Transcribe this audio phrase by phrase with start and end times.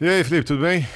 [0.00, 0.86] E aí, Felipe, tudo bem?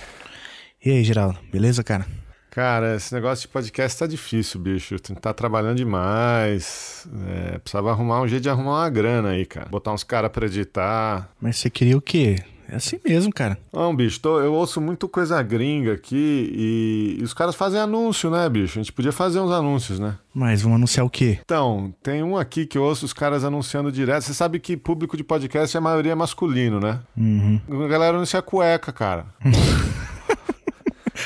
[0.84, 2.04] E aí, Geraldo, beleza, cara?
[2.50, 4.98] Cara, esse negócio de podcast tá difícil, bicho.
[4.98, 7.06] Tá trabalhando demais.
[7.28, 9.68] É, precisava arrumar um jeito de arrumar uma grana aí, cara.
[9.68, 11.30] Botar uns caras pra editar.
[11.40, 12.36] Mas você queria o quê?
[12.70, 13.58] É assim mesmo, cara.
[13.72, 18.30] Não, bicho, tô, eu ouço muito coisa gringa aqui e, e, os caras fazem anúncio,
[18.30, 18.78] né, bicho?
[18.78, 20.16] A gente podia fazer uns anúncios, né?
[20.34, 21.38] Mas vão anunciar o quê?
[21.42, 24.22] Então, tem um aqui que eu ouço os caras anunciando direto.
[24.22, 27.00] Você sabe que público de podcast a maioria é masculino, né?
[27.16, 27.58] Uhum.
[27.84, 29.26] A galera anuncia cueca, cara.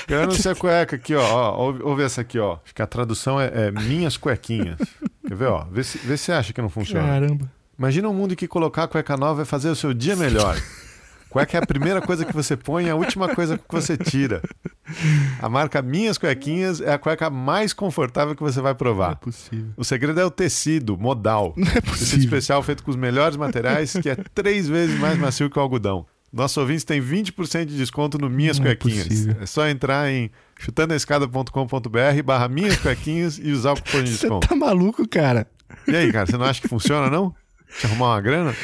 [0.09, 1.23] Eu não sei a cueca aqui, ó.
[1.23, 2.59] ó ouve, ouve, essa aqui, ó.
[2.65, 4.79] Acho que a tradução é, é minhas cuequinhas.
[5.27, 5.66] Quer ver, ó?
[5.71, 7.07] Vê se, vê se acha que não funciona.
[7.07, 7.51] Caramba.
[7.79, 10.57] Imagina um mundo em que colocar a cueca nova vai fazer o seu dia melhor.
[11.33, 14.43] Cueca é a primeira coisa que você põe e a última coisa que você tira.
[15.41, 19.07] A marca Minhas Cuequinhas é a cueca mais confortável que você vai provar.
[19.07, 19.71] Não é possível.
[19.75, 21.55] O segredo é o tecido, modal.
[21.57, 21.99] Não é possível.
[21.99, 25.63] Tecido especial feito com os melhores materiais, que é três vezes mais macio que o
[25.63, 26.05] algodão.
[26.31, 29.27] Nossos ouvintes têm 20% de desconto no Minhas Não é Cuequinhas.
[29.29, 34.46] É, é, só entrar em chutandoaescada.com.br barra Minhas Cuequinhas e usar o cupom de desconto.
[34.46, 35.46] Você tá maluco, cara?
[35.89, 37.35] E aí, cara, você não acha que funciona, não?
[37.79, 38.55] Te arrumar uma grana?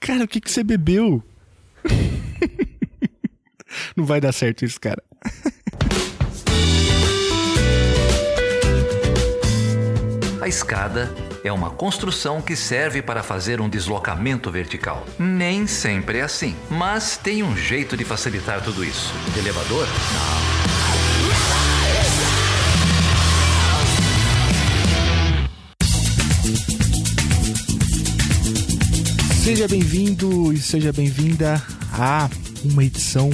[0.00, 1.22] Cara, o que, que você bebeu?
[3.96, 5.02] Não vai dar certo isso, cara.
[10.40, 11.12] A escada
[11.44, 15.06] é uma construção que serve para fazer um deslocamento vertical.
[15.18, 19.12] Nem sempre é assim, mas tem um jeito de facilitar tudo isso.
[19.36, 19.86] elevador?
[19.86, 20.69] Não.
[29.42, 31.62] Seja bem-vindo e seja bem-vinda
[31.94, 32.28] a
[32.62, 33.30] uma edição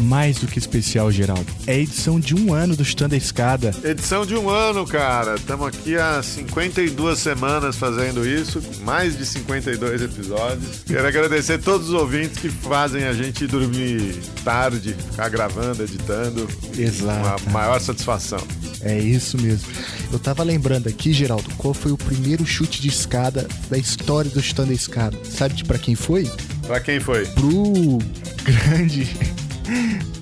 [0.00, 1.46] mais do que especial, Geraldo.
[1.66, 3.74] É a edição de um ano do a Escada.
[3.84, 5.34] Edição de um ano, cara.
[5.36, 10.82] Estamos aqui há 52 semanas fazendo isso, mais de 52 episódios.
[10.86, 16.48] Quero agradecer todos os ouvintes que fazem a gente dormir tarde, ficar gravando, editando.
[16.76, 17.42] Exato.
[17.44, 18.40] Uma maior satisfação.
[18.80, 19.68] É isso mesmo.
[20.12, 24.40] Eu tava lembrando aqui, Geraldo, qual foi o primeiro chute de escada da história do
[24.40, 25.18] a Escada.
[25.24, 26.30] Sabe para quem foi?
[26.66, 27.26] Para quem foi?
[27.26, 27.98] Pro
[28.44, 29.08] grande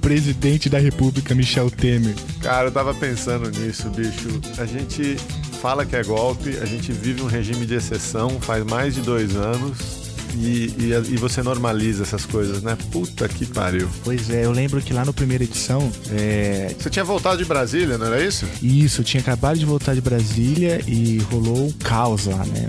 [0.01, 2.15] presidente da República, Michel Temer.
[2.41, 4.41] Cara, eu tava pensando nisso, bicho.
[4.59, 5.17] A gente
[5.61, 9.35] fala que é golpe, a gente vive um regime de exceção faz mais de dois
[9.35, 10.04] anos.
[10.37, 12.77] E, e, e, você normaliza essas coisas, né?
[12.91, 13.89] Puta que pariu.
[14.03, 15.91] Pois é, eu lembro que lá na primeira edição.
[16.11, 16.75] É...
[16.79, 18.47] Você tinha voltado de Brasília, não era isso?
[18.63, 22.67] Isso, eu tinha acabado de voltar de Brasília e rolou um caos lá, né?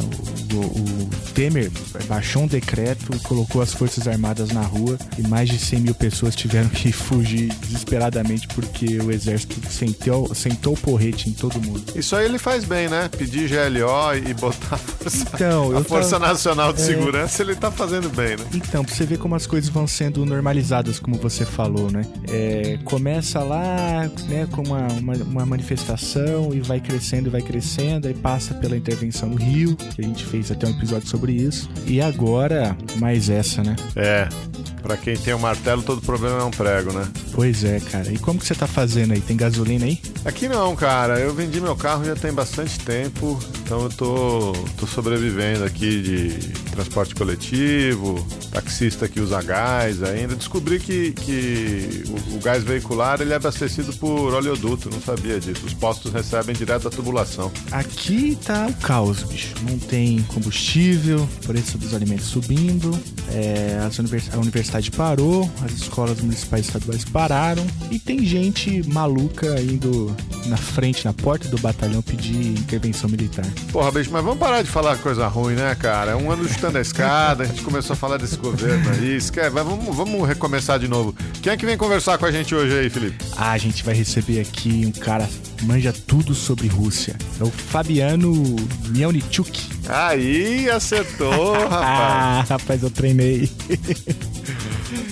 [0.54, 1.72] O, o, o Temer
[2.08, 6.36] baixou um decreto, colocou as Forças Armadas na rua e mais de 100 mil pessoas
[6.36, 11.84] tiveram que fugir desesperadamente porque o exército sentou, sentou o porrete em todo mundo.
[11.96, 13.10] Isso aí ele faz bem, né?
[13.18, 16.86] Pedir GLO e botar a Força, então, a força Nacional de é...
[16.86, 18.46] Segurança, ele tá fazendo bem, né?
[18.54, 22.04] Então, pra você ver como as coisas vão sendo normalizadas, como você falou, né?
[22.30, 28.08] É, começa lá, né, com uma, uma, uma, manifestação e vai crescendo e vai crescendo,
[28.08, 31.70] aí passa pela intervenção no Rio, que a gente fez até um episódio sobre isso.
[31.86, 33.76] E agora, mais essa, né?
[33.96, 34.28] É.
[34.82, 37.08] Pra quem tem um martelo, todo problema é um prego, né?
[37.34, 38.12] Pois é, cara.
[38.14, 39.20] E como que você tá fazendo aí?
[39.20, 40.00] Tem gasolina aí?
[40.24, 41.20] Aqui não, cara.
[41.20, 46.65] Eu vendi meu carro já tem bastante tempo, então eu tô, tô sobrevivendo aqui de
[46.76, 50.36] transporte coletivo, taxista que usa gás ainda.
[50.36, 55.66] Descobri que, que o, o gás veicular ele é abastecido por oleoduto, não sabia disso.
[55.66, 57.52] Os postos recebem direto da tubulação.
[57.72, 59.54] Aqui tá o caos, bicho.
[59.68, 62.92] Não tem combustível, preço dos alimentos subindo,
[63.32, 69.60] é, univers a universidade parou, as escolas municipais e estaduais pararam e tem gente maluca
[69.62, 70.16] indo
[70.48, 73.46] na frente, na porta do batalhão pedir intervenção militar.
[73.72, 76.12] Porra, bicho, mas vamos parar de falar coisa ruim, né, cara?
[76.12, 79.16] É um ano chutando a escada, a gente começou a falar desse governo aí.
[79.16, 81.16] Esquece, vamos, vamos recomeçar de novo.
[81.42, 83.24] Quem é que vem conversar com a gente hoje aí, Felipe?
[83.38, 85.30] Ah, a gente vai receber aqui um cara
[85.64, 87.16] manja tudo sobre Rússia.
[87.40, 88.34] É o Fabiano
[88.90, 89.62] Mielnichuk.
[89.88, 91.72] Aí, acertou, rapaz.
[91.72, 93.50] ah, rapaz, eu treinei.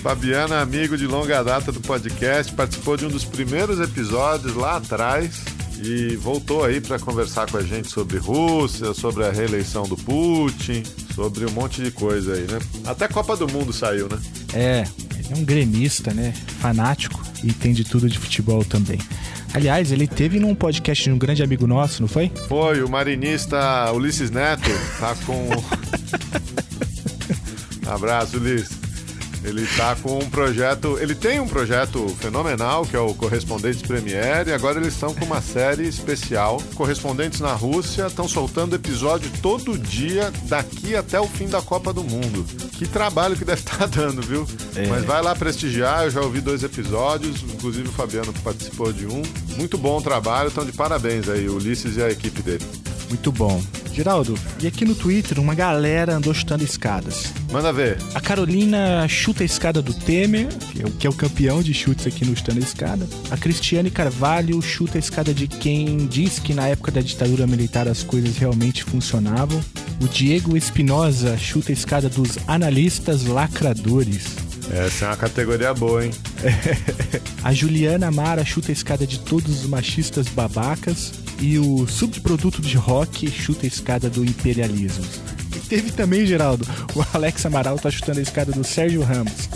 [0.01, 4.77] Fabiano é amigo de longa data do podcast, participou de um dos primeiros episódios lá
[4.77, 5.41] atrás
[5.83, 10.83] e voltou aí para conversar com a gente sobre Rússia, sobre a reeleição do Putin,
[11.13, 12.59] sobre um monte de coisa aí, né?
[12.85, 14.17] Até Copa do Mundo saiu, né?
[14.53, 14.83] É,
[15.17, 16.33] ele é um gremista, né?
[16.59, 18.99] Fanático e entende tudo de futebol também.
[19.53, 22.31] Aliás, ele teve num podcast de um grande amigo nosso, não foi?
[22.47, 25.49] Foi, o marinista Ulisses Neto, tá com.
[27.85, 28.82] Abraço, Ulisses.
[29.43, 30.97] Ele tá com um projeto.
[30.99, 35.25] Ele tem um projeto fenomenal, que é o Correspondentes Premiere, e agora eles estão com
[35.25, 36.61] uma série especial.
[36.75, 42.03] Correspondentes na Rússia estão soltando episódio todo dia, daqui até o fim da Copa do
[42.03, 42.45] Mundo.
[42.77, 44.47] Que trabalho que deve estar dando, viu?
[44.75, 44.87] É.
[44.87, 49.21] Mas vai lá prestigiar, eu já ouvi dois episódios, inclusive o Fabiano participou de um.
[49.57, 52.65] Muito bom o trabalho, estão de parabéns aí, o Ulisses e a equipe dele.
[53.13, 53.61] Muito bom.
[53.93, 57.31] Geraldo, e aqui no Twitter uma galera andou chutando escadas.
[57.51, 57.99] Manda ver.
[58.15, 61.75] A Carolina chuta a escada do Temer, que é o, que é o campeão de
[61.75, 63.07] chutes aqui no Chutando a Escada.
[63.29, 67.87] A Cristiane Carvalho chuta a escada de quem diz que na época da ditadura militar
[67.87, 69.61] as coisas realmente funcionavam.
[70.01, 74.25] O Diego Espinosa chuta a escada dos analistas lacradores.
[74.71, 76.11] Essa é uma categoria boa, hein?
[77.43, 81.11] a Juliana Mara chuta a escada de todos os machistas babacas.
[81.45, 85.03] E o subproduto de rock chuta a escada do imperialismo.
[85.67, 86.65] Teve também, Geraldo,
[86.95, 89.49] o Alex Amaral tá chutando a escada do Sérgio Ramos.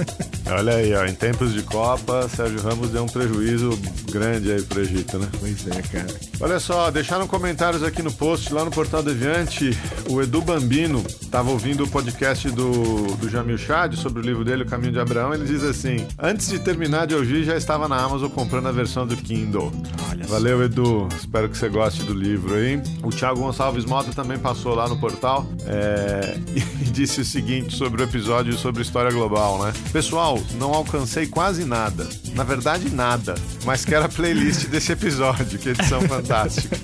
[0.49, 3.77] Olha aí, ó, em tempos de Copa, Sérgio Ramos deu um prejuízo
[4.11, 5.27] grande aí pro Egito, né?
[5.39, 6.07] Pois é, cara.
[6.39, 9.77] Olha só, deixaram comentários aqui no post, lá no Portal Deviante.
[10.09, 14.63] O Edu Bambino tava ouvindo o podcast do, do Jamil Chad sobre o livro dele,
[14.63, 15.33] O Caminho de Abraão.
[15.33, 19.05] Ele diz assim: Antes de terminar de ouvir, já estava na Amazon comprando a versão
[19.05, 19.71] do Kindle.
[20.09, 21.07] Olha Valeu, Edu.
[21.17, 22.81] Espero que você goste do livro aí.
[23.03, 25.96] O Thiago Gonçalves Mota também passou lá no portal é,
[26.55, 29.73] e disse o seguinte sobre o episódio sobre história global, né?
[29.91, 32.07] Pessoal, não alcancei quase nada.
[32.33, 33.35] Na verdade, nada.
[33.65, 36.77] Mas quero a playlist desse episódio, que edição fantástica.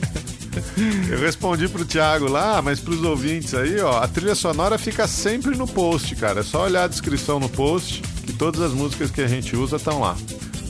[1.10, 5.56] Eu respondi pro Thiago lá, mas pros ouvintes aí, ó, a trilha sonora fica sempre
[5.56, 6.42] no post, cara.
[6.42, 9.77] É só olhar a descrição no post, que todas as músicas que a gente usa
[9.77, 10.15] estão lá.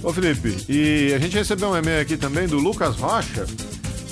[0.01, 3.45] Ô Felipe, e a gente recebeu um e-mail aqui também do Lucas Rocha,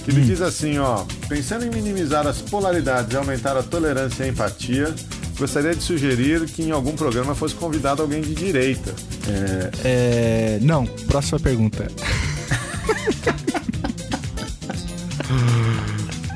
[0.03, 0.25] que me hum.
[0.25, 4.93] diz assim, ó, pensando em minimizar as polaridades e aumentar a tolerância e a empatia,
[5.37, 8.93] gostaria de sugerir que em algum programa fosse convidado alguém de direita.
[9.27, 9.71] É...
[9.83, 10.59] é...
[10.61, 11.87] Não, próxima pergunta.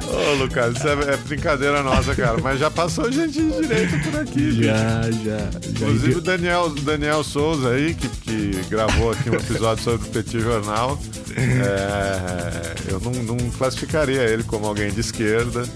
[0.07, 2.37] Ô, Lucas, isso é, é, brincadeira nossa, cara.
[2.41, 5.25] Mas já passou gente de direita por aqui, Já, bicho.
[5.25, 5.49] já.
[5.69, 10.39] Inclusive o Daniel, Daniel Souza aí, que, que gravou aqui um episódio sobre o Petit
[10.39, 10.97] Jornal.
[11.37, 15.67] É, eu não, não classificaria ele como alguém de esquerda.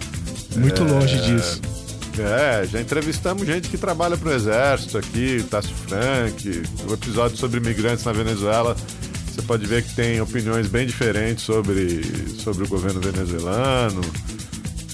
[0.55, 1.61] Muito é, longe disso.
[2.17, 8.03] É, já entrevistamos gente que trabalha pro Exército aqui, Tássio Frank, o episódio sobre imigrantes
[8.03, 8.75] na Venezuela.
[9.27, 12.01] Você pode ver que tem opiniões bem diferentes sobre,
[12.39, 14.01] sobre o governo venezuelano.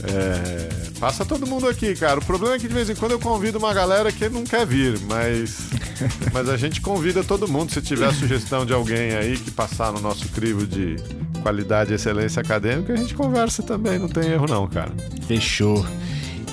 [0.07, 2.19] É, passa todo mundo aqui, cara.
[2.19, 4.65] O problema é que de vez em quando eu convido uma galera que não quer
[4.65, 5.69] vir, mas,
[6.33, 7.71] mas a gente convida todo mundo.
[7.71, 10.95] Se tiver sugestão de alguém aí que passar no nosso crivo de
[11.41, 14.91] qualidade e excelência acadêmica, a gente conversa também, não tem erro não, cara.
[15.27, 15.85] Fechou.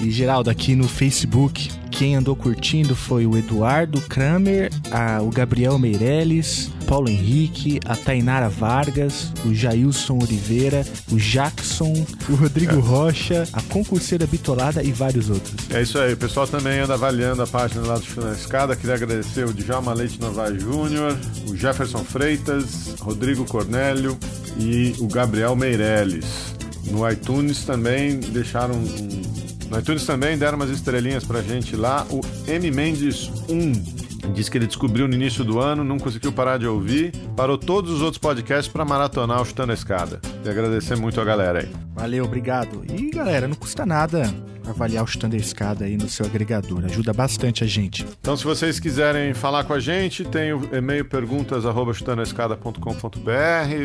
[0.02, 5.78] E Geraldo, aqui no Facebook, quem andou curtindo foi o Eduardo Kramer, a, o Gabriel
[5.78, 12.81] Meirelles, Paulo Henrique, a Tainara Vargas, o Jailson Oliveira, o Jackson, o Rodrigo é.
[12.81, 15.54] Rocha, a concurseira Bitolada e vários outros.
[15.70, 18.75] É isso aí, o pessoal também anda avaliando a página lá do Chute na Escada.
[18.75, 21.16] Queria agradecer o Djalma Leite Novaes Júnior,
[21.48, 24.19] o Jefferson Freitas, Rodrigo Cornélio
[24.58, 26.56] e o Gabriel Meirelles.
[26.90, 29.31] No iTunes também deixaram um
[29.72, 32.06] no iTunes também deram umas estrelinhas pra gente lá.
[32.10, 32.70] O M.
[32.70, 37.10] Mendes 1 diz que ele descobriu no início do ano, não conseguiu parar de ouvir,
[37.34, 40.20] parou todos os outros podcasts para maratonar o Chutando a Escada.
[40.44, 41.70] E agradecer muito a galera aí.
[41.94, 42.84] Valeu, obrigado.
[42.86, 44.30] E galera, não custa nada
[44.66, 48.06] avaliar o Chutando a Escada aí no seu agregador, ajuda bastante a gente.
[48.20, 51.92] Então, se vocês quiserem falar com a gente, tem o e-mail perguntas arroba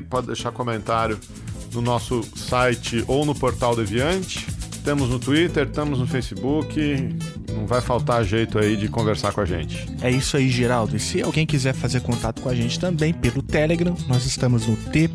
[0.09, 1.17] pode deixar comentário
[1.73, 4.56] no nosso site ou no portal Deviante.
[4.87, 6.79] Estamos no Twitter, estamos no Facebook.
[7.51, 9.85] Não vai faltar jeito aí de conversar com a gente.
[10.01, 10.95] É isso aí, Geraldo.
[10.95, 14.77] E se alguém quiser fazer contato com a gente também pelo Telegram, nós estamos no
[14.77, 15.09] t.e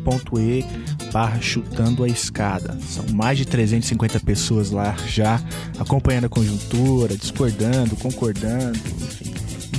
[1.11, 2.77] barra chutando a escada.
[2.81, 5.41] São mais de 350 pessoas lá já
[5.79, 9.33] acompanhando a conjuntura, discordando, concordando, enfim.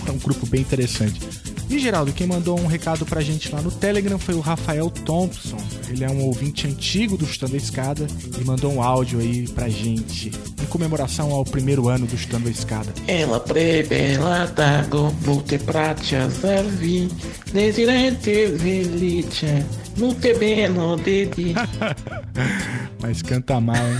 [0.09, 1.44] É um grupo bem interessante.
[1.69, 5.57] E Geraldo, quem mandou um recado pra gente lá no Telegram foi o Rafael Thompson.
[5.89, 8.07] Ele é um ouvinte antigo do Chutando a Escada
[8.39, 10.31] e mandou um áudio aí pra gente
[10.63, 12.93] em comemoração ao primeiro ano do Chutando a Escada.
[13.07, 14.53] Ela prebela
[14.89, 17.09] go multipratia servi
[17.53, 19.65] desirente velice
[19.97, 21.55] multebeno dedi.
[23.01, 23.99] Mas canta mal, hein?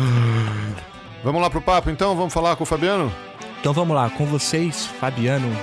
[1.22, 2.16] Vamos lá pro papo então?
[2.16, 3.12] Vamos falar com o Fabiano?
[3.60, 5.54] Então vamos lá, com vocês, Fabiano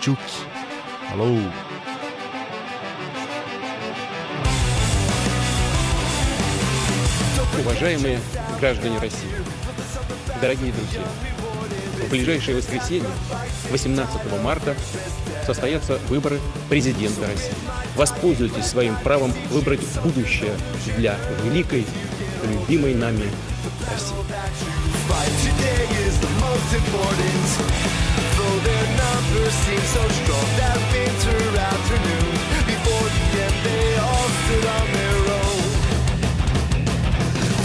[0.00, 0.18] Tchuk.
[1.12, 1.36] Alô.
[7.60, 8.18] Уважаемые
[8.58, 9.28] граждане России,
[10.40, 11.02] дорогие друзья,
[12.06, 13.10] в ближайшее воскресенье,
[13.70, 14.74] 18 марта,
[15.44, 17.52] состоятся выборы президента России.
[17.94, 20.54] Воспользуйтесь своим правом выбрать будущее
[20.96, 21.86] для великой,
[22.42, 23.28] любимой нами
[23.92, 24.16] России.
[32.66, 35.62] Before the end, they all stood on their own.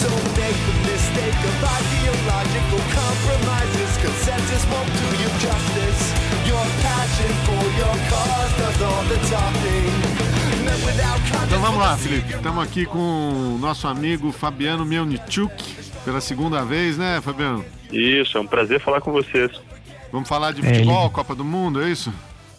[0.04, 3.92] Don't make the mistake of ideological compromises.
[4.04, 6.04] Consensus won't do you justice.
[6.48, 10.20] Your passion for your cause does all the talking.
[11.48, 12.34] Então vamos lá, Felipe.
[12.34, 13.00] Estamos aqui com
[13.56, 17.66] o nosso amigo Fabiano Melnichuk pela segunda vez, né, Fabiano?
[17.92, 19.52] Isso, é um prazer falar com vocês.
[20.12, 22.14] Vamos falar de futebol, é, Copa do Mundo, é isso?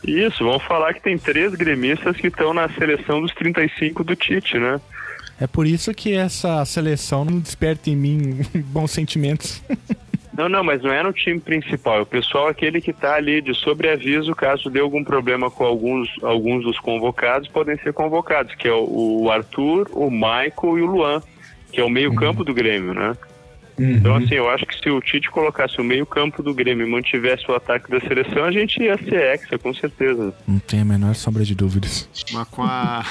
[0.05, 4.59] Isso, vamos falar que tem três gremistas que estão na seleção dos 35 do Tite,
[4.59, 4.81] né?
[5.41, 9.63] É por isso que essa seleção não desperta em mim bons sentimentos.
[10.37, 11.99] Não, não, mas não é no time principal.
[11.99, 16.09] É o pessoal aquele que está ali de sobreaviso, caso dê algum problema com alguns,
[16.23, 20.87] alguns dos convocados, podem ser convocados, que é o, o Arthur, o Michael e o
[20.87, 21.23] Luan,
[21.73, 22.45] que é o meio-campo uhum.
[22.45, 23.15] do Grêmio, né?
[23.81, 23.93] Uhum.
[23.93, 27.51] Então, assim, eu acho que se o Tite colocasse o meio-campo do Grêmio e mantivesse
[27.51, 30.35] o ataque da seleção, a gente ia ser hexa, com certeza.
[30.47, 32.07] Não tem a menor sombra de dúvidas.
[32.31, 33.03] Mas com a.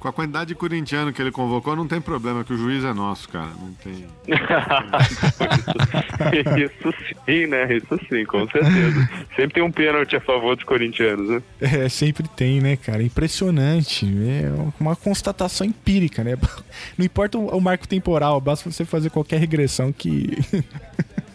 [0.00, 2.94] Com a quantidade de corintiano que ele convocou, não tem problema, que o juiz é
[2.94, 3.50] nosso, cara.
[3.60, 4.06] Não tem.
[6.64, 6.94] isso,
[7.26, 7.76] sim, né?
[7.76, 9.10] Isso sim, com certeza.
[9.36, 11.42] Sempre tem um pênalti a favor dos corintianos, né?
[11.60, 13.02] É, sempre tem, né, cara?
[13.02, 14.06] Impressionante.
[14.06, 16.38] É uma constatação empírica, né?
[16.96, 20.30] Não importa o marco temporal, basta você fazer qualquer regressão que.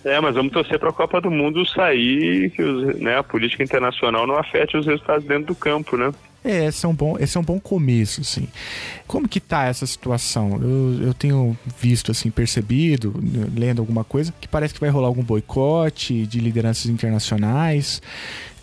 [0.06, 3.64] É, mas vamos torcer para a Copa do Mundo sair que os, né, a política
[3.64, 6.12] internacional não afete os resultados dentro do campo, né?
[6.46, 8.48] É, esse é um bom, esse é um bom começo, assim.
[9.08, 10.60] Como que tá essa situação?
[10.62, 13.14] Eu, eu tenho visto, assim, percebido,
[13.56, 18.00] lendo alguma coisa, que parece que vai rolar algum boicote de lideranças internacionais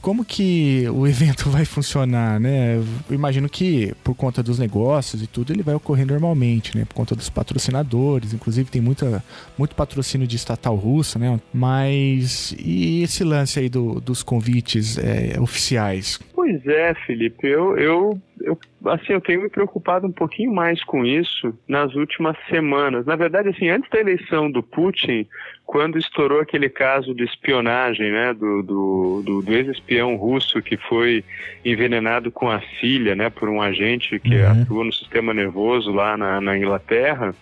[0.02, 2.76] como que o evento vai funcionar, né?
[3.08, 6.84] Eu imagino que por conta dos negócios e tudo, ele vai ocorrer normalmente, né?
[6.84, 9.24] Por conta dos patrocinadores, inclusive tem muita,
[9.56, 11.40] muito patrocínio de estatal russa, né?
[11.54, 16.18] Mas e esse lance aí do, dos convites é, oficiais?
[16.42, 21.06] Pois é, Felipe, eu, eu, eu, assim, eu tenho me preocupado um pouquinho mais com
[21.06, 23.06] isso nas últimas semanas.
[23.06, 25.24] Na verdade, assim, antes da eleição do Putin,
[25.64, 31.24] quando estourou aquele caso de espionagem, né, do, do, do, do ex-espião russo que foi
[31.64, 34.62] envenenado com a filha, né, por um agente que uhum.
[34.62, 37.32] atua no sistema nervoso lá na, na Inglaterra,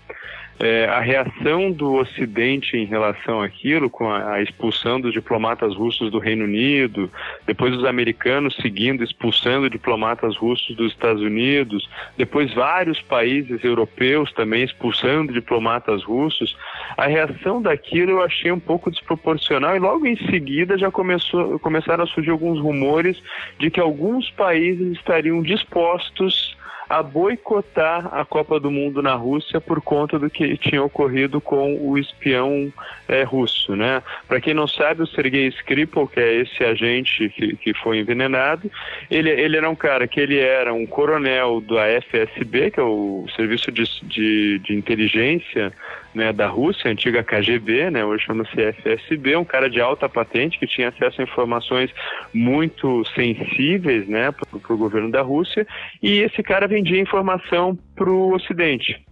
[0.60, 6.10] é, a reação do Ocidente em relação àquilo, com a, a, expulsão dos diplomatas russos
[6.10, 7.10] do Reino Unido,
[7.46, 14.62] depois os americanos seguindo, expulsando diplomatas russos dos Estados Unidos, depois vários países europeus também
[14.62, 16.54] expulsando diplomatas russos,
[16.94, 22.04] a reação daquilo eu achei um pouco desproporcional e logo em seguida já começou, começaram
[22.04, 23.22] a surgir alguns rumores
[23.58, 26.54] de que alguns países estariam dispostos
[26.90, 31.78] a boicotar a Copa do Mundo na Rússia por conta do que tinha ocorrido com
[31.80, 32.72] o espião
[33.06, 34.02] é, russo, né?
[34.26, 38.68] Para quem não sabe, o Sergei Skripal, que é esse agente que, que foi envenenado,
[39.08, 43.24] ele, ele era um cara que ele era um coronel da FSB, que é o
[43.36, 45.72] Serviço de, de, de Inteligência
[46.14, 50.66] né, da Rússia, antiga KGB, né, hoje chama-se FSB, um cara de alta patente que
[50.66, 51.90] tinha acesso a informações
[52.32, 55.66] muito sensíveis né, para o governo da Rússia,
[56.02, 59.04] e esse cara vendia informação para o Ocidente.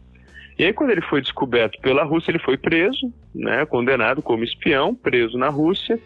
[0.59, 4.93] E aí, quando ele foi descoberto pela Rússia, ele foi preso, né, condenado como espião,
[4.93, 5.97] preso na Rússia,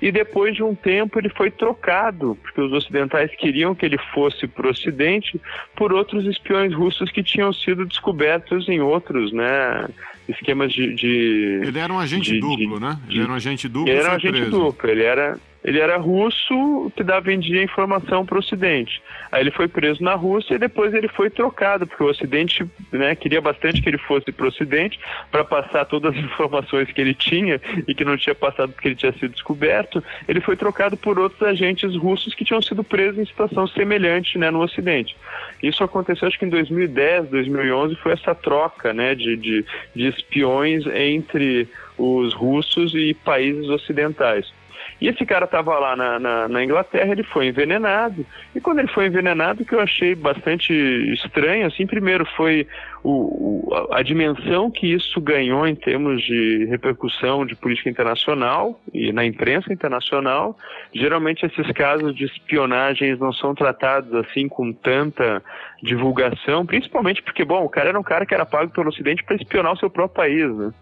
[0.00, 4.46] e depois de um tempo ele foi trocado, porque os ocidentais queriam que ele fosse
[4.46, 5.40] para o Ocidente
[5.74, 9.88] por outros espiões russos que tinham sido descobertos em outros né,
[10.28, 11.60] esquemas de, de.
[11.64, 12.98] ele era um agente de, duplo, de, né?
[13.08, 13.88] Ele era um agente duplo.
[13.88, 15.38] Ele era um agente duplo, ele era
[15.68, 19.02] ele era russo que dava, vendia informação para o Ocidente.
[19.30, 23.14] Aí ele foi preso na Rússia e depois ele foi trocado, porque o Ocidente né,
[23.14, 24.98] queria bastante que ele fosse para o Ocidente
[25.30, 28.94] para passar todas as informações que ele tinha e que não tinha passado porque ele
[28.94, 30.02] tinha sido descoberto.
[30.26, 34.50] Ele foi trocado por outros agentes russos que tinham sido presos em situação semelhante né,
[34.50, 35.18] no Ocidente.
[35.62, 40.86] Isso aconteceu acho que em 2010, 2011 foi essa troca né, de, de, de espiões
[40.86, 44.50] entre os russos e países ocidentais.
[45.00, 48.26] E esse cara estava lá na, na, na, Inglaterra, ele foi envenenado.
[48.54, 50.72] E quando ele foi envenenado, o que eu achei bastante
[51.12, 52.66] estranho, assim, primeiro foi
[53.04, 59.12] o, o, a dimensão que isso ganhou em termos de repercussão de política internacional e
[59.12, 60.56] na imprensa internacional.
[60.92, 65.42] Geralmente esses casos de espionagens não são tratados assim com tanta
[65.80, 69.36] divulgação, principalmente porque, bom, o cara era um cara que era pago pelo Ocidente para
[69.36, 70.72] espionar o seu próprio país, né?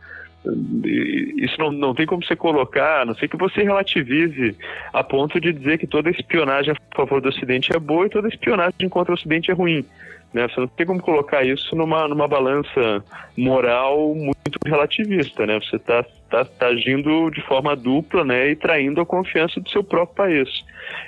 [1.38, 4.56] Isso não, não tem como você colocar, a não sei que você relativize
[4.92, 8.28] a ponto de dizer que toda espionagem a favor do Ocidente é boa e toda
[8.28, 9.84] espionagem contra o Ocidente é ruim.
[10.32, 10.46] Né?
[10.48, 13.02] Você não tem como colocar isso numa, numa balança
[13.36, 15.46] moral muito relativista.
[15.46, 15.58] Né?
[15.60, 18.50] Você está tá, tá agindo de forma dupla né?
[18.50, 20.64] e traindo a confiança do seu próprio país.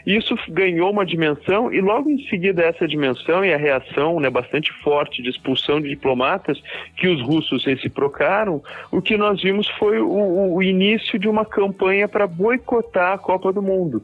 [0.06, 4.72] Isso ganhou uma dimensão e logo em seguida essa dimensão e a reação né, bastante
[4.72, 6.60] forte de expulsão de diplomatas
[6.96, 12.08] que os russos reciprocaram, o que nós vimos foi o, o início de uma campanha
[12.08, 14.02] para boicotar a Copa do Mundo.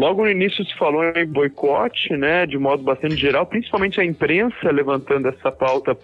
[0.00, 4.70] Logo no início se falou em boicote, né, de modo bastante geral, principalmente a imprensa
[4.70, 5.94] levantando essa pauta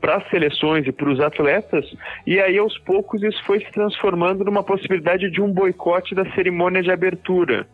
[0.00, 1.84] para as seleções e para os atletas,
[2.26, 6.82] e aí aos poucos isso foi se transformando numa possibilidade de um boicote da cerimônia
[6.82, 7.66] de abertura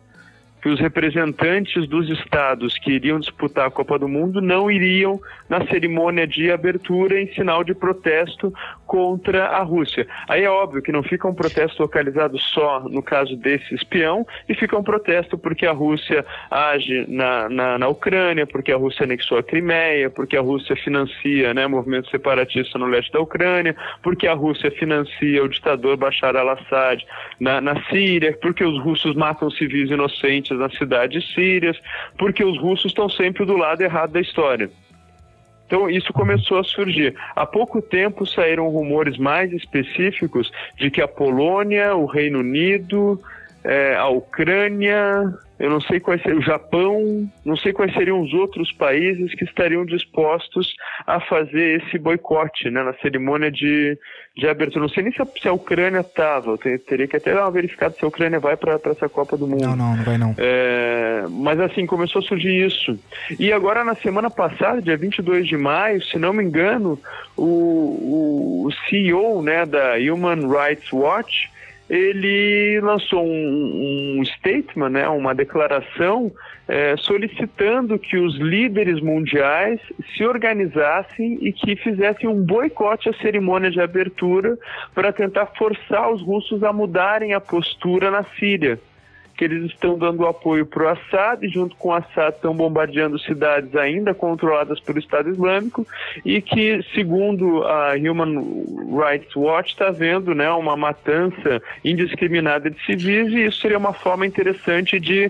[0.63, 5.67] que os representantes dos estados que iriam disputar a Copa do Mundo não iriam na
[5.67, 8.53] cerimônia de abertura em sinal de protesto
[8.87, 10.07] contra a Rússia.
[10.25, 14.55] Aí é óbvio que não fica um protesto localizado só no caso desse espião, e
[14.55, 19.39] fica um protesto porque a Rússia age na, na, na Ucrânia, porque a Rússia anexou
[19.39, 24.33] a Crimeia, porque a Rússia financia né, movimento separatista no leste da Ucrânia, porque a
[24.33, 27.03] Rússia financia o ditador Bashar al-Assad
[27.37, 31.79] na, na Síria, porque os russos matam civis inocentes nas cidades sírias,
[32.17, 34.69] porque os russos estão sempre do lado errado da história.
[35.65, 37.15] Então isso começou a surgir.
[37.35, 43.19] Há pouco tempo saíram rumores mais específicos de que a Polônia, o Reino Unido,
[43.63, 48.33] é, a Ucrânia, eu não sei quais seriam, o Japão, não sei quais seriam os
[48.33, 50.75] outros países que estariam dispostos
[51.07, 53.97] a fazer esse boicote, né, na cerimônia de,
[54.35, 54.81] de abertura.
[54.81, 57.95] Não sei nem se a, se a Ucrânia estava, teria que até dar uma verificada
[57.97, 59.61] se a Ucrânia vai para essa Copa do Mundo.
[59.61, 60.35] Não, não, não vai não.
[60.37, 62.99] É, mas assim, começou a surgir isso.
[63.39, 66.99] E agora, na semana passada, dia 22 de maio, se não me engano,
[67.37, 71.52] o, o CEO né, da Human Rights Watch
[71.93, 76.31] ele lançou um, um statement, né, uma declaração
[76.67, 79.79] é, solicitando que os líderes mundiais
[80.15, 84.57] se organizassem e que fizessem um boicote à cerimônia de abertura
[84.95, 88.79] para tentar forçar os russos a mudarem a postura na Síria
[89.43, 93.19] que eles estão dando apoio para o Assad e junto com o Assad estão bombardeando
[93.19, 95.85] cidades ainda controladas pelo Estado Islâmico
[96.23, 98.41] e que, segundo a Human
[98.97, 104.25] Rights Watch, está havendo né, uma matança indiscriminada de civis e isso seria uma forma
[104.25, 105.29] interessante de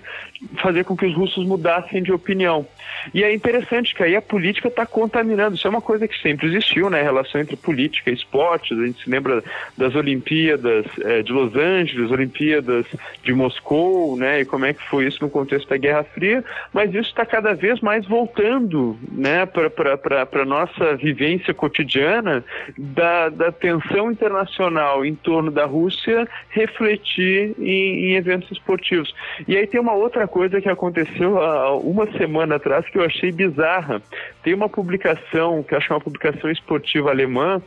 [0.61, 2.67] fazer com que os russos mudassem de opinião.
[3.13, 5.55] E é interessante que aí a política está contaminando.
[5.55, 7.01] Isso é uma coisa que sempre existiu, né?
[7.01, 8.77] A relação entre política e esportes.
[8.77, 9.43] A gente se lembra
[9.77, 12.85] das Olimpíadas eh, de Los Angeles, Olimpíadas
[13.23, 14.41] de Moscou, né?
[14.41, 16.43] E como é que foi isso no contexto da Guerra Fria.
[16.71, 19.45] Mas isso está cada vez mais voltando, né?
[19.45, 22.43] Para a nossa vivência cotidiana
[22.77, 29.13] da, da tensão internacional em torno da Rússia refletir em, em eventos esportivos.
[29.47, 33.31] E aí tem uma outra coisa que aconteceu há uma semana atrás que eu achei
[33.31, 34.01] bizarra.
[34.43, 37.61] Tem uma publicação, que acho que é uma publicação esportiva alemã,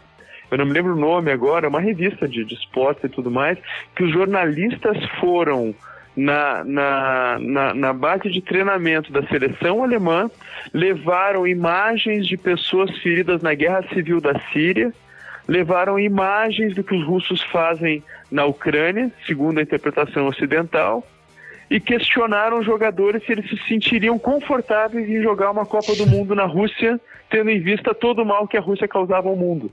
[0.50, 3.58] eu não me lembro o nome agora, é uma revista de, de e tudo mais,
[3.94, 5.74] que os jornalistas foram
[6.16, 10.30] na, na, na, na, base de treinamento da seleção alemã,
[10.72, 14.92] levaram imagens de pessoas feridas na guerra civil da Síria,
[15.46, 21.06] levaram imagens do que os russos fazem na Ucrânia, segundo a interpretação ocidental,
[21.68, 26.34] e questionaram os jogadores se eles se sentiriam confortáveis em jogar uma Copa do Mundo
[26.34, 26.98] na Rússia,
[27.28, 29.70] tendo em vista todo o mal que a Rússia causava ao mundo.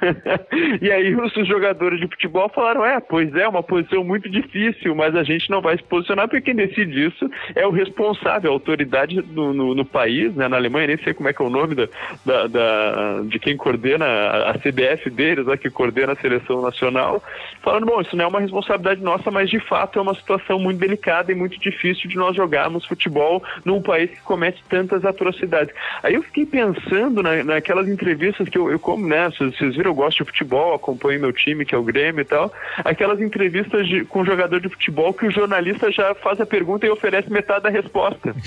[0.80, 5.14] e aí os jogadores de futebol falaram: é, pois é, uma posição muito difícil, mas
[5.14, 9.22] a gente não vai se posicionar porque quem decide isso é o responsável, a autoridade
[9.32, 10.48] no, no, no país, né?
[10.48, 11.88] Na Alemanha, nem sei como é que é o nome da,
[12.24, 17.22] da, da de quem coordena a, a CBF deles, a que coordena a seleção nacional,
[17.62, 20.78] falando: bom, isso não é uma responsabilidade nossa, mas de fato é uma situação muito
[20.78, 25.74] delicada e muito difícil de nós jogarmos futebol num país que comete tantas atrocidades.
[26.02, 29.30] Aí eu fiquei pensando na, naquelas entrevistas que eu, eu como, né?
[29.30, 32.52] Vocês viram eu gosto de futebol, acompanho meu time, que é o Grêmio e tal,
[32.84, 36.90] aquelas entrevistas de, com jogador de futebol que o jornalista já faz a pergunta e
[36.90, 38.34] oferece metade da resposta.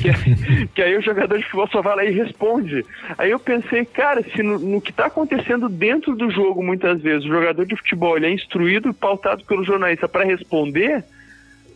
[0.00, 2.84] que, que, aí o jogador de futebol só vai lá e responde.
[3.18, 7.24] Aí eu pensei, cara, se no, no que está acontecendo dentro do jogo, muitas vezes,
[7.24, 11.04] o jogador de futebol ele é instruído, pautado pelo jornalista para responder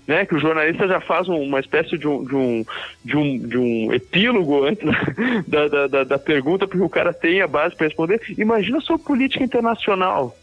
[0.07, 2.65] né, que o jornalista já faz uma espécie de um, de um,
[3.05, 4.85] de um, de um epílogo antes
[5.47, 8.21] da, da, da, da pergunta, porque o cara tem a base para responder.
[8.39, 10.37] Imagina sua política internacional.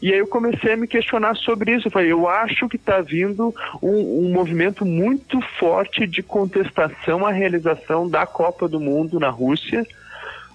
[0.00, 1.88] E aí eu comecei a me questionar sobre isso.
[1.88, 7.32] Eu falei, eu acho que está vindo um, um, movimento muito forte de contestação à
[7.32, 9.84] realização da Copa do Mundo na Rússia.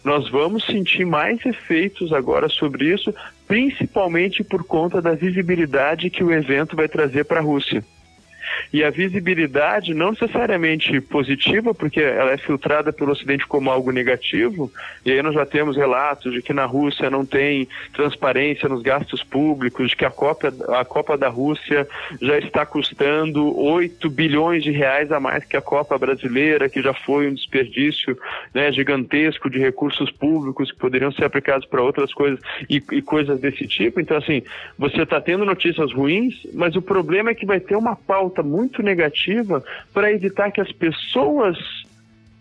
[0.01, 3.13] Nós vamos sentir mais efeitos agora sobre isso,
[3.45, 7.83] principalmente por conta da visibilidade que o evento vai trazer para a Rússia.
[8.71, 14.71] E a visibilidade não necessariamente positiva, porque ela é filtrada pelo Ocidente como algo negativo,
[15.05, 19.23] e aí nós já temos relatos de que na Rússia não tem transparência nos gastos
[19.23, 21.87] públicos, de que a Copa, a Copa da Rússia
[22.21, 26.93] já está custando 8 bilhões de reais a mais que a Copa brasileira, que já
[26.93, 28.17] foi um desperdício
[28.53, 33.39] né, gigantesco de recursos públicos que poderiam ser aplicados para outras coisas e, e coisas
[33.39, 33.99] desse tipo.
[33.99, 34.41] Então, assim,
[34.77, 38.81] você está tendo notícias ruins, mas o problema é que vai ter uma pauta muito
[38.81, 41.57] negativa para evitar que as pessoas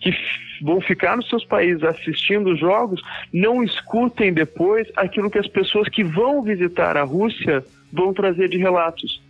[0.01, 0.15] que
[0.63, 3.03] vão ficar nos seus países assistindo os jogos
[3.33, 8.59] não escutem depois aquilo que as pessoas que vão visitar a Rússia vão trazer de
[8.59, 9.21] relatos.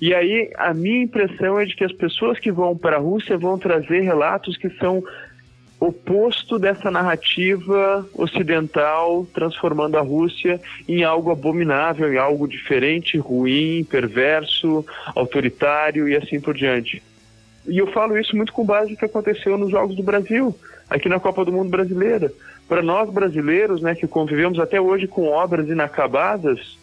[0.00, 3.38] E aí a minha impressão é de que as pessoas que vão para a Rússia
[3.38, 5.02] vão trazer relatos que são
[5.84, 14.86] oposto dessa narrativa ocidental transformando a Rússia em algo abominável, em algo diferente, ruim, perverso,
[15.14, 17.02] autoritário e assim por diante.
[17.66, 20.54] E eu falo isso muito com base no que aconteceu nos Jogos do Brasil,
[20.88, 22.32] aqui na Copa do Mundo Brasileira.
[22.68, 26.78] Para nós brasileiros, né, que convivemos até hoje com obras inacabadas,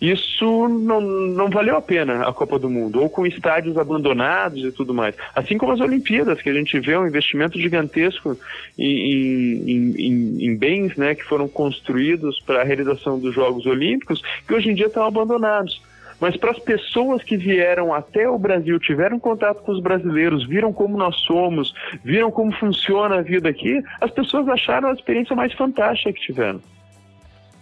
[0.00, 4.70] isso não, não valeu a pena a Copa do Mundo, ou com estádios abandonados e
[4.70, 5.14] tudo mais.
[5.34, 8.36] Assim como as Olimpíadas, que a gente vê um investimento gigantesco
[8.78, 14.22] em, em, em, em bens né, que foram construídos para a realização dos Jogos Olímpicos,
[14.46, 15.80] que hoje em dia estão abandonados.
[16.20, 20.72] Mas para as pessoas que vieram até o Brasil, tiveram contato com os brasileiros, viram
[20.72, 25.52] como nós somos, viram como funciona a vida aqui, as pessoas acharam a experiência mais
[25.52, 26.60] fantástica que tiveram.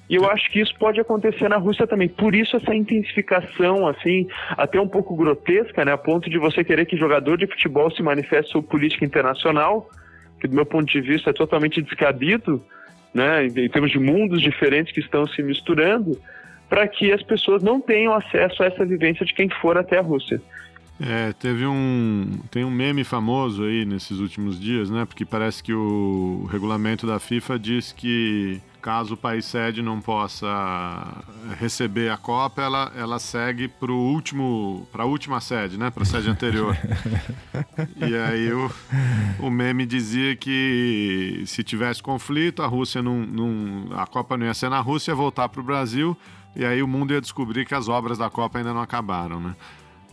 [0.08, 2.08] E eu acho que isso pode acontecer na Rússia também.
[2.08, 5.92] Por isso essa intensificação, assim, até um pouco grotesca, né?
[5.92, 9.88] A ponto de você querer que jogador de futebol se manifeste sobre política internacional,
[10.40, 12.62] que do meu ponto de vista é totalmente descabido,
[13.14, 13.46] né?
[13.46, 16.20] Em termos de mundos diferentes que estão se misturando,
[16.68, 20.02] para que as pessoas não tenham acesso a essa vivência de quem for até a
[20.02, 20.40] Rússia.
[21.00, 22.40] É, teve um.
[22.50, 25.04] Tem um meme famoso aí nesses últimos dias, né?
[25.04, 31.24] Porque parece que o regulamento da FIFA diz que caso o país sede não possa
[31.58, 35.88] receber a Copa, ela, ela segue para último, a última sede, né?
[35.88, 36.76] Para a sede anterior.
[37.96, 38.70] e aí o,
[39.40, 44.52] o meme dizia que se tivesse conflito, a Rússia não, não a Copa não ia
[44.52, 46.14] ser na Rússia, ia voltar para o Brasil
[46.54, 49.56] e aí o mundo ia descobrir que as obras da Copa ainda não acabaram, né?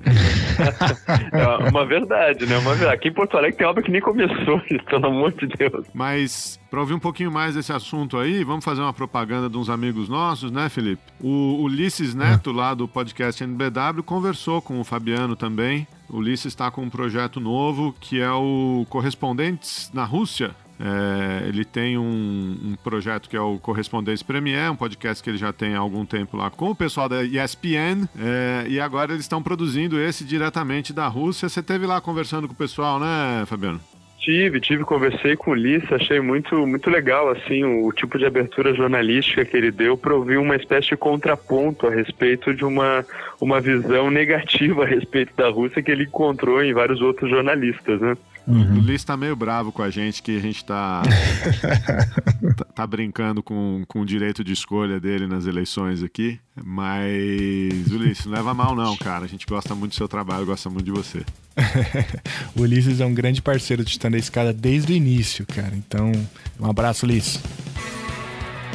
[1.32, 2.58] é uma verdade, né?
[2.58, 2.96] Uma verdade.
[2.96, 5.86] Aqui em Porto Alegre tem obra que nem começou, pelo amor de Deus.
[5.94, 9.70] Mas, para ouvir um pouquinho mais desse assunto aí, vamos fazer uma propaganda de uns
[9.70, 11.02] amigos nossos, né, Felipe?
[11.20, 15.88] O Ulisses Neto, lá do podcast NBW, conversou com o Fabiano também.
[16.10, 20.52] O Ulisses está com um projeto novo que é o Correspondentes na Rússia.
[20.84, 25.38] É, ele tem um, um, projeto que é o Correspondência Premier, um podcast que ele
[25.38, 29.26] já tem há algum tempo lá com o pessoal da ESPN, é, e agora eles
[29.26, 31.48] estão produzindo esse diretamente da Rússia.
[31.48, 33.80] Você teve lá conversando com o pessoal, né, Fabiano?
[34.22, 38.26] Tive, tive, conversei com o Ulisses, achei muito, muito legal assim o, o tipo de
[38.26, 43.04] abertura jornalística que ele deu para ouvir uma espécie de contraponto a respeito de uma,
[43.39, 48.15] uma visão negativa a respeito da Rússia que ele encontrou em vários outros jornalistas, né?
[48.47, 48.77] Uhum.
[48.77, 51.04] O Liz tá meio bravo com a gente, que a gente tá,
[52.58, 56.39] tá, tá, brincando com, com o direito de escolha dele nas eleições aqui.
[56.63, 59.25] Mas, Ulisses, não leva mal não, cara.
[59.25, 61.23] A gente gosta muito do seu trabalho, gosta muito de você.
[62.56, 65.75] o Ulisses é um grande parceiro de Stand a Escada desde o início, cara.
[65.75, 66.12] Então,
[66.60, 67.39] um abraço, Ulisses.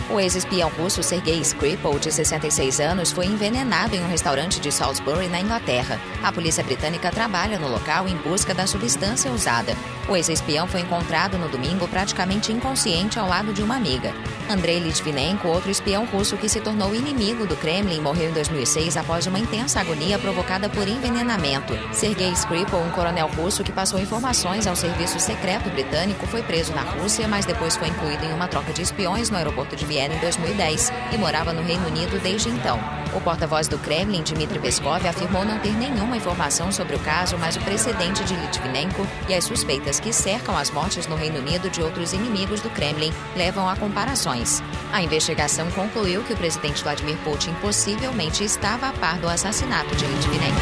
[0.08, 5.26] O ex-espião russo Sergei Skripal, de 66 anos, foi envenenado em um restaurante de Salisbury,
[5.26, 6.00] na Inglaterra.
[6.22, 9.74] A polícia britânica trabalha no local em busca da substância usada.
[10.08, 14.14] O ex-espião foi encontrado no domingo praticamente inconsciente ao lado de uma amiga.
[14.48, 19.26] Andrei Litvinenko, outro espião russo que se tornou inimigo do Kremlin, morreu em 2006 após
[19.26, 21.76] uma intensa agonia provocada por envenenamento.
[21.92, 26.82] Sergei Skripal, um coronel russo que passou informações ao serviço secreto britânico, foi preso na
[26.82, 30.18] Rússia, mas depois foi incluído em uma troca de espiões no aeroporto de Viena em
[30.18, 32.78] 2010 e morava no Reino Unido desde então.
[33.14, 37.56] O porta-voz do Kremlin, Dmitry Peskov, afirmou não ter nenhuma informação sobre o caso, mas
[37.56, 41.82] o precedente de Litvinenko e as suspeitas que cercam as mortes no Reino Unido de
[41.82, 44.62] outros inimigos do Kremlin levam a comparações.
[44.92, 50.04] A investigação concluiu que o presidente Vladimir Putin possivelmente estava a par do assassinato de
[50.04, 50.60] Litvinenko.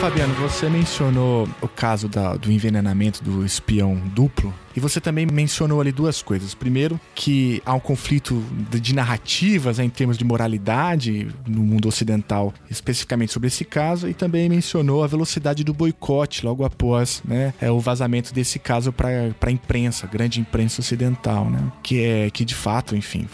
[0.00, 5.80] Fabiano, você mencionou o caso da, do envenenamento do espião duplo e você também mencionou
[5.80, 6.54] ali duas coisas.
[6.54, 8.42] Primeiro, que há um conflito
[8.80, 14.14] de narrativas né, em termos de moralidade no mundo ocidental, especificamente sobre esse caso, e
[14.14, 19.08] também mencionou a velocidade do boicote logo após né, é, o vazamento desse caso para
[19.40, 21.72] a imprensa, grande imprensa ocidental, né?
[21.82, 23.26] Que é que de fato, enfim,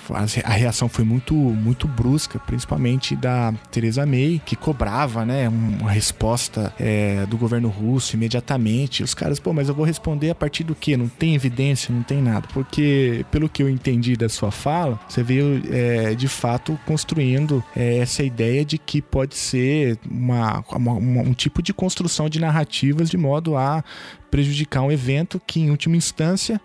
[0.44, 6.72] a reação foi muito muito brusca, principalmente da Theresa May, que cobrava, né, uma resposta
[6.78, 9.02] é, do governo russo imediatamente.
[9.02, 10.96] Os caras, pô, mas eu vou responder a partir do que?
[10.96, 12.46] Não tem tem evidência, não tem nada.
[12.52, 17.98] Porque, pelo que eu entendi da sua fala, você veio é, de fato construindo é,
[17.98, 23.16] essa ideia de que pode ser uma, uma, um tipo de construção de narrativas de
[23.16, 23.82] modo a
[24.30, 26.60] prejudicar um evento que, em última instância,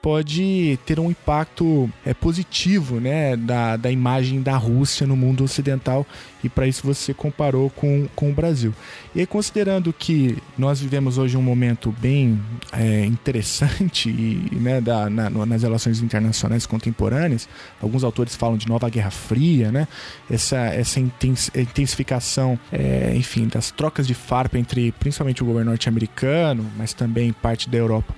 [0.00, 6.06] pode ter um impacto é, positivo né, da, da imagem da Rússia no mundo ocidental
[6.44, 8.74] e para isso você comparou com, com o Brasil.
[9.14, 12.40] E aí, considerando que nós vivemos hoje um momento bem
[12.72, 17.48] é, interessante e, né, da, na, nas relações internacionais contemporâneas,
[17.80, 19.88] alguns autores falam de nova Guerra Fria, né,
[20.30, 26.92] essa, essa intensificação, é, enfim, das trocas de farpa entre principalmente o governo norte-americano, mas
[26.92, 28.14] também parte da Europa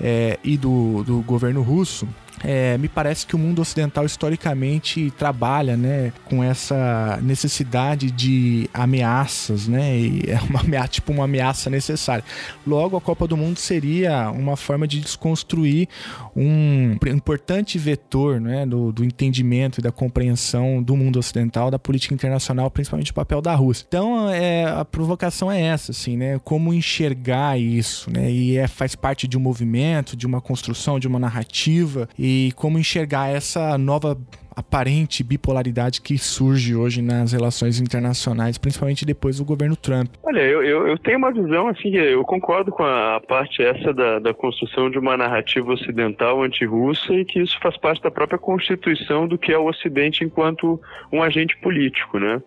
[0.00, 2.08] é, e do, do governo russo,
[2.44, 9.66] é, me parece que o mundo ocidental historicamente trabalha né, com essa necessidade de ameaças,
[9.66, 9.96] né?
[9.96, 12.22] E é uma ameaça, tipo uma ameaça necessária.
[12.66, 15.88] Logo, a Copa do Mundo seria uma forma de desconstruir
[16.36, 22.12] um importante vetor né, do, do entendimento e da compreensão do mundo ocidental, da política
[22.12, 23.86] internacional, principalmente o papel da Rússia.
[23.88, 26.38] Então, é, a provocação é essa, assim, né?
[26.44, 28.30] Como enxergar isso, né?
[28.30, 32.78] E é, faz parte de um movimento, de uma construção, de uma narrativa e como
[32.78, 34.16] enxergar essa nova
[34.56, 40.08] aparente bipolaridade que surge hoje nas relações internacionais, principalmente depois do governo Trump.
[40.22, 44.18] Olha, eu, eu, eu tenho uma visão assim, eu concordo com a, parte essa da,
[44.18, 49.26] da construção de uma narrativa ocidental anti-russa e que isso faz parte da própria constituição
[49.26, 50.80] do que é o Ocidente enquanto
[51.12, 52.40] um agente político, né?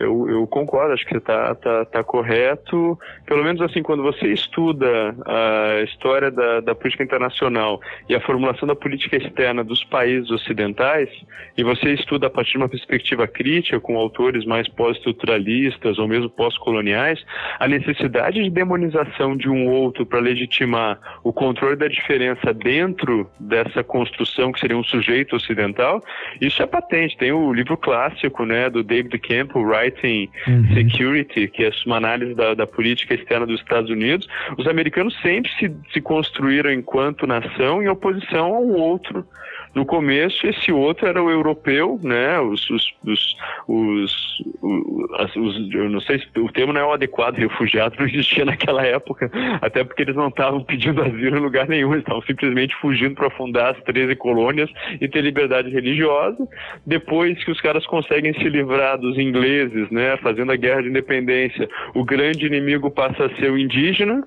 [0.00, 2.98] Eu, eu concordo, acho que está tá, tá correto.
[3.26, 8.66] Pelo menos assim, quando você estuda a história da, da política internacional e a formulação
[8.66, 11.10] da política externa dos países ocidentais,
[11.54, 16.30] e você estuda a partir de uma perspectiva crítica, com autores mais pós-estruturalistas ou mesmo
[16.30, 17.22] pós-coloniais,
[17.58, 23.84] a necessidade de demonização de um outro para legitimar o controle da diferença dentro dessa
[23.84, 26.00] construção que seria um sujeito ocidental,
[26.40, 27.18] isso é patente.
[27.18, 30.74] Tem o livro clássico né, do David Campbell, Right Fighting uhum.
[30.74, 34.26] Security, que é uma análise da, da, política externa dos Estados Unidos,
[34.56, 39.26] os americanos sempre se, se construíram enquanto nação em oposição a um outro
[39.74, 42.40] no começo, esse outro era o europeu, né?
[42.40, 43.36] Os, os, os,
[43.68, 48.44] os, os, eu não sei se o termo não é o adequado, refugiado não existia
[48.44, 49.30] naquela época,
[49.60, 53.70] até porque eles não estavam pedindo asilo em lugar nenhum, estavam simplesmente fugindo para fundar
[53.70, 56.48] as 13 colônias e ter liberdade religiosa.
[56.84, 60.16] Depois que os caras conseguem se livrar dos ingleses, né?
[60.16, 64.26] Fazendo a guerra de independência, o grande inimigo passa a ser o indígena,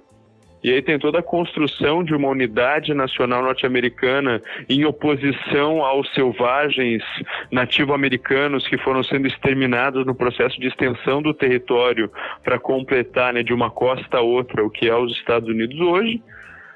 [0.63, 7.03] e aí tem toda a construção de uma unidade nacional norte-americana em oposição aos selvagens
[7.51, 12.09] nativo-americanos que foram sendo exterminados no processo de extensão do território
[12.43, 16.21] para completar né, de uma costa a outra o que é os Estados Unidos hoje.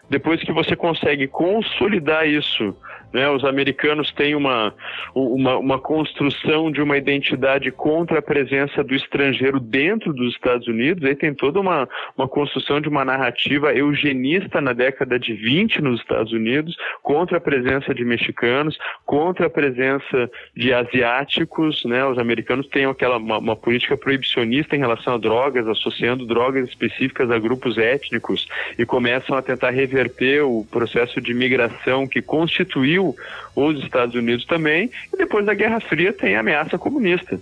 [0.09, 2.75] Depois que você consegue consolidar isso
[3.13, 3.29] né?
[3.29, 4.73] Os americanos têm uma,
[5.13, 11.03] uma, uma construção de uma identidade contra a presença do estrangeiro dentro dos Estados Unidos,
[11.03, 15.99] aí tem toda uma, uma construção de uma narrativa eugenista na década de 20 nos
[15.99, 22.05] Estados Unidos, contra a presença de mexicanos, contra a presença de asiáticos, né?
[22.05, 27.31] Os americanos têm aquela uma, uma política proibicionista em relação a drogas, associando drogas específicas
[27.31, 33.83] a grupos étnicos e começam a tentar reverter o processo de migração que constituiu os
[33.83, 37.39] Estados Unidos também, e depois da Guerra Fria tem a ameaça comunista.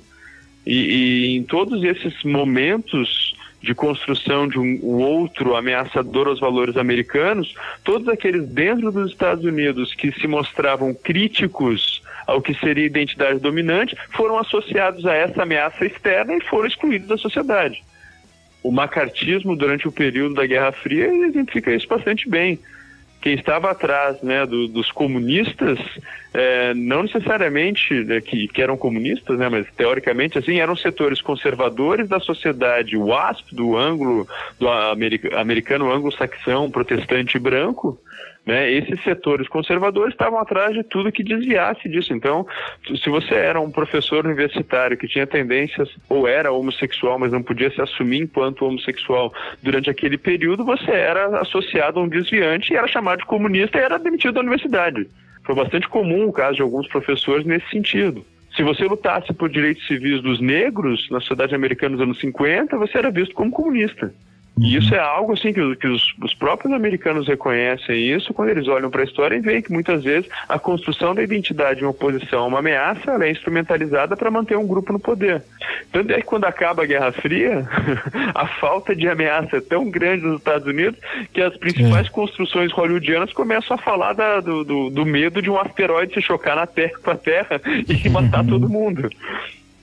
[0.65, 6.77] E, e em todos esses momentos de construção de um, um, outro ameaçador aos valores
[6.77, 13.39] americanos, todos aqueles dentro dos Estados Unidos que se mostravam críticos ao que seria identidade
[13.39, 17.83] dominante foram associados a essa ameaça externa e foram excluídos da sociedade.
[18.61, 22.59] O macartismo, durante o período da Guerra Fria, exemplifica isso bastante bem
[23.25, 25.79] quem estava atrás né, do, dos comunistas,
[26.31, 32.07] é, não necessariamente né, que, que, eram comunistas, né, mas teoricamente assim, eram setores conservadores
[32.07, 34.27] da sociedade WASP, do ângulo
[34.59, 37.99] do americano anglo-saxão protestante branco,
[38.45, 38.71] Né?
[38.71, 42.13] Esses setores conservadores estavam atrás de tudo que desviasse disso.
[42.13, 42.45] Então,
[43.01, 47.71] se você era um professor universitário que tinha tendências, ou era homossexual, mas não podia
[47.71, 52.87] se assumir enquanto homossexual durante aquele período, você era associado a um desviante e era
[52.87, 55.07] chamado de comunista e era demitido da universidade.
[55.43, 58.25] Foi bastante comum o caso de alguns professores nesse sentido.
[58.55, 62.97] Se você lutasse por direitos civis dos negros na sociedade americana nos anos 50, você
[62.97, 64.13] era visto como comunista.
[64.57, 68.67] E isso é algo assim que, que os, os, próprios americanos reconhecem isso quando eles
[68.67, 72.43] olham para a história e veem que muitas vezes a construção da identidade em oposição
[72.43, 75.43] a uma ameaça ela é instrumentalizada para manter um grupo no poder.
[75.91, 77.67] Tanto é que quando acaba a Guerra Fria,
[78.33, 80.99] a falta de ameaça é tão grande nos Estados Unidos
[81.33, 82.09] que as principais é.
[82.09, 86.55] construções hollywoodianas começam a falar da, do, do, do, medo de um asteroide se chocar
[86.55, 88.47] na Terra com a Terra e matar uhum.
[88.47, 89.09] todo mundo.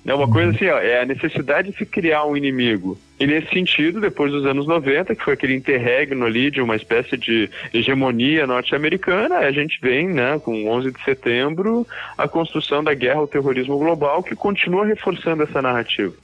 [0.04, 2.98] É uma coisa assim, ó, é a necessidade de se criar um inimigo.
[3.20, 7.16] E nesse sentido, depois dos anos 90, que foi aquele interregno ali de uma espécie
[7.16, 11.86] de hegemonia norte-americana, a gente vem, né, com 11 de setembro,
[12.18, 16.14] a construção da guerra ao terrorismo global, que continua reforçando essa narrativa.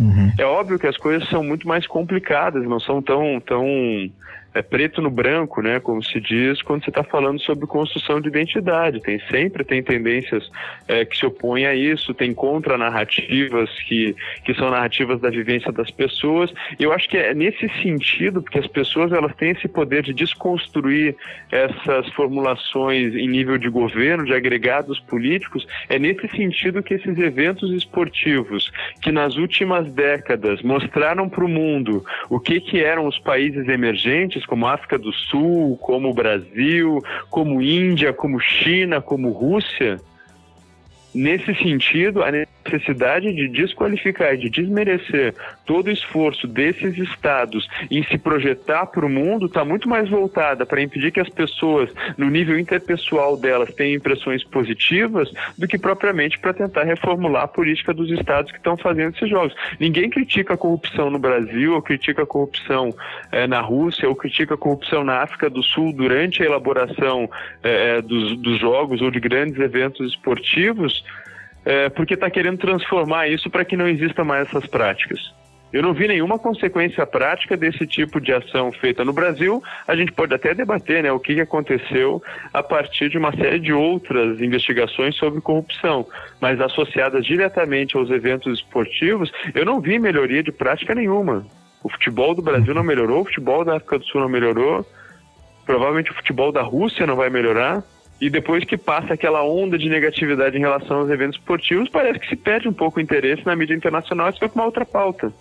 [0.00, 0.32] Uhum.
[0.38, 4.10] É óbvio que as coisas são muito mais complicadas, não são tão, tão
[4.54, 8.28] é preto no branco, né, como se diz, quando você está falando sobre construção de
[8.28, 9.00] identidade.
[9.00, 10.50] Tem sempre tem tendências
[10.86, 15.90] é, que se opõem a isso, tem contra-narrativas que, que são narrativas da vivência das
[15.90, 16.52] pessoas.
[16.78, 20.12] E eu acho que é nesse sentido, porque as pessoas elas têm esse poder de
[20.12, 21.16] desconstruir
[21.50, 27.70] essas formulações em nível de governo, de agregados políticos, é nesse sentido que esses eventos
[27.72, 33.68] esportivos, que nas últimas décadas mostraram para o mundo o que, que eram os países
[33.68, 36.98] emergentes, países como África do Sul, como Brasil,
[37.30, 40.00] como Índia, como China, como Rússia,
[41.14, 42.30] nesse sentido, a
[42.64, 49.08] necessidade de desqualificar, de desmerecer todo o esforço desses estados em se projetar para o
[49.08, 53.96] mundo está muito mais voltada para impedir que as pessoas, no nível interpessoal delas, tenham
[53.96, 59.14] impressões positivas do que propriamente para tentar reformular a política dos estados que estão fazendo
[59.14, 59.54] esses jogos.
[59.78, 62.94] Ninguém critica a corrupção no Brasil, ou critica a corrupção
[63.30, 67.30] é, na Rússia, ou critica a corrupção na África do Sul durante a elaboração
[67.62, 71.04] é, dos, dos jogos ou de grandes eventos esportivos
[71.64, 75.20] é, porque está querendo transformar isso para que não exista mais essas práticas.
[75.72, 79.62] Eu não vi nenhuma consequência prática desse tipo de ação feita no Brasil.
[79.88, 82.22] A gente pode até debater né, o que aconteceu
[82.52, 86.06] a partir de uma série de outras investigações sobre corrupção,
[86.38, 91.46] mas associadas diretamente aos eventos esportivos, eu não vi melhoria de prática nenhuma.
[91.82, 94.86] O futebol do Brasil não melhorou, o futebol da África do Sul não melhorou,
[95.64, 97.82] provavelmente o futebol da Rússia não vai melhorar.
[98.22, 102.28] E depois que passa aquela onda de negatividade em relação aos eventos esportivos, parece que
[102.28, 104.86] se perde um pouco o interesse na mídia internacional e se vai para uma outra
[104.86, 105.32] pauta.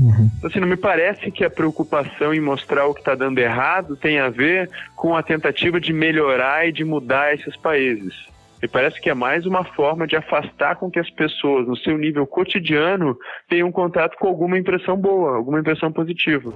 [0.00, 0.30] Uhum.
[0.38, 3.96] Então, assim, não me parece que a preocupação em mostrar o que está dando errado
[3.96, 8.14] tem a ver com a tentativa de melhorar e de mudar esses países.
[8.62, 11.98] Me parece que é mais uma forma de afastar com que as pessoas, no seu
[11.98, 16.54] nível cotidiano, tenham contato com alguma impressão boa, alguma impressão positiva.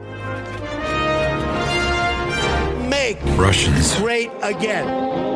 [2.88, 5.29] Make Russians great again.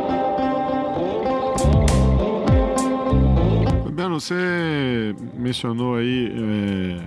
[3.95, 7.01] Fabiano, você mencionou aí é,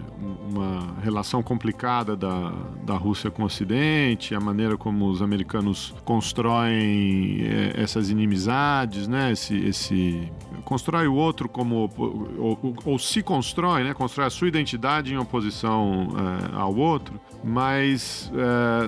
[0.49, 7.41] uma relação complicada da, da Rússia com o Ocidente, a maneira como os americanos constroem
[7.41, 9.33] é, essas inimizades, né?
[9.33, 10.31] Esse, esse
[10.63, 13.93] constrói o outro como ou, ou, ou, se constrói, né?
[13.93, 17.19] Constrói a sua identidade em oposição é, ao outro.
[17.43, 18.31] Mas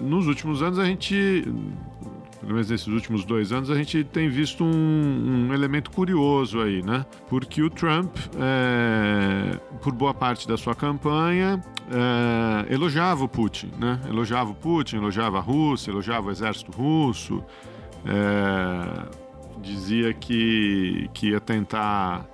[0.03, 1.45] nos últimos anos a gente
[2.39, 6.81] pelo menos nesses últimos dois anos, a gente tem visto um, um elemento curioso aí,
[6.81, 7.05] né?
[7.27, 13.99] Porque o Trump, é, por boa parte da sua campanha, é, elogiava o Putin, né?
[14.07, 17.43] Elogiava o Putin, elogiava a Rússia, elogiava o exército russo,
[18.05, 19.05] é,
[19.61, 22.25] dizia que, que ia tentar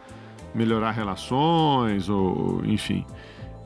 [0.54, 3.04] melhorar relações, ou enfim.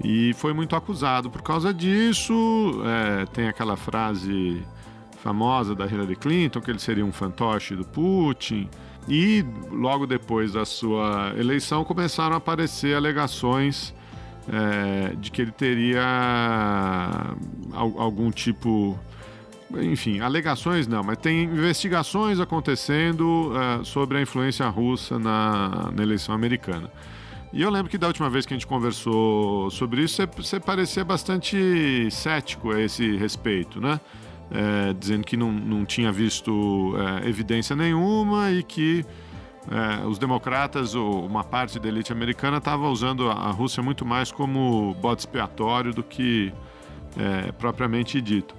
[0.02, 2.34] E foi muito acusado por causa disso.
[2.86, 4.63] É, tem aquela frase
[5.24, 8.70] famosa da Hillary Clinton, que ele seria um fantoche do Putin.
[9.08, 13.94] E logo depois da sua eleição começaram a aparecer alegações
[14.48, 16.04] é, de que ele teria
[17.74, 18.98] algum tipo.
[19.78, 26.34] Enfim, alegações não, mas tem investigações acontecendo é, sobre a influência russa na, na eleição
[26.34, 26.90] americana.
[27.54, 31.04] E eu lembro que da última vez que a gente conversou sobre isso, você parecia
[31.04, 34.00] bastante cético a esse respeito, né?
[34.52, 39.06] É, dizendo que não, não tinha visto é, evidência nenhuma e que
[39.69, 44.32] é, os democratas, ou uma parte da elite americana, estava usando a Rússia muito mais
[44.32, 46.52] como bode expiatório do que
[47.17, 48.56] é, propriamente dito.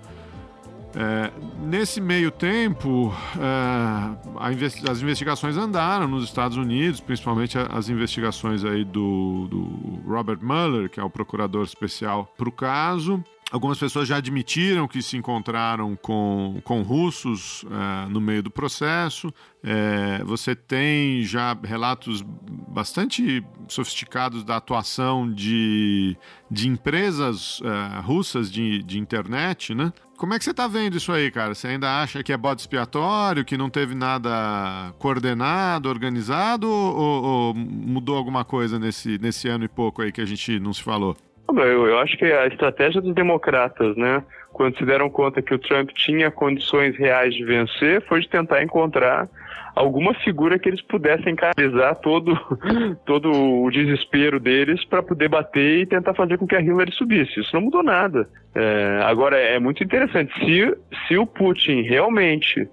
[0.94, 8.64] É, nesse meio tempo, é, investi as investigações andaram nos Estados Unidos, principalmente as investigações
[8.64, 13.22] aí do, do Robert Mueller, que é o procurador especial para o caso.
[13.50, 19.34] Algumas pessoas já admitiram que se encontraram com, com russos é, no meio do processo.
[19.62, 26.16] É, você tem já relatos bastante sofisticados da atuação de,
[26.48, 29.92] de empresas é, russas de, de internet, né?
[30.16, 31.54] Como é que você está vendo isso aí, cara?
[31.54, 37.54] Você ainda acha que é bode expiatório, que não teve nada coordenado, organizado, ou, ou
[37.54, 41.16] mudou alguma coisa nesse, nesse ano e pouco aí que a gente não se falou?
[41.58, 44.22] Eu, eu acho que a estratégia dos democratas, né,
[44.52, 48.62] quando se deram conta que o Trump tinha condições reais de vencer, foi de tentar
[48.62, 49.28] encontrar
[49.74, 52.38] alguma figura que eles pudessem canalizar todo,
[53.06, 57.40] todo o desespero deles para poder bater e tentar fazer com que a Hillary subisse.
[57.40, 58.28] Isso não mudou nada.
[58.54, 60.32] É, agora, é muito interessante.
[60.40, 60.76] Se,
[61.06, 62.68] se o Putin realmente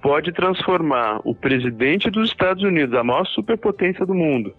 [0.00, 4.54] pode transformar o presidente dos Estados Unidos, a maior superpotência do mundo,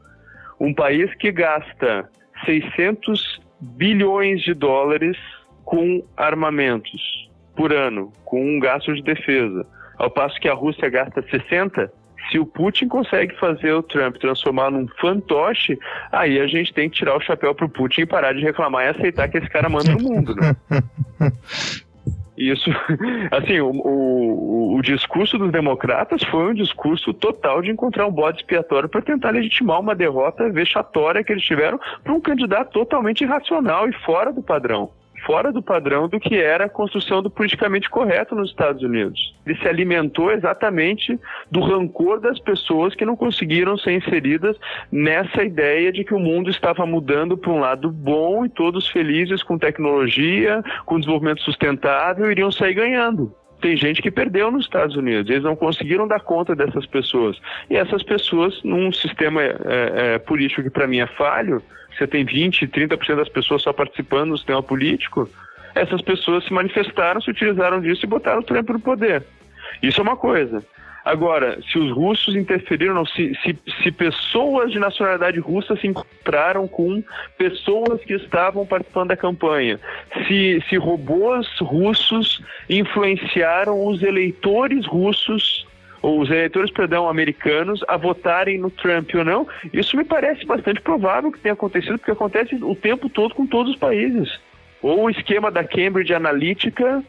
[0.60, 2.10] um país que gasta
[2.46, 5.18] 600 bilhões de dólares
[5.66, 9.66] com armamentos por ano, com um gasto de defesa,
[9.98, 11.92] ao passo que a Rússia gasta 60,
[12.32, 15.78] se o Putin consegue fazer o Trump transformar num fantoche,
[16.12, 18.90] aí a gente tem que tirar o chapéu pro Putin e parar de reclamar e
[18.90, 20.56] aceitar que esse cara manda no mundo, né?
[22.40, 22.70] Isso,
[23.32, 28.38] assim, o, o, o, discurso dos democratas foi um discurso total de encontrar um bode
[28.38, 33.90] expiatório para tentar legitimar uma derrota vexatória que eles tiveram para um candidato totalmente irracional
[33.90, 34.90] e fora do padrão
[35.26, 39.36] fora do padrão do que era a construção do politicamente correto nos Estados Unidos.
[39.46, 44.58] Ele se alimentou exatamente do rancor das pessoas que não conseguiram ser inseridas
[44.92, 49.44] nessa ideia de que o mundo estava mudando para um lado bom e todos felizes
[49.44, 55.30] com tecnologia, com desenvolvimento sustentável, iriam sair ganhando tem gente que perdeu nos Estados Unidos,
[55.30, 57.38] eles não conseguiram dar conta dessas pessoas.
[57.70, 59.56] E essas pessoas, num sistema é,
[60.16, 61.62] é, político que para mim é falho,
[61.96, 65.30] você tem 20, 30% das pessoas só participando do sistema político,
[65.76, 69.24] essas pessoas se manifestaram, se utilizaram disso e botaram o Trump no poder.
[69.82, 70.64] Isso é uma coisa.
[71.04, 77.04] Agora, se os russos interferiram, se, se, se, pessoas de nacionalidade russa se encontraram com
[77.38, 79.80] pessoas que estavam participando da campanha,
[80.28, 85.66] se, se robôs russos influenciaram os eleitores russos
[86.02, 90.82] ou os eleitores, perdão, americanos a votarem no Trump ou não, isso me parece bastante
[90.82, 94.40] provável que tenha acontecido, porque acontece o tempo todo com todos os países.
[94.82, 97.04] Ou o esquema da Cambridge Analytica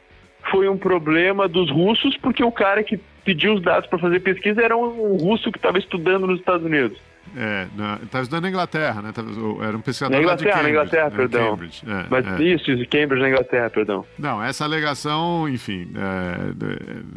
[0.51, 4.63] foi um problema dos russos, porque o cara que pediu os dados para fazer pesquisa
[4.63, 6.99] era um russo que estava estudando nos Estados Unidos.
[7.37, 7.67] É,
[8.03, 9.13] estava estudando na Inglaterra, né?
[9.63, 11.17] Era um pesquisador na Inglaterra, Cambridge, na Inglaterra, né?
[11.17, 11.51] perdão.
[11.51, 12.43] Cambridge, é, Mas é.
[12.43, 14.05] isso, isso, Cambridge na Inglaterra, perdão.
[14.19, 16.53] Não, essa alegação, enfim, é,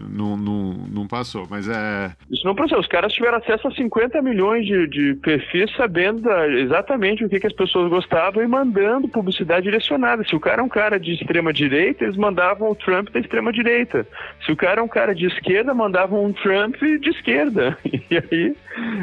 [0.09, 2.11] não, não, não passou, mas é...
[2.29, 6.47] Isso não passou, os caras tiveram acesso a 50 milhões de, de perfis sabendo da,
[6.47, 10.23] exatamente o que, que as pessoas gostavam e mandando publicidade direcionada.
[10.23, 13.51] Se o cara é um cara de extrema direita, eles mandavam o Trump da extrema
[13.51, 14.05] direita.
[14.45, 17.77] Se o cara é um cara de esquerda, mandavam um Trump de esquerda.
[18.09, 18.55] E aí,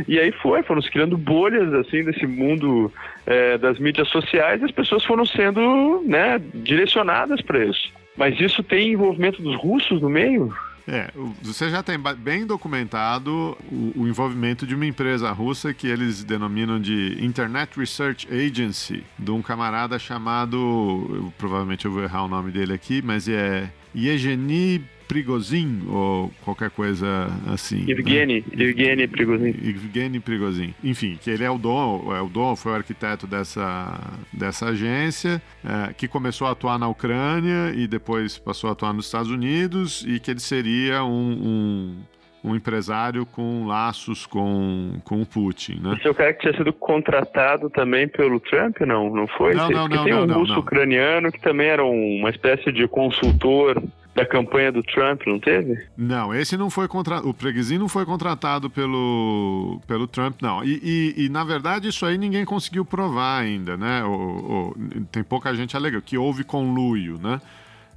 [0.06, 2.92] e aí foi, foram se criando bolhas assim nesse mundo
[3.26, 7.90] é, das mídias sociais, e as pessoas foram sendo né, direcionadas para isso.
[8.16, 10.54] Mas isso tem envolvimento dos russos no meio?
[10.86, 11.08] É,
[11.40, 16.80] você já tem bem documentado o, o, envolvimento de uma empresa russa que eles denominam
[16.80, 22.50] de Internet Research Agency, de um camarada chamado, eu, provavelmente eu vou errar o nome
[22.50, 27.84] dele aqui, mas é Yevgeny Prigozhin ou qualquer coisa assim.
[27.90, 28.64] Evgeny, né?
[28.64, 29.48] Evgeny Prigozhin.
[29.48, 30.74] Evgeny Prigozhin.
[30.84, 33.98] Enfim, que ele é o dono, é o dono, foi o arquiteto dessa,
[34.32, 39.06] dessa agência, é, que começou a atuar na Ucrânia e depois passou a atuar nos
[39.06, 41.96] Estados Unidos e que ele seria um, um
[42.42, 45.94] um empresário com laços com, com o Putin, né?
[45.98, 49.14] Esse é o cara que tinha sido contratado também pelo Trump, não?
[49.14, 49.54] Não foi?
[49.54, 50.04] Não, não, não.
[50.04, 50.60] tem um não, russo não.
[50.60, 53.82] ucraniano que também era uma espécie de consultor
[54.14, 55.86] da campanha do Trump, não teve?
[55.96, 57.28] Não, esse não foi contratado.
[57.28, 60.64] O Preguizinho não foi contratado pelo, pelo Trump, não.
[60.64, 60.80] E,
[61.16, 64.02] e, e, na verdade isso aí ninguém conseguiu provar ainda, né?
[64.04, 64.74] O, o,
[65.12, 67.40] tem pouca gente alega que houve conluio, né?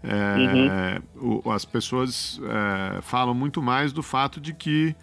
[0.04, 1.42] É, uhum.
[1.44, 4.94] o, as pessoas é, falam muito mais do fato de que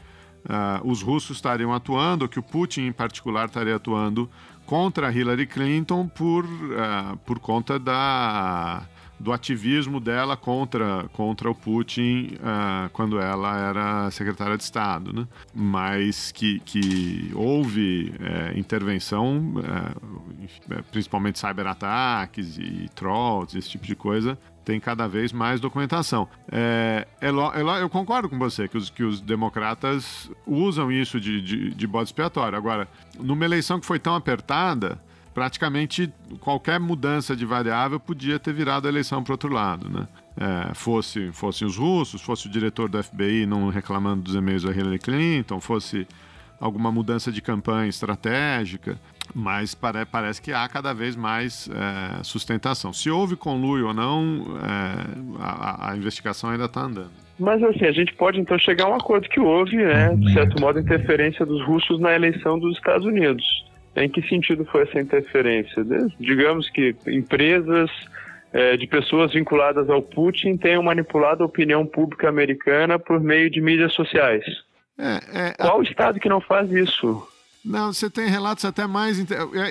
[0.44, 4.30] uh, os russos estariam atuando, que o Putin em particular estaria atuando
[4.66, 8.82] contra Hillary Clinton por, uh, por conta da
[9.20, 15.28] do ativismo dela contra, contra o Putin uh, quando ela era secretária de Estado, né?
[15.54, 19.54] Mas que, que houve é, intervenção,
[20.70, 26.26] é, principalmente cyberataques e trolls, esse tipo de coisa, tem cada vez mais documentação.
[26.50, 31.86] É, eu concordo com você que os, que os democratas usam isso de, de, de
[31.86, 32.56] bode expiatório.
[32.56, 34.98] Agora, numa eleição que foi tão apertada,
[35.34, 40.08] praticamente qualquer mudança de variável podia ter virado a eleição para outro lado, né?
[40.36, 44.70] É, fosse fossem os russos, fosse o diretor do FBI não reclamando dos e-mails da
[44.70, 46.06] Hillary Clinton, fosse
[46.58, 48.98] alguma mudança de campanha estratégica
[49.34, 52.92] mas pare, parece que há cada vez mais é, sustentação.
[52.92, 57.10] Se houve conluio ou não, é, a, a, investigação ainda está andando.
[57.38, 60.60] Mas assim, a gente pode então chegar a um acordo que houve, né, de certo
[60.60, 63.64] modo, interferência dos russos na eleição dos Estados Unidos.
[63.96, 65.84] Em que sentido foi essa interferência?
[66.18, 67.90] Digamos que empresas
[68.52, 73.60] é, de pessoas vinculadas ao Putin tenham manipulado a opinião pública americana por meio de
[73.60, 74.44] mídias sociais.
[74.98, 75.82] É, é, Qual a...
[75.82, 77.26] Estado que não faz isso?
[77.64, 79.18] Não, você tem relatos até mais.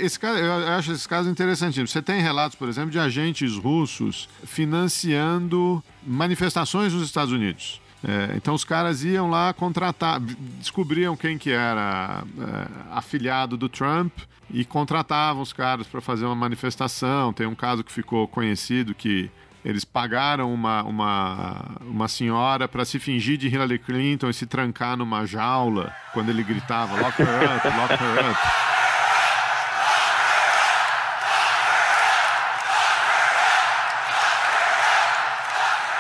[0.01, 1.87] Esse caso, eu acho esse caso interessantíssimo.
[1.87, 7.81] Você tem relatos, por exemplo, de agentes russos financiando manifestações nos Estados Unidos.
[8.07, 14.13] É, então os caras iam lá contratar, descobriam quem que era é, afiliado do Trump
[14.49, 17.33] e contratavam os caras para fazer uma manifestação.
[17.33, 19.29] Tem um caso que ficou conhecido que
[19.63, 24.95] eles pagaram uma, uma, uma senhora para se fingir de Hillary Clinton e se trancar
[24.95, 28.88] numa jaula quando ele gritava lock her up, lock her up.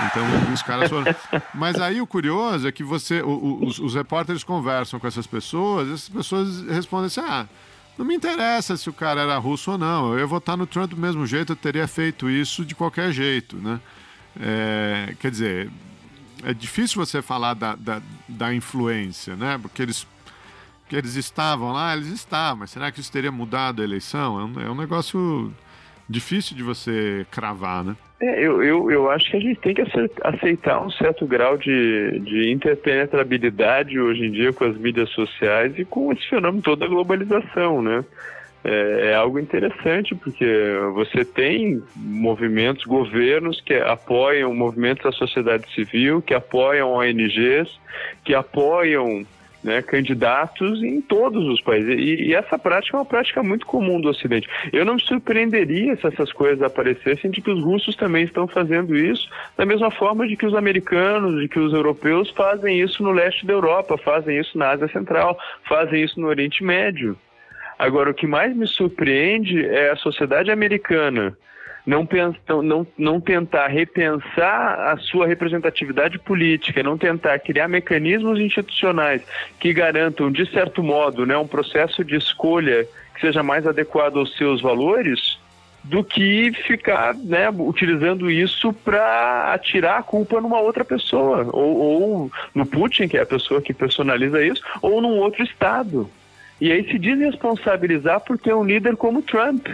[0.07, 1.05] Então os caras foram.
[1.53, 5.87] Mas aí o curioso é que você, o, os, os repórteres conversam com essas pessoas,
[5.87, 7.47] e essas pessoas respondem assim: ah,
[7.97, 10.13] não me interessa se o cara era russo ou não.
[10.13, 13.57] Eu ia votar no Trump do mesmo jeito, eu teria feito isso de qualquer jeito,
[13.57, 13.79] né?
[14.39, 15.69] É, quer dizer,
[16.43, 19.57] é difícil você falar da, da, da influência, né?
[19.57, 20.07] Porque eles,
[20.87, 24.39] que eles estavam lá, eles estavam, mas será que isso teria mudado a eleição?
[24.39, 25.53] É um, é um negócio
[26.07, 27.97] difícil de você cravar, né?
[28.21, 29.83] É, eu, eu, eu acho que a gente tem que
[30.23, 35.85] aceitar um certo grau de, de interpenetrabilidade hoje em dia com as mídias sociais e
[35.85, 38.03] com esse fenômeno todo da globalização, né?
[38.61, 40.45] É, é, algo interessante porque
[40.93, 47.79] você tem movimentos, governos que apoiam movimentos da sociedade civil, que apoiam ONGs,
[48.25, 49.25] que apoiam
[49.63, 51.97] né, candidatos em todos os países.
[51.97, 54.47] E, e, essa prática é uma prática muito comum do Ocidente.
[54.71, 58.95] Eu não me surpreenderia se essas coisas aparecessem de que os russos também estão fazendo
[58.95, 63.11] isso, da mesma forma de que os americanos, de que os europeus fazem isso no
[63.11, 65.37] leste da Europa, fazem isso na Ásia Central,
[65.67, 67.17] fazem isso no Oriente Médio.
[67.77, 71.37] Agora, o que mais me surpreende é a sociedade americana
[71.89, 79.23] não, pensam, não, não tentar repensar a sua representatividade política, não tentar criar mecanismos institucionais
[79.59, 84.37] que garantam, de certo modo, né, um processo de escolha que seja mais adequado aos
[84.37, 85.39] seus valores,
[85.83, 92.31] do que ficar né, utilizando isso para atirar a culpa numa outra pessoa, ou, ou,
[92.53, 96.07] no Putin, que é a pessoa que personaliza isso, ou num outro Estado.
[96.61, 99.69] E aí se desresponsabilizar por ter um líder como Trump,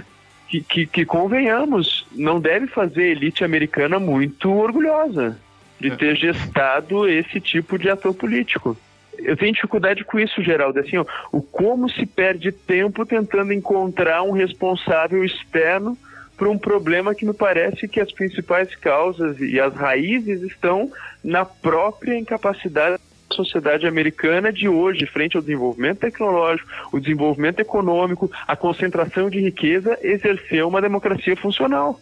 [0.47, 5.37] que, que, que, convenhamos, não deve fazer a elite americana muito orgulhosa
[5.79, 5.95] de é.
[5.95, 8.77] ter gestado esse tipo de ator político.
[9.17, 10.79] Eu tenho dificuldade com isso, Geraldo.
[10.79, 15.97] Assim, ó, o como se perde tempo tentando encontrar um responsável externo
[16.37, 20.91] para um problema que me parece que as principais causas e as raízes estão
[21.23, 23.01] na própria incapacidade
[23.35, 29.97] sociedade americana de hoje, frente ao desenvolvimento tecnológico, o desenvolvimento econômico, a concentração de riqueza,
[30.01, 31.99] exercer uma democracia funcional.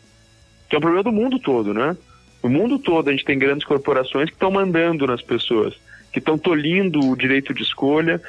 [0.69, 1.97] Que é um problema do mundo todo, né?
[2.41, 5.73] No mundo todo a gente tem grandes corporações que estão mandando nas pessoas,
[6.11, 8.21] que estão tolhindo o direito de escolha,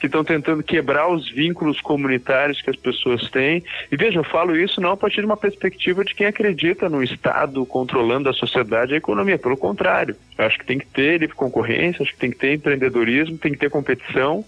[0.00, 3.62] que estão tentando quebrar os vínculos comunitários que as pessoas têm.
[3.92, 7.02] E veja, eu falo isso não a partir de uma perspectiva de quem acredita no
[7.02, 9.38] Estado controlando a sociedade e a economia.
[9.38, 12.54] Pelo contrário, eu acho que tem que ter livre concorrência, acho que tem que ter
[12.54, 14.42] empreendedorismo, tem que ter competição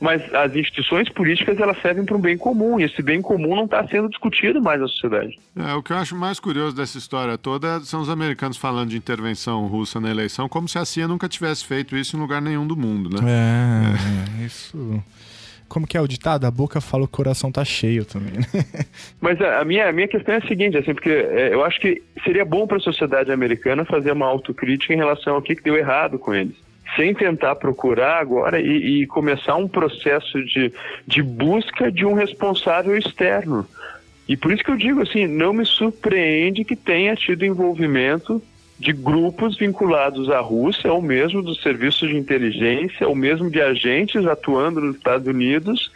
[0.00, 3.64] mas as instituições políticas elas servem para um bem comum e esse bem comum não
[3.66, 5.38] está sendo discutido mais na sociedade.
[5.56, 8.96] É, o que eu acho mais curioso dessa história toda são os americanos falando de
[8.96, 12.66] intervenção russa na eleição, como se a CIA nunca tivesse feito isso em lugar nenhum
[12.66, 13.30] do mundo, né?
[13.30, 14.46] É, é.
[14.46, 15.02] isso
[15.68, 16.46] como que é o ditado?
[16.46, 18.32] A boca fala o coração tá cheio também.
[18.32, 18.44] Né?
[19.20, 22.02] Mas a minha, a minha questão é a seguinte, assim, porque é, eu acho que
[22.24, 25.76] seria bom para a sociedade americana fazer uma autocrítica em relação ao que, que deu
[25.76, 26.56] errado com eles
[26.96, 30.72] sem tentar procurar agora e, e começar um processo de,
[31.06, 33.66] de busca de um responsável externo.
[34.28, 38.42] E por isso que eu digo assim, não me surpreende que tenha tido envolvimento
[38.78, 44.24] de grupos vinculados à Rússia, ou mesmo dos serviços de inteligência, ou mesmo de agentes
[44.26, 45.92] atuando nos Estados Unidos,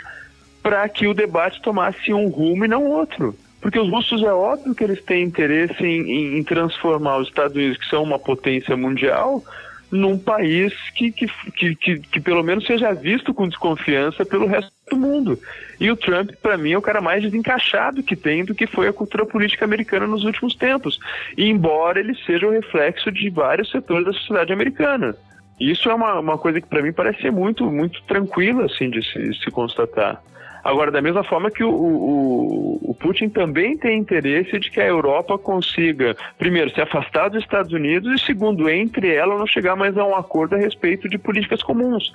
[0.62, 4.74] para que o debate tomasse um rumo e não outro Porque os russos é óbvio
[4.74, 9.42] que eles têm interesse em, em transformar os Estados Unidos, que são uma potência mundial,
[9.90, 11.26] num país que, que,
[11.56, 15.38] que, que, que pelo menos seja visto com desconfiança pelo resto do mundo.
[15.80, 18.88] E o Trump, para mim, é o cara mais desencaixado que tem do que foi
[18.88, 20.98] a cultura política americana nos últimos tempos.
[21.36, 25.16] E embora ele seja o reflexo de vários setores da sociedade americana.
[25.60, 29.02] Isso é uma, uma coisa que para mim parece ser muito, muito tranquila assim, de
[29.02, 30.20] se, se constatar.
[30.64, 34.86] Agora, da mesma forma que o, o, o, Putin também tem interesse de que a
[34.86, 39.94] Europa consiga, primeiro, se afastar dos Estados Unidos e, segundo, entre ela não chegar mais
[39.98, 42.10] a um acordo a respeito de políticas comuns.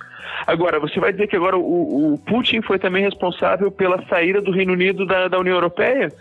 [0.48, 4.50] Agora, você vai dizer que agora o, o Putin foi também responsável pela saída do
[4.50, 6.12] Reino Unido da, da União Europeia?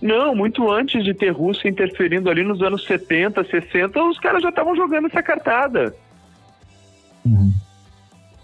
[0.00, 4.48] Não, muito antes de ter Rússia interferindo ali nos anos 70, 60, os caras já
[4.48, 5.94] estavam jogando essa cartada.
[7.26, 7.52] Uhum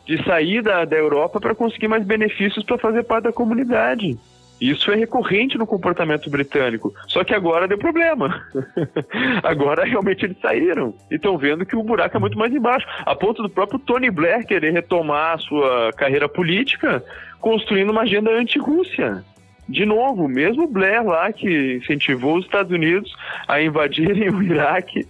[0.07, 4.19] de sair da, da Europa para conseguir mais benefícios para fazer parte da comunidade.
[4.61, 6.93] Isso é recorrente no comportamento britânico.
[7.09, 8.45] Só que agora deu problema.
[9.43, 10.95] agora realmente eles saíram.
[11.11, 12.87] E estão vendo que o buraco é muito mais embaixo.
[13.07, 17.03] A ponto do próprio Tony Blair querer retomar a sua carreira política
[17.41, 19.25] construindo uma agenda anti-Rússia.
[19.67, 23.11] De novo, mesmo Blair lá que incentivou os Estados Unidos
[23.49, 25.07] a invadirem o Iraque.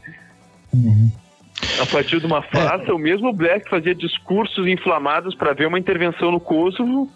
[0.72, 1.10] Uhum.
[1.80, 2.92] A partir de uma farsa, é.
[2.92, 7.10] o mesmo Black fazia discursos inflamados para ver uma intervenção no Kosovo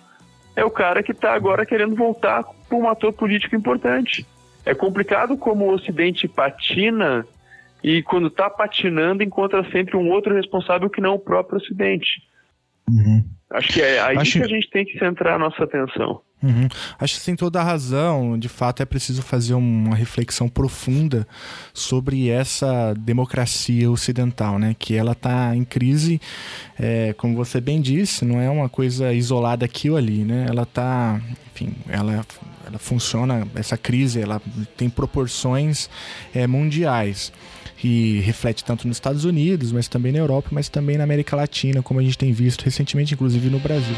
[0.57, 4.27] é o cara que está agora querendo voltar para um ator político importante.
[4.65, 7.27] É complicado como o Ocidente patina
[7.83, 12.23] e quando está patinando encontra sempre um outro responsável que não o próprio Ocidente.
[12.89, 13.25] Uhum.
[13.51, 14.39] Acho que é aí Acho...
[14.39, 16.21] que a gente tem que centrar a nossa atenção.
[16.43, 16.69] Uhum.
[16.99, 18.39] Acho que você tem toda a razão.
[18.39, 21.27] De fato, é preciso fazer uma reflexão profunda
[21.73, 24.77] sobre essa democracia ocidental, né?
[24.79, 26.21] Que ela está em crise,
[26.79, 30.45] é, como você bem disse, não é uma coisa isolada aqui ou ali, né?
[30.49, 31.19] Ela está,
[31.51, 32.27] enfim, ela,
[32.67, 33.49] ela funciona.
[33.55, 34.41] Essa crise, ela
[34.77, 35.89] tem proporções
[36.35, 37.33] é, mundiais
[37.85, 41.83] e reflete tanto nos Estados Unidos, mas também na Europa, mas também na América Latina,
[41.83, 43.95] como a gente tem visto recentemente, inclusive no Brasil.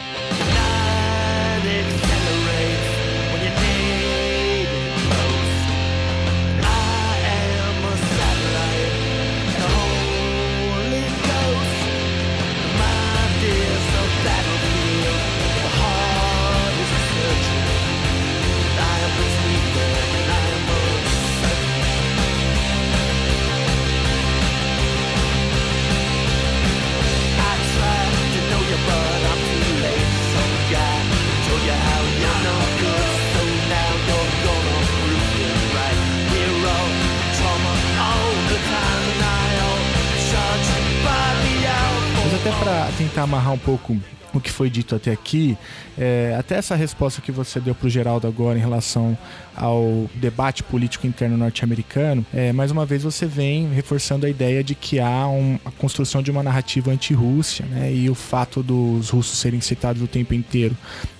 [43.66, 43.98] Pouco
[44.32, 45.56] o que foi dito até aqui,
[45.98, 49.16] é, até essa resposta que você deu para o Geraldo agora em relação
[49.56, 54.74] ao debate político interno norte-americano, é, mais uma vez você vem reforçando a ideia de
[54.74, 59.38] que há um, a construção de uma narrativa anti-Rússia, né, e o fato dos russos
[59.38, 60.76] serem citados o tempo inteiro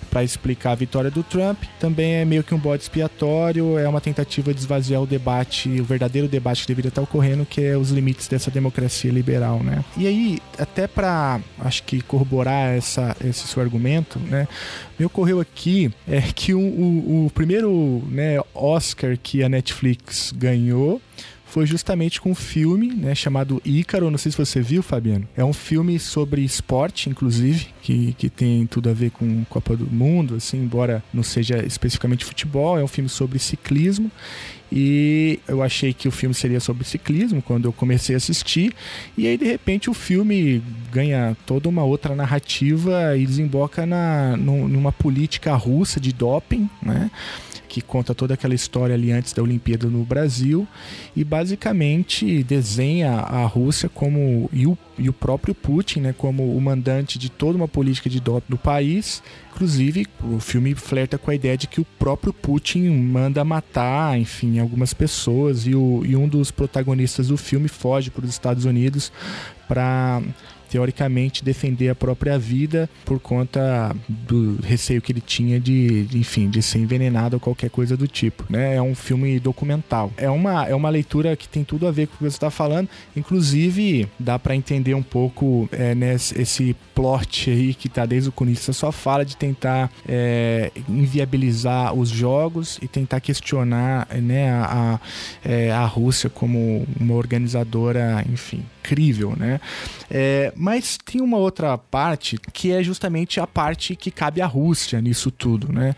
[0.07, 1.63] para explicar a vitória do Trump.
[1.79, 5.85] Também é meio que um bode expiatório, é uma tentativa de esvaziar o debate, o
[5.85, 9.85] verdadeiro debate que deveria estar ocorrendo, que é os limites dessa democracia liberal, né?
[9.97, 14.49] E aí, até para acho que corroborar essa, esse seu argumento, né?
[14.99, 21.01] Me ocorreu aqui é que o, o, o primeiro né, Oscar que a Netflix ganhou
[21.47, 24.11] foi justamente com um filme né, chamado Ícaro.
[24.11, 25.27] Não sei se você viu, Fabiano.
[25.37, 29.87] É um filme sobre esporte, inclusive, que, que tem tudo a ver com Copa do
[29.87, 32.79] Mundo, assim, embora não seja especificamente futebol.
[32.79, 34.11] É um filme sobre ciclismo.
[34.71, 38.75] E eu achei que o filme seria sobre ciclismo quando eu comecei a assistir.
[39.17, 40.61] E aí, de repente, o filme
[40.93, 47.11] ganha toda uma outra narrativa e desemboca na, numa política russa de doping, né?
[47.77, 50.67] Que conta toda aquela história ali antes da Olimpíada no Brasil
[51.15, 56.59] e basicamente desenha a Rússia como e o, e o próprio Putin, né, como o
[56.59, 59.23] mandante de toda uma política de doping do país.
[59.53, 64.59] Inclusive, o filme flerta com a ideia de que o próprio Putin manda matar, enfim,
[64.59, 69.13] algumas pessoas e, o, e um dos protagonistas do filme foge para os Estados Unidos
[69.69, 70.23] para
[70.69, 76.63] teoricamente defender a própria vida por conta do receio que ele tinha de, enfim, de
[76.63, 78.77] ser envenenado ou qualquer coisa do tipo, né?
[78.77, 80.13] É um filme documental.
[80.17, 82.51] É uma, é uma leitura que tem tudo a ver com o que você está
[82.51, 88.29] falando, inclusive dá para entender um pouco é, nesse, esse plot aí que tá desde
[88.29, 94.99] o começo, só fala de tentar é, inviabilizar os jogos e tentar questionar né, a,
[95.45, 99.61] a, é, a Rússia como uma organizadora, enfim, incrível, né?
[100.09, 105.01] É, mas tem uma outra parte que é justamente a parte que cabe à Rússia
[105.01, 105.95] nisso tudo, né?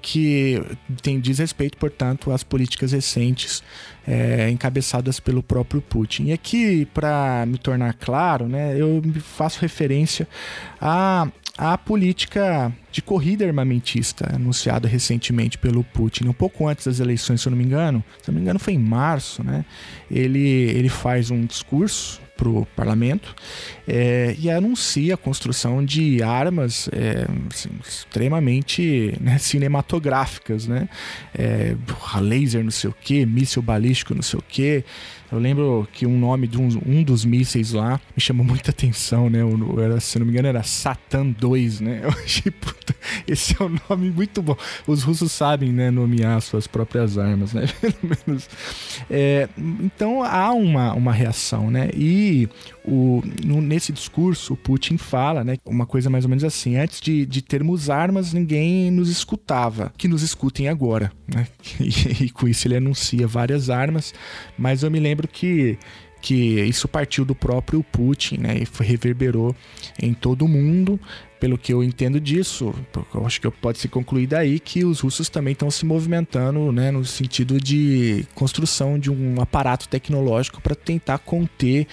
[0.00, 0.60] Que
[1.00, 3.62] tem diz respeito, portanto, às políticas recentes
[4.06, 6.26] é, encabeçadas pelo próprio Putin.
[6.26, 10.28] E aqui, para me tornar claro, né, eu faço referência
[10.80, 17.40] a a política de corrida armamentista anunciada recentemente pelo Putin, um pouco antes das eleições,
[17.42, 19.64] se eu não me engano, se não me engano foi em março, né?
[20.10, 23.34] Ele, ele faz um discurso para o parlamento
[23.86, 30.88] é, e anuncia a construção de armas é, assim, extremamente né, cinematográficas, né?
[31.34, 31.76] É,
[32.20, 34.84] laser não sei o que, míssil balístico não sei o que,
[35.32, 39.30] eu lembro que um nome de um, um dos mísseis lá me chamou muita atenção,
[39.30, 39.40] né?
[39.40, 42.00] Eu, era, se não me engano, era Satan 2, né?
[42.04, 42.94] Eu achei, puta,
[43.26, 44.54] esse é um nome muito bom.
[44.86, 47.66] Os russos sabem, né, nomear suas próprias armas, né?
[47.80, 48.46] Pelo menos.
[49.10, 49.48] É,
[49.80, 51.88] então há uma, uma reação, né?
[51.94, 52.46] E
[52.84, 57.00] o, no, nesse discurso, o Putin fala, né, uma coisa mais ou menos assim: antes
[57.00, 59.92] de, de termos armas, ninguém nos escutava.
[59.96, 61.46] Que nos escutem agora, né?
[61.80, 64.14] E, e com isso ele anuncia várias armas,
[64.58, 65.78] mas eu me lembro que
[66.22, 69.54] que isso partiu do próprio Putin, né, e foi, reverberou
[70.00, 70.98] em todo o mundo.
[71.40, 72.72] Pelo que eu entendo disso,
[73.12, 76.92] eu acho que pode se concluir daí que os russos também estão se movimentando, né,
[76.92, 81.88] no sentido de construção de um aparato tecnológico para tentar conter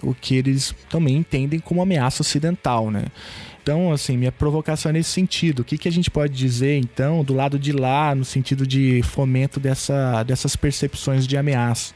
[0.00, 3.06] o que eles também entendem como ameaça ocidental, né?
[3.60, 5.60] Então, assim, minha provocação é nesse sentido.
[5.60, 9.02] O que, que a gente pode dizer, então, do lado de lá, no sentido de
[9.02, 11.94] fomento dessa, dessas percepções de ameaça?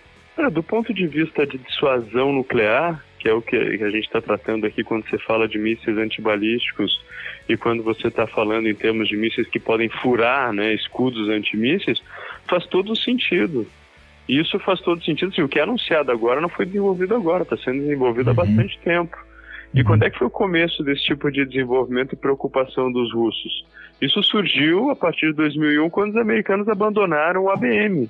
[0.52, 4.66] Do ponto de vista de dissuasão nuclear, que é o que a gente está tratando
[4.66, 7.02] aqui quando você fala de mísseis antibalísticos
[7.48, 12.02] e quando você está falando em termos de mísseis que podem furar né, escudos antimísseis,
[12.46, 13.66] faz todo sentido.
[14.28, 15.30] E isso faz todo sentido.
[15.32, 18.32] Assim, o que é anunciado agora não foi desenvolvido agora, está sendo desenvolvido uhum.
[18.32, 19.16] há bastante tempo.
[19.74, 23.64] E quando é que foi o começo desse tipo de desenvolvimento e preocupação dos russos?
[24.00, 28.08] Isso surgiu a partir de 2001, quando os americanos abandonaram o ABM,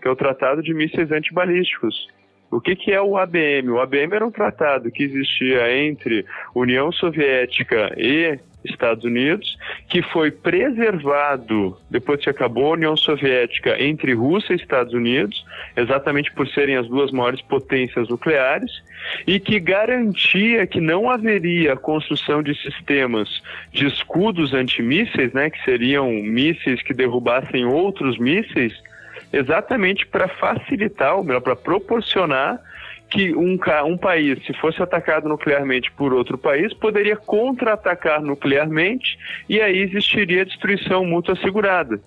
[0.00, 2.08] que é o Tratado de Mísseis Antibalísticos.
[2.50, 3.68] O que, que é o ABM?
[3.70, 6.24] O ABM era um tratado que existia entre
[6.54, 9.56] União Soviética e Estados Unidos,
[9.88, 15.44] que foi preservado depois que acabou a União Soviética entre Rússia e Estados Unidos,
[15.76, 18.70] exatamente por serem as duas maiores potências nucleares,
[19.26, 23.42] e que garantia que não haveria a construção de sistemas
[23.72, 28.72] de escudos antimísseis, né, que seriam mísseis que derrubassem outros mísseis,
[29.32, 32.60] exatamente para facilitar, ou melhor, para proporcionar
[33.10, 39.18] que um, um país, se fosse atacado nuclearmente por outro país, poderia contra-atacar nuclearmente
[39.48, 42.00] e aí existiria destruição mútua assegurada.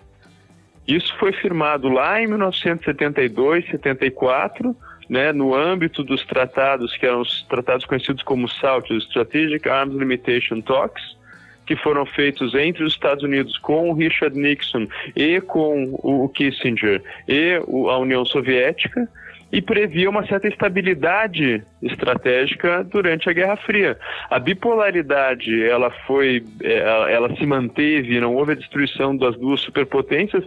[0.88, 4.76] Isso foi firmado lá em 1972, 74,
[5.10, 10.62] né, no âmbito dos tratados, que eram os tratados conhecidos como SALT, Strategic Arms Limitation
[10.62, 11.18] Talks,
[11.66, 17.02] que foram feitos entre os Estados Unidos com o Richard Nixon e com o Kissinger
[17.28, 17.56] e
[17.90, 19.08] a União Soviética,
[19.52, 23.98] e previa uma certa estabilidade estratégica durante a Guerra Fria.
[24.30, 26.78] A bipolaridade ela foi, é,
[27.14, 30.44] ela se manteve, não houve a destruição das duas superpotências,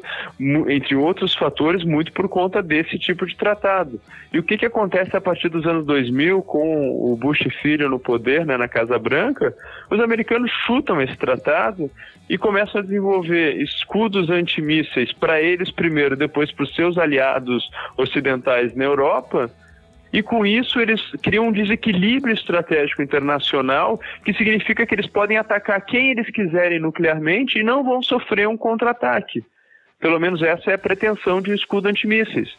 [0.68, 4.00] entre outros fatores, muito por conta desse tipo de tratado.
[4.32, 7.98] E o que, que acontece a partir dos anos 2000 com o Bush filho no
[7.98, 9.54] poder, né, na Casa Branca?
[9.90, 11.90] Os americanos chutam esse tratado
[12.28, 18.74] e começam a desenvolver escudos antimísseis para eles primeiro, depois para os seus aliados ocidentais
[18.74, 19.50] na Europa.
[20.12, 25.80] E com isso eles criam um desequilíbrio estratégico internacional, que significa que eles podem atacar
[25.84, 29.44] quem eles quiserem nuclearmente e não vão sofrer um contra-ataque.
[29.98, 32.56] Pelo menos essa é a pretensão de um escudo antimísseis.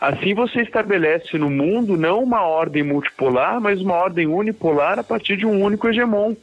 [0.00, 5.36] Assim você estabelece no mundo não uma ordem multipolar, mas uma ordem unipolar a partir
[5.36, 6.34] de um único hegemon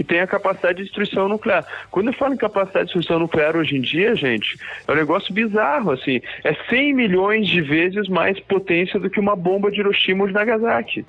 [0.00, 1.62] que tem a capacidade de destruição nuclear.
[1.90, 5.30] Quando eu falo em capacidade de destruição nuclear hoje em dia, gente, é um negócio
[5.34, 6.22] bizarro, assim.
[6.42, 10.32] É 100 milhões de vezes mais potência do que uma bomba de Hiroshima ou de
[10.32, 11.04] Nagasaki.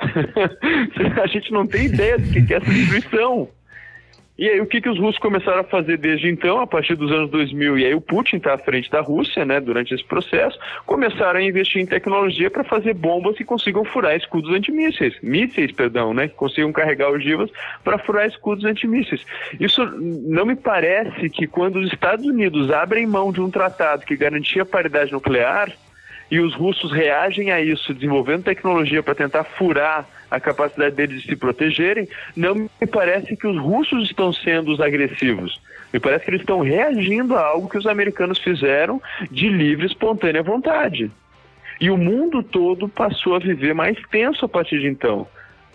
[1.22, 3.48] a gente não tem ideia do que é essa destruição.
[4.38, 7.10] E aí, o que, que os russos começaram a fazer desde então, a partir dos
[7.10, 7.78] anos 2000?
[7.78, 11.42] E aí, o Putin está à frente da Rússia, né, durante esse processo, começaram a
[11.42, 16.34] investir em tecnologia para fazer bombas que consigam furar escudos antimísseis, mísseis, perdão, né, que
[16.34, 17.50] consigam carregar ogivas
[17.82, 19.24] para furar escudos antimísseis.
[19.58, 24.16] Isso não me parece que quando os Estados Unidos abrem mão de um tratado que
[24.16, 25.72] garantia paridade nuclear,
[26.30, 31.28] e os russos reagem a isso, desenvolvendo tecnologia para tentar furar a capacidade deles de
[31.28, 35.60] se protegerem, não me parece que os russos estão sendo os agressivos.
[35.92, 39.00] Me parece que eles estão reagindo a algo que os americanos fizeram
[39.30, 41.10] de livre, espontânea vontade.
[41.80, 45.26] E o mundo todo passou a viver mais tenso a partir de então.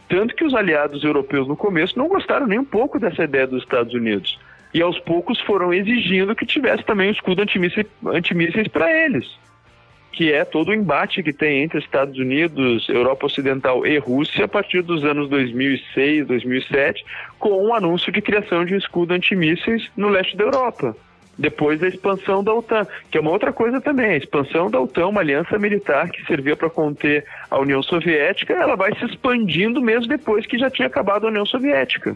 [0.10, 3.64] Tanto que os aliados europeus no começo não gostaram nem um pouco dessa ideia dos
[3.64, 4.38] Estados Unidos.
[4.74, 9.26] E aos poucos foram exigindo que tivesse também um escudo antimísseis, antimísseis para eles.
[10.12, 14.48] Que é todo o embate que tem entre Estados Unidos, Europa Ocidental e Rússia a
[14.48, 17.06] partir dos anos 2006, 2007,
[17.40, 20.96] com o um anúncio de criação de um escudo antimísseis no leste da Europa
[21.38, 24.12] depois da expansão da OTAN, que é uma outra coisa também.
[24.12, 28.76] A expansão da OTAN, uma aliança militar que servia para conter a União Soviética, ela
[28.76, 32.16] vai se expandindo mesmo depois que já tinha acabado a União Soviética.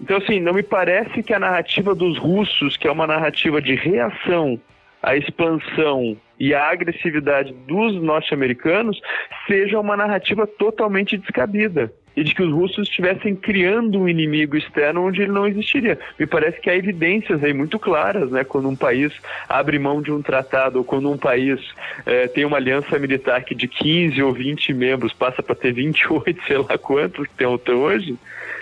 [0.00, 3.74] Então, assim, não me parece que a narrativa dos russos, que é uma narrativa de
[3.74, 4.58] reação
[5.04, 9.00] à expansão e à agressividade dos norte-americanos,
[9.46, 15.06] seja uma narrativa totalmente descabida e de que os russos estivessem criando um inimigo externo
[15.06, 15.98] onde ele não existiria.
[16.18, 18.44] Me parece que há evidências aí muito claras, né?
[18.44, 19.12] Quando um país
[19.48, 21.60] abre mão de um tratado ou quando um país
[22.06, 26.40] é, tem uma aliança militar que de 15 ou 20 membros passa para ter 28,
[26.46, 28.16] sei lá quantos que tem até hoje,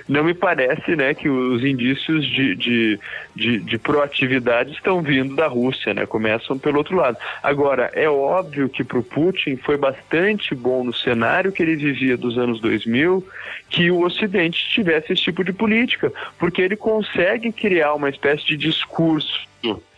[0.08, 3.00] não me parece né, que os indícios de, de,
[3.34, 6.06] de, de, proatividade estão vindo da Rússia, né?
[6.06, 7.16] começam pelo outro lado.
[7.42, 12.16] Agora, é óbvio que para o Putin foi bastante bom no cenário que ele vivia
[12.16, 13.24] dos anos 2000
[13.68, 18.56] que o Ocidente tivesse esse tipo de política, porque ele consegue criar uma espécie de
[18.56, 19.46] discurso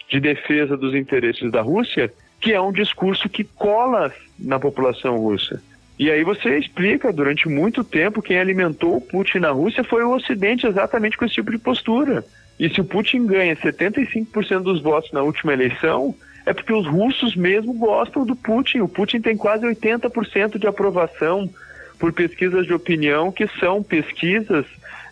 [0.08, 5.62] de defesa dos interesses da Rússia, que é um discurso que cola na população russa.
[5.98, 10.14] E aí você explica, durante muito tempo, quem alimentou o Putin na Rússia foi o
[10.14, 12.24] Ocidente, exatamente com esse tipo de postura.
[12.58, 16.14] E se o Putin ganha 75% dos votos na última eleição,
[16.46, 18.80] é porque os russos mesmo gostam do Putin.
[18.80, 21.48] O Putin tem quase 80% de aprovação
[21.98, 24.66] por pesquisas de opinião, que são pesquisas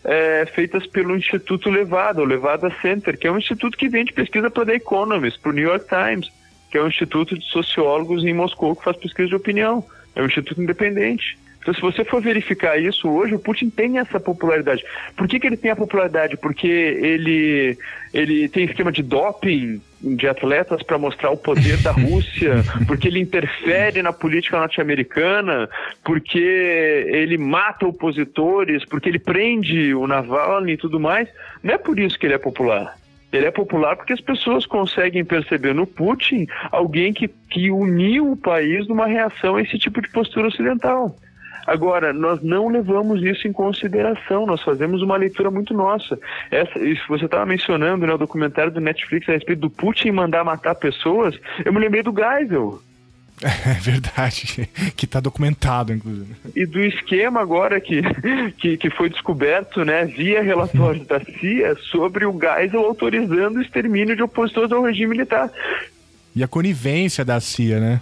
[0.05, 4.51] é, feitas pelo Instituto Levada, o Levada Center, que é um instituto que vende pesquisa
[4.51, 6.31] para The Economist, para o New York Times,
[6.71, 9.85] que é um instituto de sociólogos em Moscou que faz pesquisa de opinião.
[10.15, 11.39] É um instituto independente.
[11.63, 14.85] Então, se você for verificar isso hoje, o Putin tem essa popularidade.
[15.17, 16.37] Por que, que ele tem a popularidade?
[16.37, 17.79] Porque ele,
[18.13, 23.21] ele tem esquema de doping de atletas para mostrar o poder da Rússia, porque ele
[23.21, 25.69] interfere na política norte-americana,
[26.03, 31.29] porque ele mata opositores, porque ele prende o Navalny e tudo mais.
[31.63, 32.97] Não é por isso que ele é popular.
[33.33, 38.37] Ele é popular porque as pessoas conseguem perceber no Putin alguém que, que uniu o
[38.37, 41.17] país numa reação a esse tipo de postura ocidental.
[41.67, 46.19] Agora, nós não levamos isso em consideração, nós fazemos uma leitura muito nossa.
[46.51, 50.45] Essa, isso você estava mencionando né, o documentário do Netflix a respeito do Putin mandar
[50.45, 52.81] matar pessoas, eu me lembrei do Geisel.
[53.67, 56.35] É verdade, que está documentado, inclusive.
[56.55, 58.03] E do esquema agora que,
[58.59, 64.15] que, que foi descoberto, né, via relatórios da CIA sobre o Geisel autorizando o extermínio
[64.15, 65.51] de opositores ao regime militar.
[66.35, 68.01] E a conivência da CIA, né?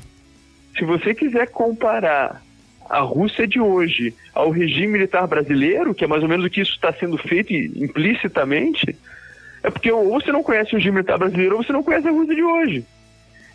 [0.79, 2.43] Se você quiser comparar
[2.89, 6.61] a Rússia de hoje ao regime militar brasileiro, que é mais ou menos o que
[6.61, 8.97] isso está sendo feito implicitamente,
[9.63, 12.11] é porque ou você não conhece o regime militar brasileiro ou você não conhece a
[12.11, 12.85] Rússia de hoje.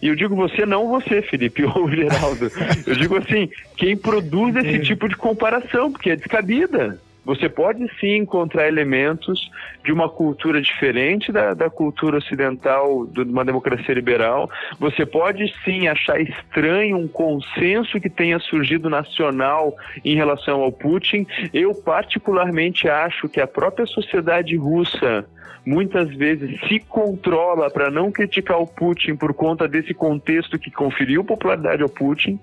[0.05, 2.51] E eu digo você, não você, Felipe ou Geraldo.
[2.85, 7.01] Eu digo assim, quem produz esse tipo de comparação, porque é descabida.
[7.25, 9.49] Você pode sim encontrar elementos
[9.83, 14.47] de uma cultura diferente da, da cultura ocidental de uma democracia liberal.
[14.79, 21.25] Você pode sim achar estranho um consenso que tenha surgido nacional em relação ao Putin.
[21.51, 25.25] Eu, particularmente, acho que a própria sociedade russa
[25.65, 31.23] muitas vezes se controla para não criticar o Putin por conta desse contexto que conferiu
[31.23, 32.39] popularidade ao Putin.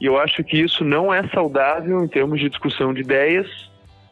[0.00, 3.46] E eu acho que isso não é saudável em termos de discussão de ideias,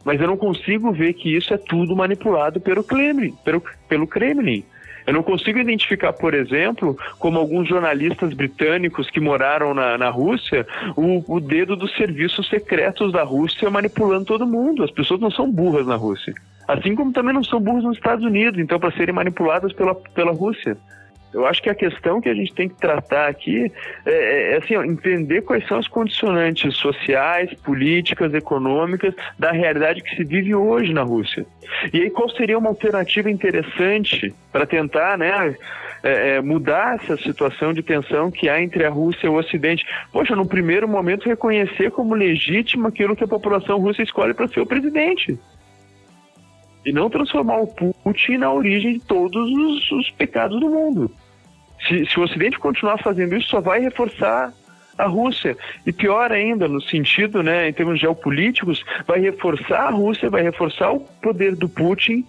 [0.04, 3.34] mas eu não consigo ver que isso é tudo manipulado pelo Kremlin.
[3.44, 4.64] Pelo, pelo Kremlin.
[5.06, 10.66] Eu não consigo identificar, por exemplo, como alguns jornalistas britânicos que moraram na, na Rússia,
[10.96, 14.84] o, o dedo dos serviços secretos da Rússia manipulando todo mundo.
[14.84, 16.34] As pessoas não são burras na Rússia.
[16.72, 20.30] Assim como também não são burros nos Estados Unidos, então, para serem manipuladas pela, pela
[20.30, 20.76] Rússia.
[21.32, 23.72] Eu acho que a questão que a gente tem que tratar aqui
[24.06, 30.02] é, é, é assim, ó, entender quais são as condicionantes sociais, políticas, econômicas da realidade
[30.02, 31.46] que se vive hoje na Rússia.
[31.92, 35.56] E aí qual seria uma alternativa interessante para tentar, né,
[36.02, 39.84] é, é, mudar essa situação de tensão que há entre a Rússia e o Ocidente?
[40.12, 44.60] Poxa, no primeiro momento reconhecer como legítimo aquilo que a população russa escolhe para ser
[44.60, 45.38] o presidente
[46.84, 51.10] e não transformar o Putin na origem de todos os, os pecados do mundo.
[51.86, 54.52] Se, se, o Ocidente continuar fazendo isso, só vai reforçar
[54.98, 55.56] a Rússia.
[55.86, 60.92] E pior ainda, no sentido, né, em termos geopolíticos, vai reforçar a Rússia, vai reforçar
[60.92, 62.24] o poder do Putin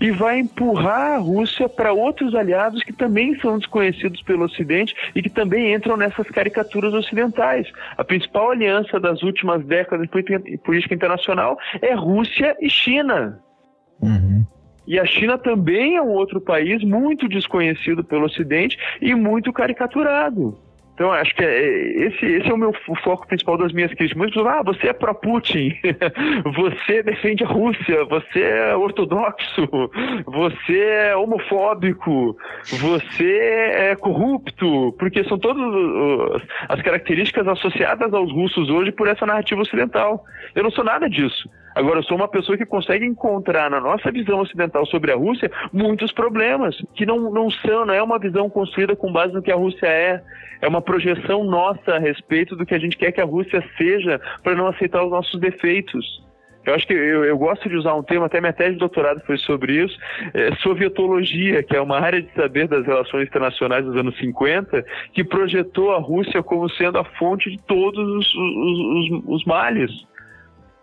[0.00, 5.22] e vai empurrar a Rússia para outros aliados que também são desconhecidos pelo Ocidente e
[5.22, 7.70] que também entram nessas caricaturas ocidentais.
[7.96, 13.40] A principal aliança das últimas décadas em política internacional é Rússia e China.
[14.00, 14.44] Uhum.
[14.86, 20.58] E a China também é um outro país muito desconhecido pelo Ocidente e muito caricaturado.
[20.94, 22.72] Então, acho que é, esse, esse é o meu
[23.02, 24.16] foco principal das minhas críticas.
[24.16, 25.76] Muitos falam, ah, você é pró-Putin,
[26.54, 29.68] você defende a Rússia, você é ortodoxo,
[30.24, 32.36] você é homofóbico,
[32.78, 33.38] você
[33.72, 35.64] é corrupto, porque são todas
[36.68, 40.24] as características associadas aos russos hoje por essa narrativa ocidental.
[40.54, 41.50] Eu não sou nada disso.
[41.74, 45.50] Agora, eu sou uma pessoa que consegue encontrar na nossa visão ocidental sobre a Rússia
[45.72, 49.50] muitos problemas, que não, não são, não é uma visão construída com base no que
[49.50, 50.22] a Rússia é,
[50.62, 54.20] é uma projeção nossa a respeito do que a gente quer que a Rússia seja
[54.42, 56.22] para não aceitar os nossos defeitos.
[56.64, 59.20] Eu acho que eu, eu, gosto de usar um termo, até minha tese de doutorado
[59.26, 59.98] foi sobre isso,
[60.32, 65.22] é, sovietologia, que é uma área de saber das relações internacionais dos anos 50, que
[65.22, 69.90] projetou a Rússia como sendo a fonte de todos os, os, os, os males.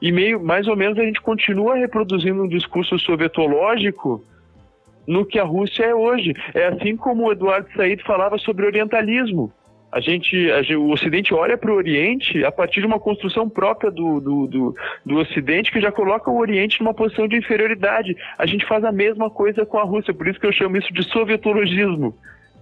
[0.02, 4.24] E meio, mais ou menos a gente continua reproduzindo um discurso sovietológico
[5.08, 6.34] no que a Rússia é hoje.
[6.54, 9.54] É assim como o Eduardo Said falava sobre orientalismo.
[9.91, 13.49] A gente, a gente, o Ocidente olha para o Oriente a partir de uma construção
[13.49, 14.76] própria do, do, do,
[15.06, 18.16] do, Ocidente que já coloca o Oriente numa posição de inferioridade.
[18.38, 20.93] A gente faz a mesma coisa com a Rússia, por isso que eu chamo isso
[20.93, 22.16] de sovietologismo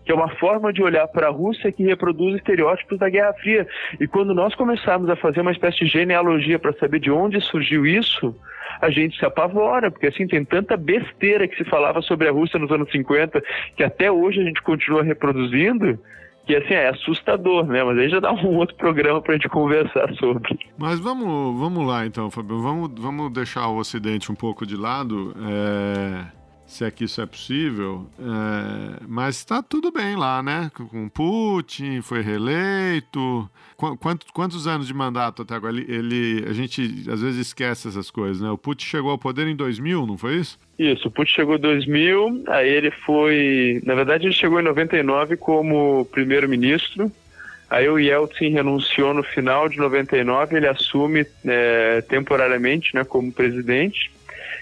[0.10, 3.68] que é uma forma de olhar para a Rússia que reproduz estereótipos da Guerra Fria.
[4.00, 7.86] E quando nós começarmos a fazer uma espécie de genealogia para saber de onde surgiu
[7.86, 8.36] isso,
[8.82, 12.58] a gente se apavora, porque assim tem tanta besteira que se falava sobre a Rússia
[12.58, 13.40] nos anos 50
[13.78, 16.00] que até hoje a gente continua reproduzindo.
[16.48, 17.84] Que assim é assustador, né?
[17.84, 20.58] Mas aí já dá um outro programa para a gente conversar sobre.
[20.76, 22.60] Mas vamos, vamos lá então, Fabio.
[22.60, 25.36] Vamos, vamos deixar o Ocidente um pouco de lado.
[25.38, 26.39] É
[26.70, 30.70] se é que isso é possível, é, mas está tudo bem lá, né?
[30.74, 33.50] Com Putin, foi reeleito.
[33.76, 35.76] Quantos, quantos anos de mandato até agora?
[35.76, 38.52] Ele, ele, a gente às vezes esquece essas coisas, né?
[38.52, 40.60] O Putin chegou ao poder em 2000, não foi isso?
[40.78, 43.82] Isso, o Putin chegou em 2000, aí ele foi.
[43.84, 47.12] Na verdade, ele chegou em 99 como primeiro-ministro.
[47.68, 54.12] Aí o Yeltsin renunciou no final de 99, ele assume é, temporariamente né, como presidente.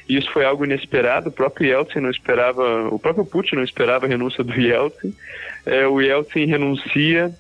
[0.08, 1.30] E isso foi algo inesperado.
[1.30, 5.14] O próprio Yeltsin não esperava, o próprio Putin não esperava a renúncia do Yeltsin.
[5.66, 7.34] É, o Yeltsin renuncia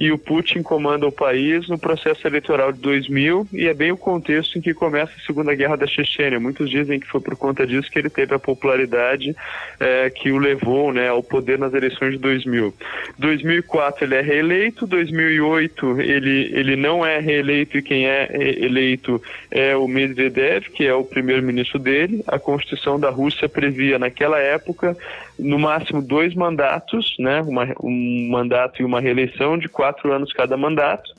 [0.00, 3.98] e o Putin comanda o país no processo eleitoral de 2000 e é bem o
[3.98, 6.40] contexto em que começa a Segunda Guerra da Chechênia.
[6.40, 9.36] Muitos dizem que foi por conta disso que ele teve a popularidade
[9.78, 12.72] é, que o levou né, ao poder nas eleições de 2000.
[13.18, 19.76] 2004 ele é reeleito, 2008 ele, ele não é reeleito e quem é eleito é
[19.76, 22.24] o Medvedev, que é o primeiro-ministro dele.
[22.26, 24.96] A Constituição da Rússia previa naquela época
[25.40, 30.56] no máximo dois mandatos, né, uma, um mandato e uma reeleição de quatro anos cada
[30.56, 31.10] mandato.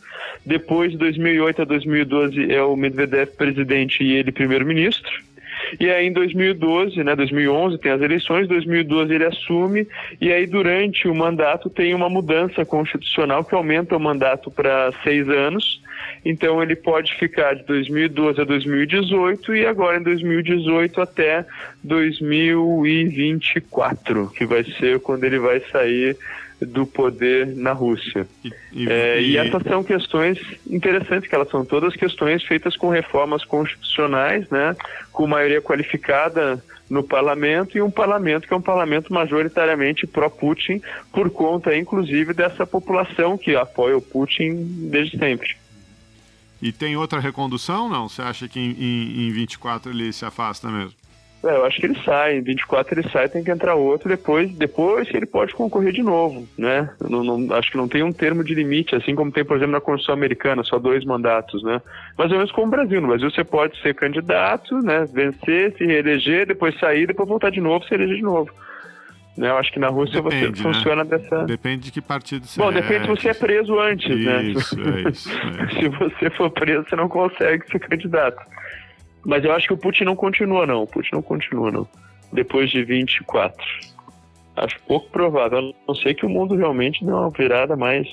[0.45, 5.11] Depois, de 2008 a 2012, é o Medvedev presidente e ele primeiro-ministro.
[5.79, 9.87] E aí em 2012, né, 2011 tem as eleições, 2012 ele assume
[10.19, 15.29] e aí durante o mandato tem uma mudança constitucional que aumenta o mandato para seis
[15.29, 15.79] anos.
[16.25, 21.45] Então ele pode ficar de 2012 a 2018 e agora em 2018 até
[21.83, 26.15] 2024, que vai ser quando ele vai sair
[26.61, 28.27] do poder na Rússia.
[28.43, 30.39] E, e, é, e, essas são questões
[30.69, 34.75] interessantes, que elas são todas questões feitas com reformas constitucionais, né,
[35.11, 40.81] com maioria qualificada no parlamento e um parlamento que é um parlamento majoritariamente pró-Putin,
[41.11, 45.55] por conta, inclusive, dessa população que apoia o Putin desde sempre.
[46.61, 48.07] E tem outra recondução, não?
[48.07, 51.00] Você acha que em, em, em 24 ele se afasta mesmo?
[51.43, 54.51] É, eu acho que ele sai, em 24 ele sai, tem que entrar outro, depois,
[54.51, 56.89] depois ele pode concorrer de novo, né?
[57.01, 59.73] Não, não, acho que não tem um termo de limite, assim como tem, por exemplo,
[59.73, 61.81] na Constituição Americana, só dois mandatos, né?
[62.15, 63.01] Mais ou menos como o Brasil.
[63.01, 65.05] No Brasil você pode ser candidato, né?
[65.11, 68.51] Vencer, se reeleger, depois sair, depois voltar de novo, se eleger de novo.
[69.37, 70.73] Né, eu acho que na Rússia depende, você né?
[70.73, 71.43] funciona dessa.
[71.45, 74.43] Depende de que partido você Bom, depende se você é preso antes, isso, né?
[74.43, 75.29] Isso, é isso.
[75.31, 75.67] É.
[75.79, 78.41] se você for preso, você não consegue ser candidato.
[79.25, 80.83] Mas eu acho que o Putin não continua, não.
[80.83, 81.87] O Putin não continua, não.
[82.31, 83.63] Depois de 24.
[84.55, 85.59] Acho pouco provável.
[85.59, 88.07] A não sei que o mundo realmente dê uma virada mais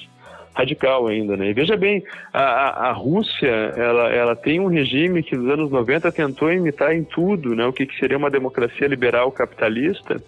[0.59, 1.51] radical ainda, né?
[1.51, 2.03] E veja bem,
[2.33, 6.93] a, a, a, Rússia, ela, ela tem um regime que nos anos 90 tentou imitar
[6.93, 7.65] em tudo, né?
[7.65, 10.21] O que, que seria uma democracia liberal capitalista.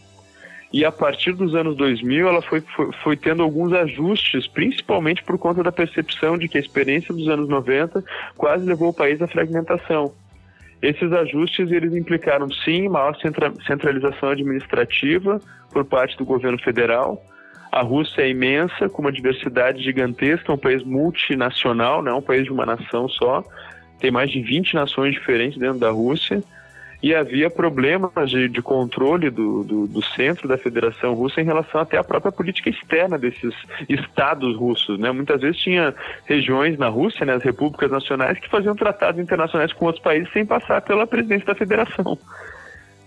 [0.73, 5.37] e a partir dos anos 2000 ela foi, foi, foi, tendo alguns ajustes, principalmente por
[5.37, 8.05] conta da percepção de que a experiência dos anos 90
[8.37, 10.13] quase levou o país à fragmentação.
[10.83, 17.23] Esses ajustes eles implicaram sim maior centra, centralização administrativa por parte do governo federal.
[17.71, 22.23] A Rússia é imensa, com uma diversidade gigantesca, é um país multinacional, não é um
[22.23, 23.45] país de uma nação só.
[24.01, 26.43] Tem mais de 20 nações diferentes dentro da Rússia
[27.03, 31.81] e havia problemas de, de controle do, do, do, centro da Federação Russa em relação
[31.81, 33.55] até à própria política externa desses
[33.89, 34.99] estados russos.
[34.99, 35.11] Né?
[35.11, 35.95] Muitas vezes tinha
[36.27, 40.45] regiões na Rússia, né, as repúblicas nacionais, que faziam tratados internacionais com outros países sem
[40.45, 42.19] passar pela presidência da Federação.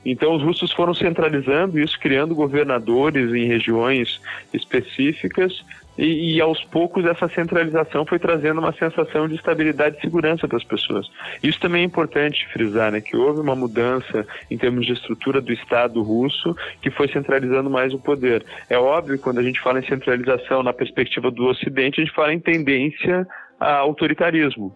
[0.06, 4.20] Então, os russos foram centralizando isso, criando governadores em regiões
[4.54, 5.64] específicas,
[5.98, 10.58] e, e, aos poucos essa centralização foi trazendo uma sensação de estabilidade e segurança para
[10.58, 11.10] as pessoas.
[11.42, 15.54] Isso também é importante frisar, né, que houve uma mudança em termos de estrutura do
[15.54, 18.44] Estado russo que foi centralizando mais o poder.
[18.70, 22.34] É óbvio quando a gente fala em centralização na perspectiva do Ocidente, a gente fala
[22.34, 23.28] em tendência
[23.60, 24.76] a autoritarismo.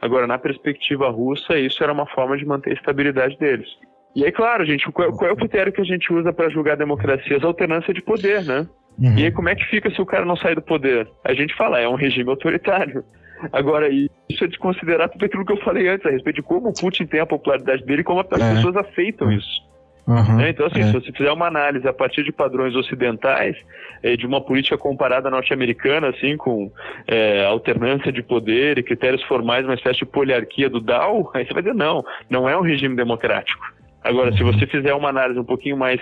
[0.00, 3.68] Agora, na perspectiva russa, isso era uma forma de manter a estabilidade deles.
[4.14, 6.76] E aí, claro, gente, qual, qual é o critério que a gente usa para julgar
[6.76, 7.42] democracias?
[7.42, 8.66] Alternância de poder, né?
[8.98, 9.18] Uhum.
[9.18, 11.08] E aí, como é que fica se o cara não sair do poder?
[11.24, 13.04] A gente fala, é um regime autoritário.
[13.52, 16.68] Agora, isso é de considerar tudo aquilo que eu falei antes, a respeito de como
[16.68, 18.54] o Putin tem a popularidade dele e como as é.
[18.54, 19.64] pessoas aceitam isso.
[20.06, 20.84] Uhum, é, então, assim, é.
[20.84, 23.56] se você fizer uma análise a partir de padrões ocidentais,
[24.02, 26.70] é, de uma política comparada norte-americana, assim, com
[27.08, 31.54] é, alternância de poder e critérios formais, uma espécie de poliarquia do Dow, aí você
[31.54, 33.64] vai dizer, não, não é um regime democrático.
[34.02, 34.36] Agora, uhum.
[34.36, 35.98] se você fizer uma análise um pouquinho mais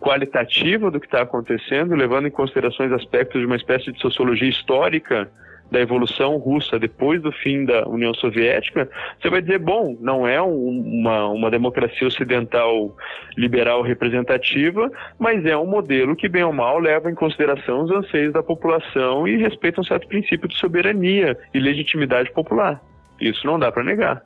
[0.00, 5.30] qualitativa do que está acontecendo, levando em considerações aspectos de uma espécie de sociologia histórica
[5.70, 8.90] da evolução russa depois do fim da União Soviética,
[9.20, 12.94] você vai dizer, bom, não é um, uma, uma democracia ocidental
[13.36, 18.32] liberal representativa, mas é um modelo que, bem ou mal, leva em consideração os anseios
[18.32, 22.80] da população e respeita um certo princípio de soberania e legitimidade popular.
[23.20, 24.22] Isso não dá para negar.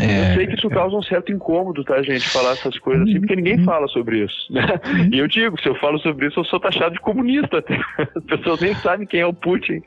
[0.00, 3.20] É, eu sei que isso causa um certo incômodo, tá, gente, falar essas coisas assim,
[3.20, 4.52] porque ninguém fala sobre isso.
[4.52, 4.62] Né?
[5.12, 7.64] E eu digo, se eu falo sobre isso, eu sou taxado de comunista.
[8.16, 9.82] As pessoas nem sabem quem é o Putin,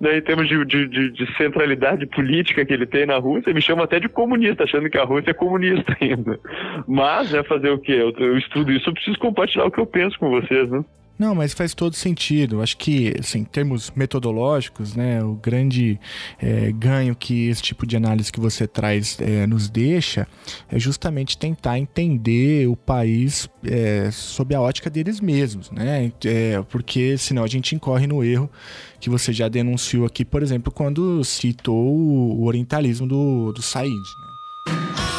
[0.00, 3.84] né, em termos de, de, de, centralidade política que ele tem na Rússia, me chamam
[3.84, 6.38] até de comunista, achando que a Rússia é comunista ainda.
[6.86, 7.92] Mas, né, fazer o quê?
[7.92, 10.84] Eu, eu estudo isso, eu preciso compartilhar o que eu penso com vocês, né?
[11.20, 12.62] Não, mas faz todo sentido.
[12.62, 16.00] Acho que, assim, em termos metodológicos, né, o grande
[16.40, 20.26] é, ganho que esse tipo de análise que você traz é, nos deixa
[20.70, 26.10] é justamente tentar entender o país é, sob a ótica deles mesmos, né?
[26.24, 28.50] É, porque senão a gente incorre no erro
[28.98, 33.90] que você já denunciou aqui, por exemplo, quando citou o orientalismo do, do Said.
[33.92, 35.09] Né?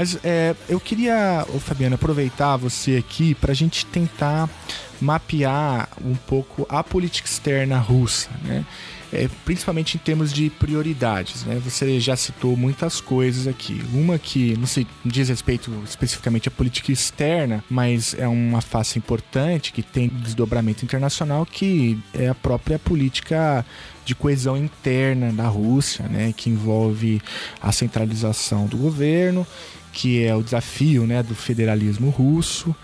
[0.00, 4.48] Mas é, eu queria, ô Fabiano, aproveitar você aqui para a gente tentar
[4.98, 8.64] mapear um pouco a política externa russa, né?
[9.12, 11.44] É, principalmente em termos de prioridades.
[11.44, 11.60] Né?
[11.64, 13.82] Você já citou muitas coisas aqui.
[13.92, 19.72] Uma que não sei, diz respeito especificamente à política externa, mas é uma face importante
[19.72, 23.66] que tem desdobramento internacional, que é a própria política
[24.04, 27.20] de coesão interna da Rússia, né, que envolve
[27.60, 29.46] a centralização do governo,
[29.92, 32.74] que é o desafio né, do federalismo russo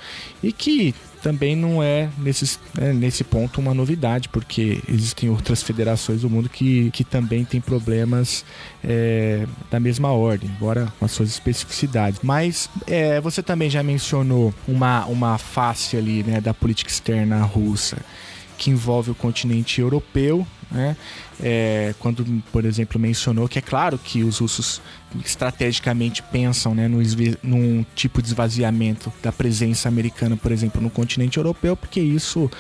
[0.42, 6.20] e que também não é nesse, né, nesse ponto uma novidade, porque existem outras federações
[6.20, 8.44] do mundo que, que também têm problemas
[8.84, 12.20] é, da mesma ordem, embora com as suas especificidades.
[12.22, 17.96] Mas é, você também já mencionou uma, uma face ali né, da política externa russa
[18.56, 20.96] que envolve o continente europeu, né?
[21.40, 24.80] É, quando, por exemplo, mencionou que é claro que os russos
[25.24, 26.98] estrategicamente pensam né, no,
[27.42, 32.50] num tipo de esvaziamento da presença americana, por exemplo, no continente europeu, porque isso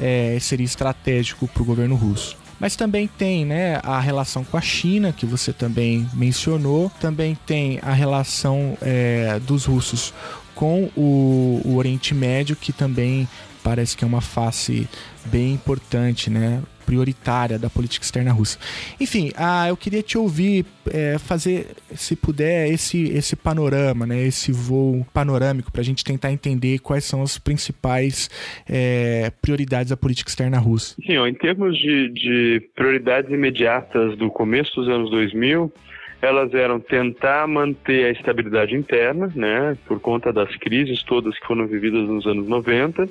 [0.00, 2.36] é, seria estratégico para o governo russo.
[2.58, 7.80] Mas também tem né, a relação com a China, que você também mencionou, também tem
[7.82, 10.14] a relação é, dos russos
[10.54, 13.28] com o, o Oriente Médio, que também
[13.62, 14.88] parece que é uma face
[15.26, 16.62] bem importante, né?
[16.84, 18.58] prioritária da política externa russa.
[19.00, 24.52] Enfim, ah, eu queria te ouvir é, fazer, se puder, esse, esse panorama, né, esse
[24.52, 28.28] voo panorâmico para a gente tentar entender quais são as principais
[28.68, 30.96] é, prioridades da política externa russa.
[31.06, 35.72] Sim, ó, em termos de, de prioridades imediatas do começo dos anos 2000,
[36.20, 41.66] elas eram tentar manter a estabilidade interna, né, por conta das crises todas que foram
[41.66, 43.08] vividas nos anos 90,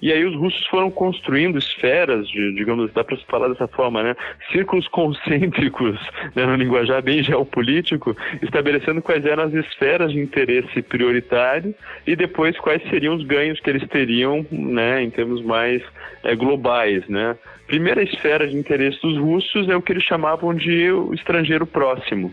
[0.00, 4.02] e aí os russos foram construindo esferas, de, digamos, dá para se falar dessa forma,
[4.02, 4.16] né?
[4.52, 5.98] Círculos concêntricos,
[6.34, 11.74] né, no linguajar bem geopolítico, estabelecendo quais eram as esferas de interesse prioritário
[12.06, 15.82] e depois quais seriam os ganhos que eles teriam, né, em termos mais
[16.24, 17.36] é, globais, né?
[17.66, 22.32] Primeira esfera de interesse dos russos é o que eles chamavam de estrangeiro próximo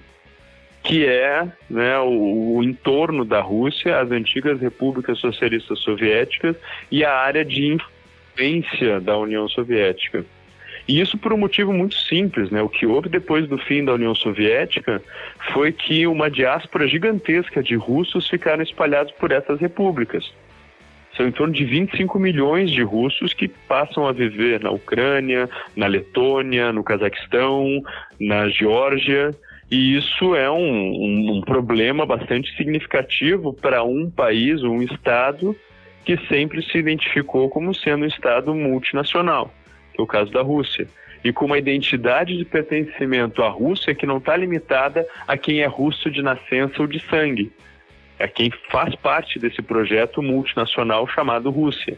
[0.85, 6.55] que é né, o, o, entorno da Rússia, as antigas repúblicas socialistas soviéticas
[6.91, 7.75] e a área de
[8.37, 10.23] influência da União Soviética.
[10.87, 12.61] E isso por um motivo muito simples, né?
[12.61, 15.01] O que houve depois do fim da União Soviética
[15.51, 20.31] foi que uma diáspora gigantesca de russos ficaram espalhados por essas repúblicas.
[21.17, 25.87] São em torno de 25 milhões de russos que passam a viver na Ucrânia, na
[25.87, 27.81] Letônia, no Cazaquistão,
[28.19, 29.31] na Geórgia
[29.69, 35.55] e isso é um, um, um problema bastante significativo para um país, um Estado,
[36.03, 39.51] que sempre se identificou como sendo um Estado multinacional,
[39.93, 40.87] que é o caso da Rússia.
[41.23, 45.65] E com uma identidade de pertencimento à Rússia que não está limitada a quem é
[45.65, 47.51] russo de nascença ou de sangue,
[48.19, 51.97] a quem faz parte desse projeto multinacional chamado Rússia.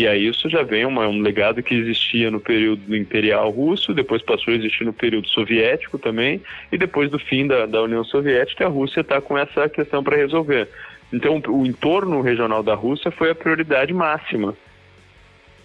[0.00, 4.22] E aí isso já vem uma, um legado que existia no período imperial russo, depois
[4.22, 6.40] passou a existir no período soviético também,
[6.72, 10.16] e depois do fim da, da União Soviética, a Rússia está com essa questão para
[10.16, 10.70] resolver.
[11.12, 14.56] Então, o entorno regional da Rússia foi a prioridade máxima.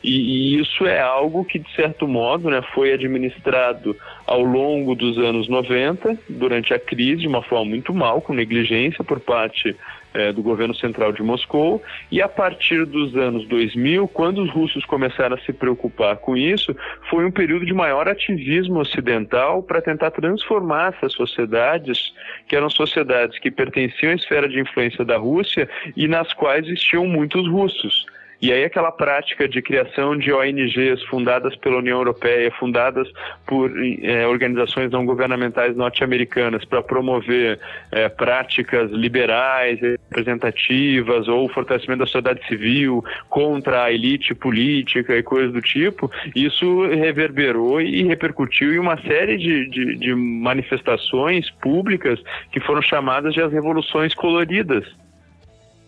[0.03, 3.95] E, e, isso é algo que, de certo modo, né, foi administrado
[4.27, 9.01] ao longo dos anos 90, durante a crise, de uma forma muito mal, com negligência
[9.01, 9.73] por parte
[10.15, 14.85] é, do governo central de Moscou, e a partir dos anos 2000, quando os russos
[14.85, 16.75] começaram a se preocupar com isso,
[17.09, 22.13] foi um período de maior ativismo ocidental para tentar transformar essas sociedades,
[22.47, 27.05] que eram sociedades que pertenciam à esfera de influência da Rússia e nas quais existiam
[27.05, 28.05] muitos russos.
[28.45, 33.11] E aí aquela prática de criação de ONGs fundadas pela União Europeia, fundadas
[33.43, 33.71] por
[34.03, 37.59] é, organizações não governamentais norte-americanas para promover
[37.91, 45.51] é, práticas liberais, representativas ou fortalecimento da sociedade civil contra a elite política e coisas
[45.51, 52.19] do tipo, isso reverberou e repercutiu em uma série de, de, de manifestações públicas
[52.51, 54.85] que foram chamadas de as revoluções coloridas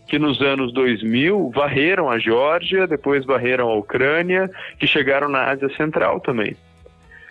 [0.07, 5.69] que nos anos 2000 varreram a Geórgia, depois varreram a Ucrânia, que chegaram na Ásia
[5.75, 6.55] Central também.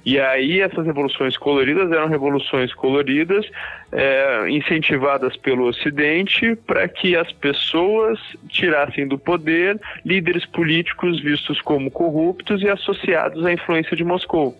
[0.07, 3.45] E aí essas revoluções coloridas eram revoluções coloridas
[3.91, 11.91] é, incentivadas pelo Ocidente para que as pessoas tirassem do poder líderes políticos vistos como
[11.91, 14.57] corruptos e associados à influência de Moscou.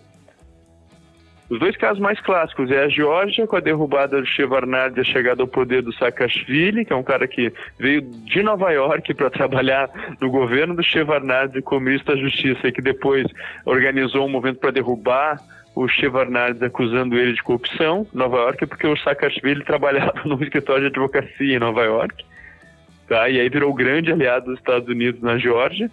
[1.49, 5.41] Os dois casos mais clássicos é a Geórgia, com a derrubada do Shevardnadze a chegada
[5.41, 9.89] ao poder do Saakashvili, que é um cara que veio de Nova York para trabalhar
[10.19, 13.25] no governo do Shevardnadze como ministro da Justiça e que depois
[13.65, 15.37] organizou um movimento para derrubar
[15.73, 20.81] o Shevardnadze acusando ele de corrupção em Nova York, porque o Saakashvili trabalhava no escritório
[20.81, 22.25] de advocacia em Nova York.
[23.07, 23.29] Tá?
[23.29, 25.89] E aí virou grande aliado dos Estados Unidos na Geórgia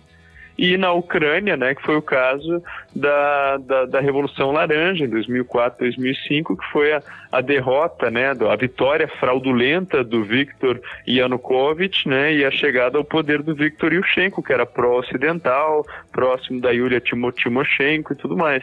[0.57, 2.63] e na Ucrânia, né, que foi o caso
[2.95, 7.03] da, da, da Revolução Laranja em 2004, 2005, que foi a,
[7.33, 13.43] a derrota, né, a vitória fraudulenta do Viktor Yanukovych, né, e a chegada ao poder
[13.43, 18.63] do Viktor Yushchenko, que era pró-ocidental, próximo da Yulia Timoshenko e tudo mais.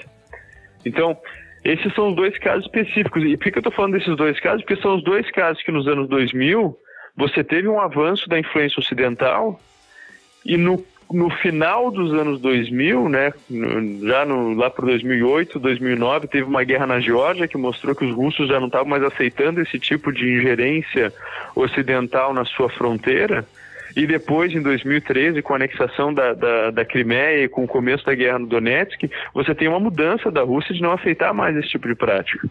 [0.86, 1.18] Então,
[1.64, 3.24] esses são os dois casos específicos.
[3.24, 4.64] E por que eu estou falando desses dois casos?
[4.64, 6.76] Porque são os dois casos que nos anos 2000
[7.16, 9.60] você teve um avanço da influência ocidental
[10.46, 13.34] e no no final dos anos 2000, né,
[14.04, 18.16] já no, lá para 2008, 2009, teve uma guerra na Geórgia que mostrou que os
[18.16, 21.14] russos já não estavam mais aceitando esse tipo de ingerência
[21.56, 23.46] ocidental na sua fronteira.
[23.96, 28.06] E depois, em 2013, com a anexação da, da, da Crimeia e com o começo
[28.06, 31.70] da guerra no Donetsk, você tem uma mudança da Rússia de não aceitar mais esse
[31.70, 32.48] tipo de prática.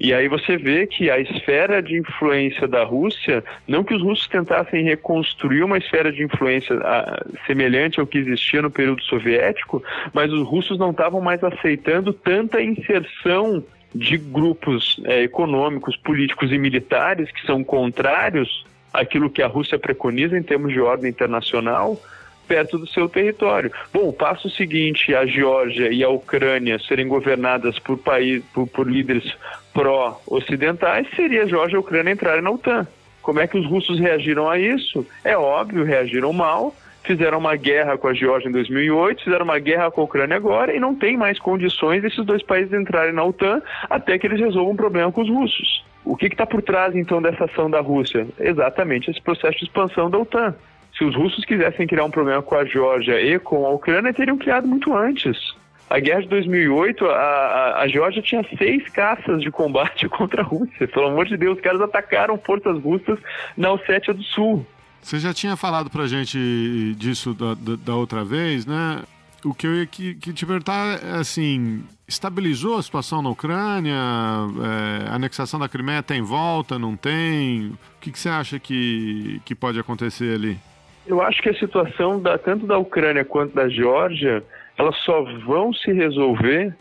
[0.00, 4.26] E aí você vê que a esfera de influência da Rússia, não que os russos
[4.26, 10.32] tentassem reconstruir uma esfera de influência a, semelhante ao que existia no período soviético, mas
[10.32, 13.62] os russos não estavam mais aceitando tanta inserção
[13.94, 20.36] de grupos é, econômicos, políticos e militares que são contrários àquilo que a Rússia preconiza
[20.36, 22.00] em termos de ordem internacional
[22.46, 23.72] perto do seu território.
[23.92, 28.90] Bom, o passo seguinte, a Geórgia e a Ucrânia serem governadas por, país, por, por
[28.90, 29.24] líderes
[29.72, 32.86] pró-ocidentais, seria a Geórgia e a Ucrânia entrarem na OTAN.
[33.22, 35.06] Como é que os russos reagiram a isso?
[35.24, 39.90] É óbvio, reagiram mal, fizeram uma guerra com a Geórgia em 2008, fizeram uma guerra
[39.90, 43.62] com a Ucrânia agora e não tem mais condições desses dois países entrarem na OTAN
[43.88, 45.84] até que eles resolvam um problema com os russos.
[46.04, 48.26] O que está por trás então dessa ação da Rússia?
[48.38, 50.54] Exatamente esse processo de expansão da OTAN.
[50.96, 54.38] Se os russos quisessem criar um problema com a Geórgia e com a Ucrânia, teriam
[54.38, 55.54] criado muito antes.
[55.90, 60.44] A guerra de 2008, a, a, a Geórgia tinha seis caças de combate contra a
[60.44, 60.88] Rússia.
[60.88, 63.18] Pelo amor de Deus, os caras atacaram forças russas
[63.56, 64.66] na Ossétia do Sul.
[65.02, 69.02] Você já tinha falado pra gente disso da, da, da outra vez, né?
[69.44, 73.92] O que eu ia que, que te perguntar é assim: estabilizou a situação na Ucrânia?
[73.92, 77.66] É, a anexação da Crimeia tem volta, não tem?
[77.66, 80.58] O que, que você acha que, que pode acontecer ali?
[81.06, 84.42] Eu acho que a situação da, tanto da Ucrânia quanto da Geórgia,
[84.76, 86.74] elas só vão se resolver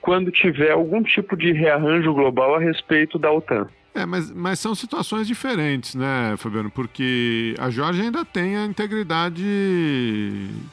[0.00, 3.68] quando tiver algum tipo de rearranjo global a respeito da OTAN.
[3.94, 6.70] É, mas, mas são situações diferentes, né, Fabiano?
[6.70, 9.44] Porque a Geórgia ainda tem a integridade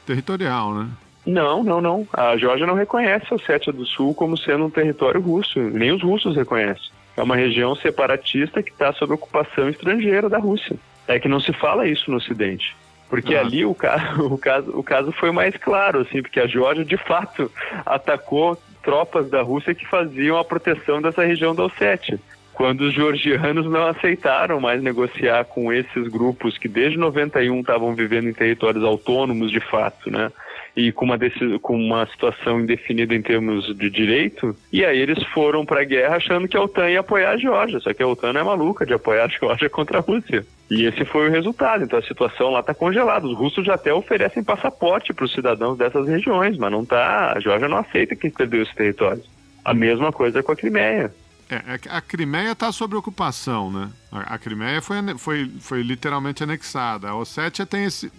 [0.06, 0.88] territorial, né?
[1.26, 2.06] Não, não, não.
[2.12, 5.58] A Geórgia não reconhece a Ossétia do Sul como sendo um território russo.
[5.58, 6.88] Nem os russos reconhecem.
[7.16, 10.76] É uma região separatista que está sob ocupação estrangeira da Rússia.
[11.08, 12.76] É que não se fala isso no Ocidente.
[13.08, 13.40] Porque ah.
[13.40, 16.96] ali o caso, o, caso, o caso foi mais claro, assim, porque a Geórgia de
[16.96, 17.50] fato
[17.84, 22.20] atacou tropas da Rússia que faziam a proteção dessa região da Ossétia
[22.56, 28.30] quando os georgianos não aceitaram mais negociar com esses grupos que desde 91 estavam vivendo
[28.30, 30.32] em territórios autônomos de fato, né?
[30.76, 31.18] E com uma,
[31.62, 36.16] com uma situação indefinida em termos de direito, e aí eles foram para a guerra
[36.16, 38.92] achando que a OTAN ia apoiar a Geórgia, só que a OTAN é maluca de
[38.92, 40.46] apoiar a Geórgia contra a Rússia.
[40.70, 41.84] E esse foi o resultado.
[41.84, 43.26] Então a situação lá está congelada.
[43.26, 47.32] Os russos já até oferecem passaporte para os cidadãos dessas regiões, mas não tá.
[47.36, 49.22] A Geórgia não aceita que perdeu esse território.
[49.64, 51.14] A mesma coisa com a Crimeia.
[51.48, 53.88] É, é a Crimeia está sob ocupação, né?
[54.10, 57.08] A, a Crimeia foi, foi, foi literalmente anexada.
[57.08, 58.10] A Ossétia tem esse,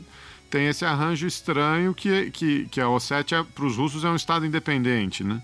[0.50, 4.46] tem esse arranjo estranho que, que, que a Ossétia, para os russos, é um estado
[4.46, 5.42] independente, né?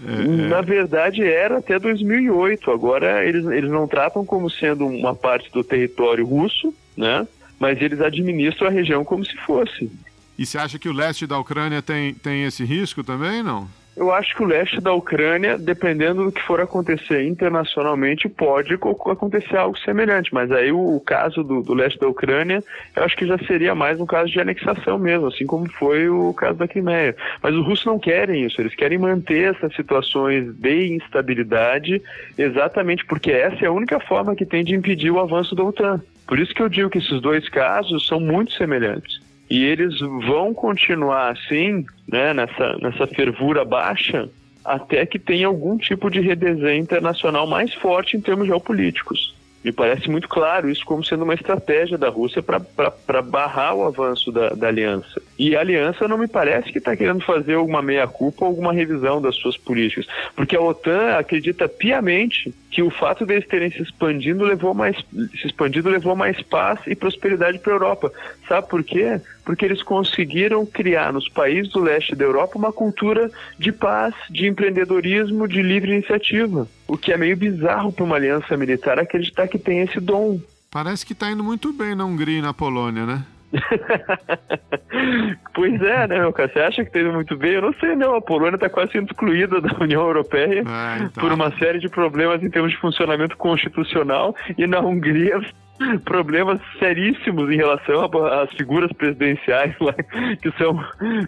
[0.00, 2.70] É, é, Na verdade era até 2008.
[2.70, 7.26] Agora eles, eles não tratam como sendo uma parte do território russo, né?
[7.58, 9.90] Mas eles administram a região como se fosse.
[10.38, 13.68] E você acha que o leste da Ucrânia tem, tem esse risco também, não?
[13.94, 19.56] Eu acho que o leste da Ucrânia, dependendo do que for acontecer internacionalmente, pode acontecer
[19.56, 20.32] algo semelhante.
[20.32, 22.64] Mas aí o, o caso do, do, leste da Ucrânia,
[22.96, 26.32] eu acho que já seria mais um caso de anexação mesmo, assim como foi o
[26.32, 27.14] caso da Crimeia.
[27.42, 32.00] Mas os russos não querem isso, eles querem manter essas situações de instabilidade,
[32.38, 36.00] exatamente porque essa é a única forma que tem de impedir o avanço da OTAN.
[36.26, 39.20] Por isso que eu digo que esses dois casos são muito semelhantes.
[39.52, 44.30] E eles vão continuar assim, né, nessa, nessa fervura baixa,
[44.64, 49.34] até que tenha algum tipo de redesenho internacional mais forte em termos geopolíticos.
[49.62, 54.32] Me parece muito claro isso como sendo uma estratégia da Rússia para barrar o avanço
[54.32, 55.20] da, da, aliança.
[55.44, 59.20] E a aliança não me parece que está querendo fazer alguma meia-culpa ou alguma revisão
[59.20, 60.06] das suas políticas.
[60.36, 65.44] Porque a OTAN acredita piamente que o fato deles terem se expandindo levou mais, se
[65.48, 68.12] expandido levou mais paz e prosperidade para a Europa.
[68.46, 69.20] Sabe por quê?
[69.44, 73.28] Porque eles conseguiram criar nos países do leste da Europa uma cultura
[73.58, 76.68] de paz, de empreendedorismo, de livre iniciativa.
[76.86, 80.40] O que é meio bizarro para uma aliança militar acreditar que tem esse dom.
[80.70, 83.24] Parece que está indo muito bem na Hungria e na Polônia, né?
[85.54, 86.50] pois é, né, meu cara?
[86.52, 87.52] Você acha que teve muito bem?
[87.52, 88.14] Eu não sei, não.
[88.14, 91.22] A Polônia está quase sendo excluída da União Europeia ah, então.
[91.22, 95.40] por uma série de problemas em termos de funcionamento constitucional e na Hungria
[96.04, 99.94] problemas seríssimos em relação às figuras presidenciais lá,
[100.40, 100.78] que são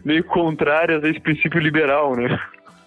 [0.05, 2.39] meio contrárias a esse princípio liberal, né?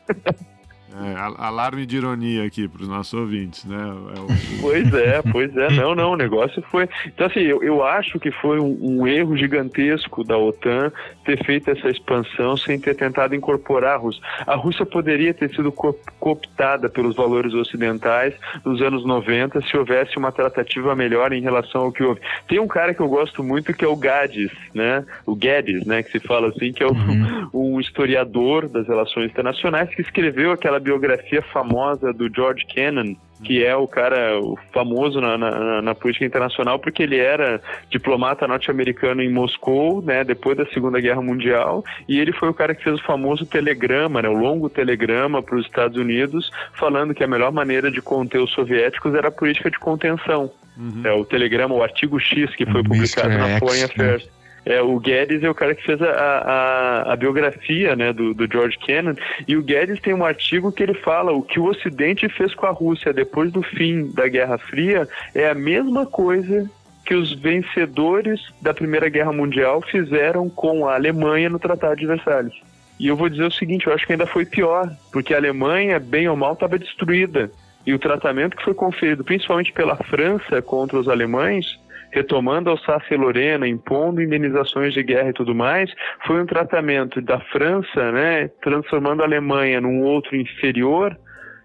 [0.99, 3.78] É, alarme de ironia aqui para os nossos ouvintes, né?
[4.15, 4.28] É o...
[4.61, 5.69] Pois é, pois é.
[5.72, 6.90] Não, não, o negócio foi.
[7.06, 10.91] Então, assim, eu, eu acho que foi um, um, erro gigantesco da OTAN
[11.24, 14.22] ter feito essa expansão sem ter tentado incorporar a Rússia.
[14.45, 18.34] A Rússia poderia ter sido co cooptada pelos valores ocidentais
[18.65, 22.19] nos anos 90 se houvesse uma tratativa melhor em relação ao que houve.
[22.48, 25.06] Tem um cara que eu gosto muito que é o Gades, né?
[25.26, 26.02] O Guedes, né?
[26.02, 27.49] Que se fala assim, que é o, uhum.
[27.76, 33.64] um historiador das relações internacionais que escreveu aquela aquela biografia famosa do George Kennan, que
[33.64, 34.32] é o cara
[34.72, 40.58] famoso na, na, na, política internacional porque ele era diplomata norte-americano em Moscou, né, depois
[40.58, 44.30] da Segunda Guerra Mundial, e ele foi o cara que fez o famoso telegrama, né,
[44.30, 48.52] o longo telegrama para os Estados Unidos, falando que a melhor maneira de conter os
[48.52, 50.50] soviéticos era a política de contenção.
[50.78, 51.02] Uhum.
[51.04, 53.52] É, o telegrama, o artigo X que foi publicado Mr.
[53.52, 54.26] na Foreign Affairs.
[54.26, 54.32] Né?
[54.68, 58.52] É, o Guedes é o cara que fez a, a, a biografia né, do, do,
[58.52, 59.15] George Kennan,
[59.48, 62.65] e o Guedes tem um artigo que ele fala o que o Ocidente fez com
[62.65, 66.69] a Rússia depois do fim da Guerra Fria é a mesma coisa
[67.06, 72.53] que os vencedores da Primeira Guerra Mundial fizeram com a Alemanha no Tratado de Versalhes.
[72.99, 75.98] E eu vou dizer o seguinte, eu acho que ainda foi pior, porque a Alemanha,
[75.98, 77.49] bem ou mal, estava destruída.
[77.85, 81.80] E o tratamento que foi conferido, principalmente pela França contra os alemães,
[82.12, 85.92] retomando Alsácia e Lorena, impondo indenizações de guerra e tudo mais,
[86.26, 91.18] foi um tratamento da França, né, transformando a Alemanha num outro inferior,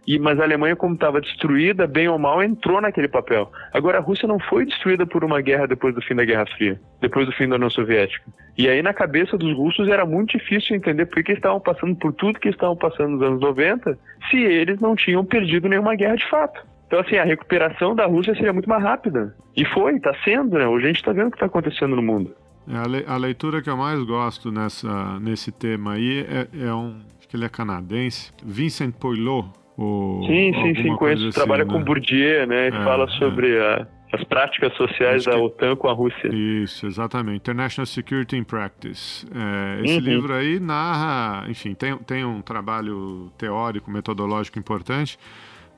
[0.06, 3.50] e, mas a Alemanha, como estava destruída, bem ou mal, entrou naquele papel.
[3.72, 6.80] Agora, a Rússia não foi destruída por uma guerra depois do fim da Guerra Fria,
[7.00, 8.24] depois do fim da União Soviética.
[8.58, 12.12] E aí, na cabeça dos russos, era muito difícil entender por que estavam passando por
[12.14, 13.96] tudo que estavam passando nos anos 90,
[14.28, 16.71] se eles não tinham perdido nenhuma guerra de fato.
[16.92, 19.34] Então, assim, a recuperação da Rússia seria muito mais rápida.
[19.56, 20.66] E foi, está sendo, né?
[20.66, 22.34] Hoje a gente está vendo o que está acontecendo no mundo.
[22.68, 26.74] É, a, le a, leitura que eu mais gosto nessa, nesse tema aí é, é
[26.74, 26.98] um.
[27.18, 28.30] Acho que ele é canadense.
[28.44, 29.48] Vincent Poilot.
[29.78, 31.28] O, sim, sim, sim, conheço.
[31.28, 31.72] Assim, trabalha né?
[31.72, 32.68] com Bourdieu, né?
[32.68, 33.58] É, fala sobre é.
[33.58, 36.28] a, as práticas sociais da OTAN com a Rússia.
[36.28, 37.38] Isso, exatamente.
[37.38, 39.26] International Security in Practice.
[39.34, 40.00] É, esse uhum.
[40.00, 45.18] livro aí narra, enfim, tem, tem um trabalho teórico, metodológico importante,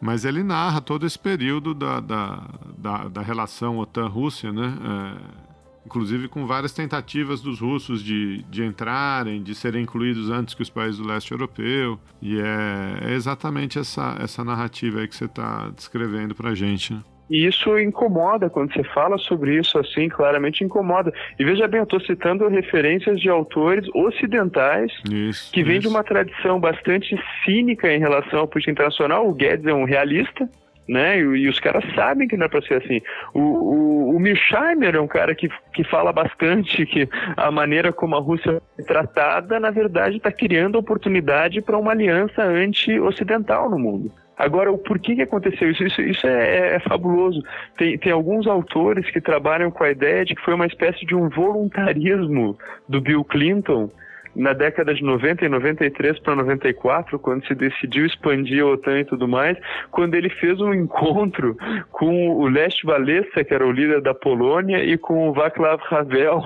[0.05, 4.77] mas ele narra todo esse período da, da, da, da relação OTAN-Rússia, né?
[4.85, 5.45] É,
[5.87, 10.69] inclusive com várias tentativas dos russos de, de entrarem, de serem incluídos antes que os
[10.69, 11.99] países do leste europeu.
[12.21, 16.93] E é, é exatamente essa, essa narrativa aí que você está descrevendo para a gente.
[16.93, 17.03] Né?
[17.29, 21.13] E isso incomoda quando você fala sobre isso assim, claramente incomoda.
[21.39, 26.05] E veja bem, eu estou citando referências de autores ocidentais isso, que vêm de uma
[26.05, 29.29] tradição bastante cínica em relação à política internacional.
[29.29, 30.49] O Guedes é um realista,
[30.87, 31.19] né?
[31.19, 33.01] E, e, os caras sabem que não é para ser assim.
[33.33, 38.21] O, o, o é um cara que, que fala bastante que a maneira como a
[38.21, 44.13] Rússia é tratada, na verdade, está criando oportunidade para uma aliança anti-ocidental no mundo.
[44.37, 45.85] Agora, o porquê que aconteceu isso?
[45.85, 47.43] Isso, isso é, é, é, fabuloso.
[47.79, 51.15] Tem, tem alguns autores que trabalham com a ideia de que foi uma espécie de
[51.15, 52.59] um voluntarismo
[52.89, 53.91] do Bill Clinton
[54.35, 59.05] na década de 90 e 93 para 94, quando se decidiu expandir a OTAN e
[59.05, 59.57] tudo mais,
[59.91, 61.57] quando ele fez um encontro
[61.91, 66.43] com o Lech Walesa, que era o líder da Polônia, e com o Václav Havel.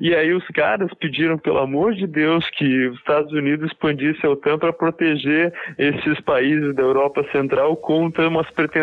[0.00, 4.30] E aí os caras pediram, pelo amor de Deus, que os Estados Unidos expandisse a
[4.30, 8.28] OTAN para proteger esses países da Europa Central contra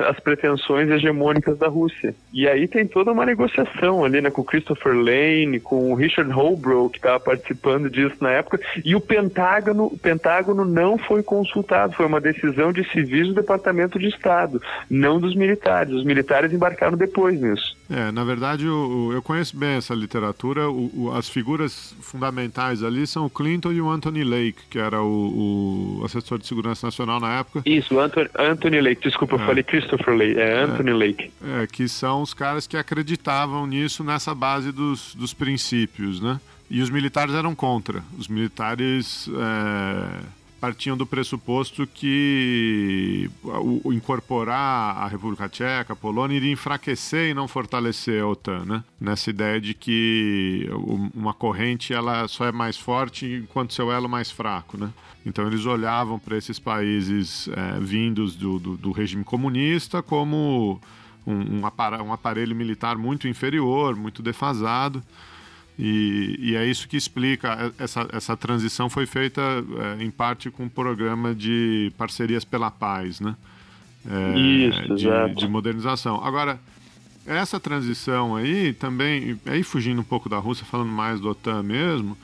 [0.08, 2.14] as pretensões hegemônicas da Rússia.
[2.34, 6.94] E aí tem toda uma negociação ali, né, com Christopher Lane, com o Richard Holbrooke,
[6.94, 12.06] que estava participando disso na época, e o Pentágono, o Pentágono não foi consultado, foi
[12.06, 15.94] uma decisão de civis do Departamento de Estado, não dos militares.
[15.94, 17.78] Os militares embarcaram depois nisso.
[17.90, 20.70] É, na verdade, eu, eu conheço bem essa literatura.
[20.70, 25.02] O, o, as figuras fundamentais ali são o Clinton e o Anthony Lake, que era
[25.02, 27.64] o, o assessor de segurança nacional na época.
[27.66, 29.42] Isso, Anthony, Anthony Lake, desculpa, é.
[29.42, 31.32] eu falei Christopher Lake, é Anthony é, Lake.
[31.44, 36.40] É, que são os caras que acreditavam nisso nessa base dos, dos princípios, né?
[36.70, 38.04] E os militares eram contra.
[38.18, 40.24] Os militares é,
[40.60, 47.34] partiam do pressuposto que o, o, incorporar a República Tcheca, a Polônia, iria enfraquecer e
[47.34, 48.84] não fortalecer a OTAN, né?
[49.00, 50.70] Nessa ideia de que
[51.16, 54.92] uma corrente ela só é mais forte enquanto seu elo mais fraco, né?
[55.26, 60.80] Então eles olhavam para esses países é, vindos do, do, do, regime comunista como
[61.26, 65.04] um, um aparelho militar muito inferior, muito defasado.
[65.82, 70.64] E, e, é isso que explica essa, essa transição foi feita é, em parte com
[70.64, 73.34] o um programa de parcerias pela paz, né?
[74.06, 76.22] É, isso, de, de, modernização.
[76.22, 76.60] Agora,
[77.26, 82.18] essa transição aí também, aí fugindo um pouco da Rússia, falando mais do OTAN mesmo,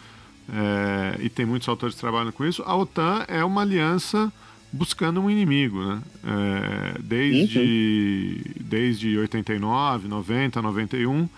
[0.52, 4.34] é, e tem muitos autores que trabalham com isso, a OTAN é uma aliança
[4.70, 6.02] buscando um inimigo, né?
[6.26, 8.64] É, desde, uhum.
[8.66, 11.30] desde 89, 90, 91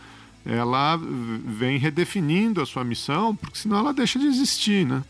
[0.48, 0.98] ela
[1.46, 5.04] vem redefinindo a sua missão, porque senão ela deixa de existir, né?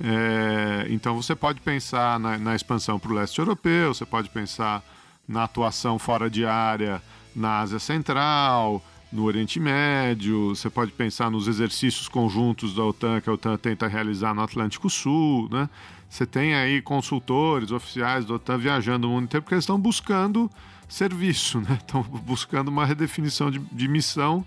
[0.00, 4.82] É, então você pode pensar na, na expansão para o leste europeu, você pode pensar
[5.26, 7.00] na atuação fora de área
[7.34, 8.82] na Ásia Central,
[9.12, 13.86] no Oriente Médio, você pode pensar nos exercícios conjuntos da OTAN que a OTAN tenta
[13.86, 15.68] realizar no Atlântico Sul, né?
[16.08, 20.50] Você tem aí consultores, oficiais da OTAN viajando o mundo inteiro porque eles estão buscando
[20.88, 21.78] serviço, né?
[21.78, 24.44] Estão buscando uma redefinição de, de missão,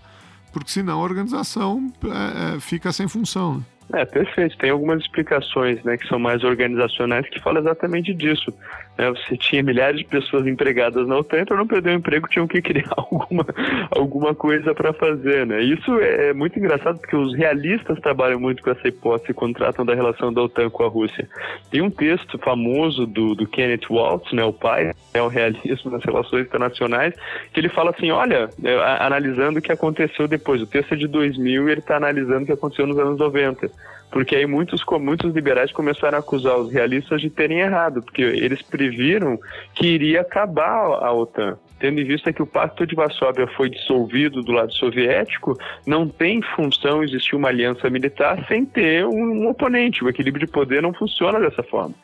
[0.52, 3.58] porque senão a organização é, é fica sem função.
[3.58, 3.64] Né?
[3.92, 4.56] É, perfeito.
[4.58, 8.52] Tem algumas explicações né, que são mais organizacionais que falam exatamente disso.
[9.00, 9.08] Né?
[9.08, 12.60] Você tinha milhares de pessoas empregadas na OTAN, para não perder o emprego, tinham que
[12.60, 13.46] criar alguma,
[13.90, 15.46] alguma coisa para fazer.
[15.46, 15.62] Né?
[15.62, 19.86] Isso é, é muito engraçado porque os realistas trabalham muito com essa hipótese quando tratam
[19.86, 21.26] da relação da OTAN com a Rússia.
[21.70, 26.04] Tem um texto famoso do, do Kenneth Waltz, né, o pai, é o realismo nas
[26.04, 27.14] relações internacionais,
[27.54, 30.60] que ele fala assim: olha, é, analisando o que aconteceu depois.
[30.60, 33.70] O texto é de 2000 e ele está analisando o que aconteceu nos anos 90
[34.10, 38.62] porque aí muitos, muitos liberais começaram a acusar os realistas de terem errado, porque eles
[38.62, 39.38] previram
[39.74, 44.42] que iria acabar a OTAN tendo em vista que o Pacto de Varsóvia foi dissolvido
[44.42, 50.04] do lado soviético, não tem função existir uma aliança militar sem ter um, um, oponente.
[50.04, 51.94] O equilíbrio de poder não funciona dessa forma.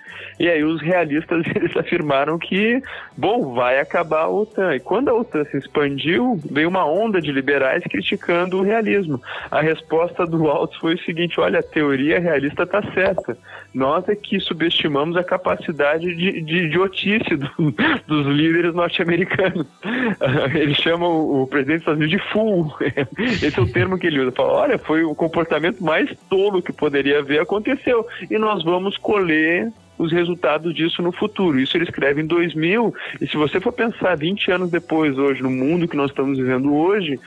[0.40, 2.82] E aí os realistas eles afirmaram que,
[3.16, 4.74] bom, vai acabar a OTAN.
[4.74, 9.20] E quando a OTAN se expandiu, veio uma onda de liberais criticando o realismo.
[9.50, 13.36] A resposta do Waltz foi o seguinte: olha, a teoria realista está certa.
[13.74, 17.50] Nós é que subestimamos a capacidade de, de idiotice do,
[18.08, 19.65] dos líderes norte-americanos.
[20.54, 22.74] Ele chama o presidente dos Estados Unidos de fool.
[23.18, 24.32] Esse é o termo que ele usa.
[24.32, 28.06] Fala, olha, foi o comportamento mais tolo que poderia haver, aconteceu.
[28.30, 31.58] E nós vamos colher os resultados disso no futuro.
[31.58, 35.50] Isso ele escreve em 2000, e se você for pensar 20 anos depois, hoje, no
[35.50, 37.18] mundo que nós estamos vivendo hoje,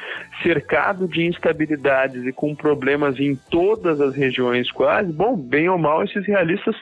[0.43, 6.03] cercado de instabilidades e com problemas em todas as regiões quase, bom, bem ou mal,
[6.03, 6.75] esses realistas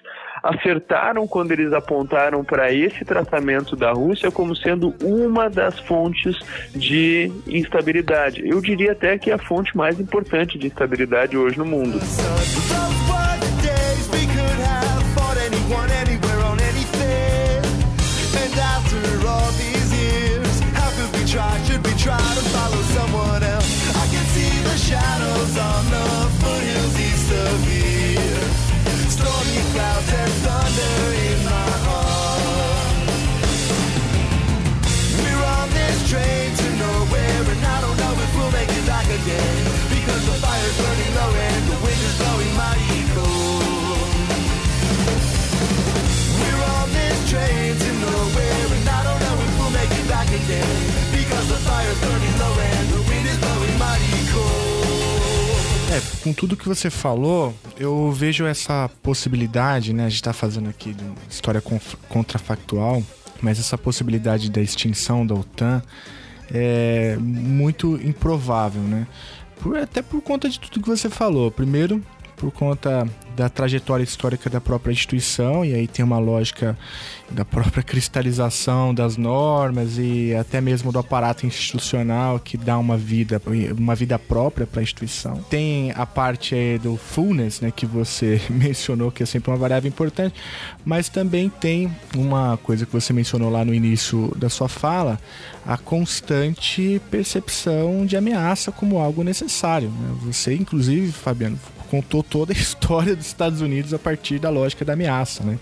[0.44, 6.38] acertaram quando eles apontaram para esse tratamento da Rússia como sendo uma das fontes
[6.76, 8.48] de instabilidade.
[8.48, 12.00] Eu diria até que é a fonte mais importante de instabilidade hoje no mundo.
[56.28, 60.06] Com tudo que você falou, eu vejo essa possibilidade, né?
[60.06, 60.94] A gente tá fazendo aqui
[61.30, 61.64] história
[62.10, 63.02] contrafactual,
[63.42, 65.82] mas essa possibilidade da extinção da OTAN
[66.54, 69.08] é muito improvável, né?
[69.62, 71.50] Por, até por conta de tudo que você falou.
[71.50, 72.04] Primeiro,
[72.38, 76.78] por conta da trajetória histórica da própria instituição, e aí tem uma lógica
[77.30, 83.42] da própria cristalização das normas e até mesmo do aparato institucional que dá uma vida,
[83.78, 85.44] uma vida própria para a instituição.
[85.50, 90.36] Tem a parte do fullness, né, que você mencionou, que é sempre uma variável importante,
[90.86, 95.20] mas também tem uma coisa que você mencionou lá no início da sua fala,
[95.66, 99.90] a constante percepção de ameaça como algo necessário.
[99.90, 100.16] Né?
[100.22, 101.60] Você, inclusive, Fabiano,
[101.90, 105.58] contou toda a história dos Estados Unidos a partir da lógica da ameaça, né?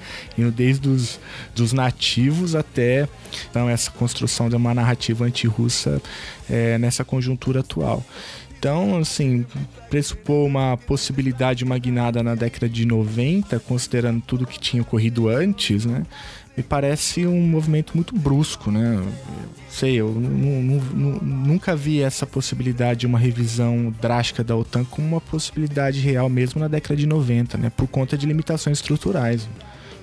[0.51, 1.19] Desde os
[1.55, 3.07] dos nativos até
[3.49, 6.01] então, essa construção de uma narrativa antirrussa
[6.49, 8.03] é, nessa conjuntura atual.
[8.57, 9.45] Então, assim,
[9.89, 15.27] pressupor uma possibilidade de uma guinada na década de 90, considerando tudo que tinha ocorrido
[15.27, 16.03] antes, né?
[16.55, 19.03] me parece um movimento muito brusco, né?
[19.75, 25.99] Sei, eu nunca vi essa possibilidade de uma revisão drástica da OTAN como uma possibilidade
[25.99, 27.69] real mesmo na década de 90, né?
[27.75, 29.49] Por conta de limitações estruturais.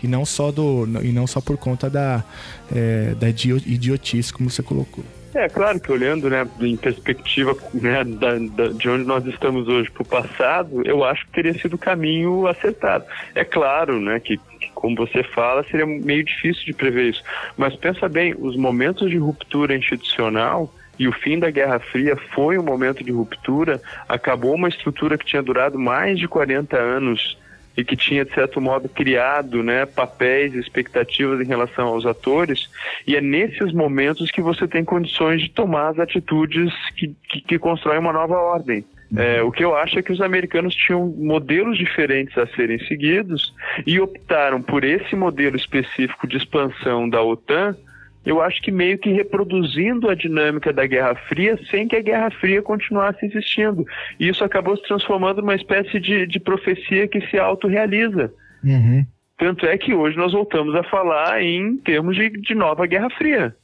[0.03, 2.23] E não só, do, e não só por conta da,
[2.71, 5.03] é, da idiotice, como você colocou.
[5.35, 9.91] É, claro que olhando né, em perspectiva né, da, da, de onde nós estamos hoje
[9.91, 13.07] para o passado, eu acho que teria sido o caminho acertado.
[13.35, 17.23] É claro né, que, que, como você fala, seria meio difícil de prever isso.
[17.57, 22.59] Mas pensa bem, os momentos de ruptura institucional e o fim da Guerra Fria foi
[22.59, 27.39] um momento de ruptura, acabou uma estrutura que tinha durado mais de 40 anos
[27.77, 32.69] e que tinha, de certo modo, criado né, papéis e expectativas em relação aos atores,
[33.07, 37.59] e é nesses momentos que você tem condições de tomar as atitudes que, que, que
[37.59, 38.85] constroem uma nova ordem.
[39.17, 43.53] É, o que eu acho é que os americanos tinham modelos diferentes a serem seguidos
[43.87, 47.77] e optaram por esse modelo específico de expansão da OTAN
[48.25, 52.31] eu acho que meio que reproduzindo a dinâmica da Guerra Fria sem que a Guerra
[52.31, 53.85] Fria continuasse existindo.
[54.19, 58.33] E isso acabou se transformando numa espécie de, de profecia que se autorrealiza.
[58.63, 59.05] Uhum.
[59.37, 63.57] Tanto é que hoje nós voltamos a falar em termos de, de nova Guerra Fria.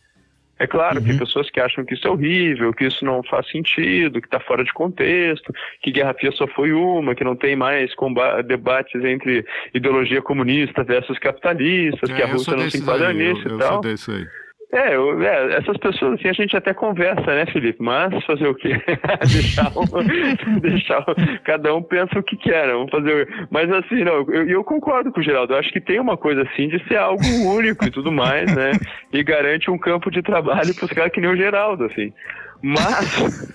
[0.59, 1.05] É claro, Uhum.
[1.07, 4.41] tem pessoas que acham que isso é horrível, que isso não faz sentido, que está
[4.41, 5.53] fora de contexto,
[5.83, 7.93] que Guerra Fria só foi uma, que não tem mais
[8.47, 13.53] debates entre ideologia comunista versus capitalistas, que a É, Rússia não se enquadra nisso e
[13.53, 13.73] eu tal.
[13.75, 14.27] sou desse aí.
[14.71, 17.83] É, eu- é, essas pessoas assim a gente até conversa, né, Felipe?
[17.83, 18.71] Mas fazer o quê?
[19.33, 22.75] deixar, um- deixar um- cada um pensa o que quer, né?
[22.75, 23.27] vamos fazer.
[23.51, 25.55] Mas assim, não, eu, eu concordo com o Geraldo.
[25.55, 28.73] Eu acho que tem uma coisa assim de ser algo único e tudo mais, né?
[29.11, 32.13] E garante um campo de trabalho para os caras que nem o Geraldo, assim.
[32.63, 33.49] Mas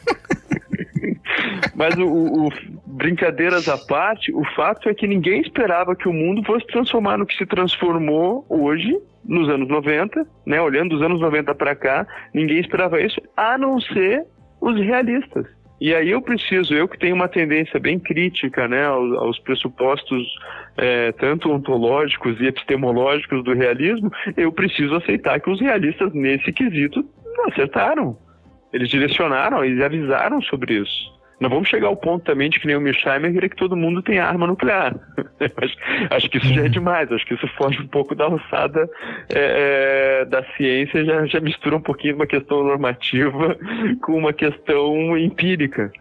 [1.75, 2.51] Mas o, o- o-
[2.87, 7.25] brincadeiras à parte, o fato é que ninguém esperava que o mundo fosse transformar no
[7.25, 10.61] que se transformou hoje, nos anos 90, né?
[10.61, 14.25] Olhando dos anos 90 para cá, ninguém esperava isso, a não ser
[14.59, 15.45] os realistas.
[15.81, 20.25] E aí eu preciso, eu que tenho uma tendência bem crítica, né, aos, aos pressupostos
[20.77, 27.03] é, tanto ontológicos e epistemológicos do realismo, eu preciso aceitar que os realistas nesse quesito
[27.35, 28.17] não acertaram.
[28.71, 31.11] Eles direcionaram, eles avisaram sobre isso.
[31.43, 34.01] Não vamos chegar ao ponto também de que nem o Milsheimer querer que todo mundo
[34.01, 34.95] tenha arma nuclear.
[35.61, 35.75] acho,
[36.09, 38.89] acho que isso já é demais, acho que isso foge um pouco da alçada
[39.29, 43.57] é, é, da ciência, já, já mistura um pouquinho uma questão normativa
[44.01, 45.91] com uma questão empírica.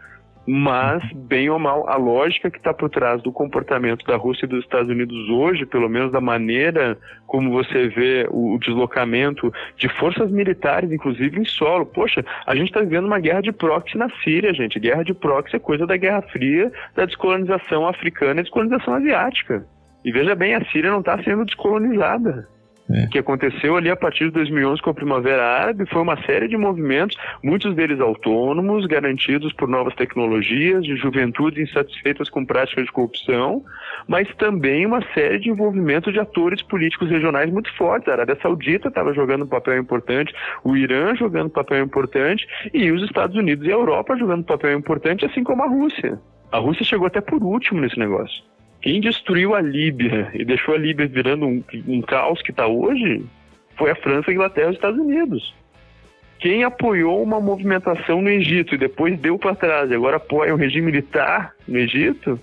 [0.46, 4.48] Mas, bem ou mal, a lógica que está por trás do comportamento da Rússia e
[4.48, 9.88] dos Estados Unidos hoje, pelo menos da maneira como você vê o, o deslocamento de
[9.88, 11.86] forças militares, inclusive em solo.
[11.86, 14.80] Poxa, a gente está vivendo uma guerra de proxy na Síria, gente.
[14.80, 19.64] Guerra de proxy é coisa da Guerra Fria, da descolonização africana e descolonização asiática.
[20.04, 22.48] E veja bem, a Síria não está sendo descolonizada.
[22.92, 23.04] É.
[23.04, 26.46] O que aconteceu ali a partir de 2011 com a Primavera Árabe foi uma série
[26.46, 32.92] de movimentos, muitos deles autônomos, garantidos por novas tecnologias, de juventudes insatisfeitas com práticas de
[32.92, 33.64] corrupção,
[34.06, 38.08] mas também uma série de envolvimento de atores políticos regionais muito fortes.
[38.08, 42.90] A Arábia Saudita estava jogando um papel importante, o Irã jogando um papel importante e
[42.92, 46.20] os Estados Unidos e a Europa jogando um papel importante, assim como a Rússia.
[46.50, 48.51] A Rússia chegou até por último nesse negócio.
[48.82, 53.24] Quem destruiu a Líbia e deixou a Líbia virando um, um caos que está hoje
[53.76, 55.54] foi a França, a Inglaterra e os Estados Unidos.
[56.40, 60.56] Quem apoiou uma movimentação no Egito e depois deu para trás e agora apoia o
[60.56, 62.38] regime militar no Egito,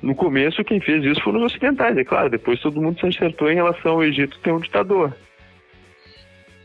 [0.00, 1.96] no começo quem fez isso foram os ocidentais.
[1.98, 5.14] É claro, depois todo mundo se acertou em relação ao Egito ter um ditador.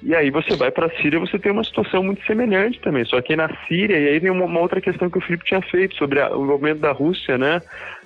[0.04, 3.06] E aí você vai para a Síria, você tem uma situação muito semelhante também.
[3.06, 5.62] Só que na Síria, e aí vem uma, uma outra questão que o Felipe tinha
[5.62, 7.62] feito sobre a- o envolvimento da Rússia, né?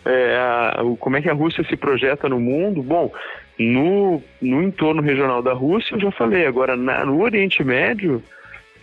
[0.05, 2.83] É, a- o- como é que a Rússia se projeta no mundo?
[2.83, 3.11] Bom,
[3.57, 6.45] no, no entorno regional da Rússia, eu já falei.
[6.45, 8.21] Agora, na- no Oriente Médio,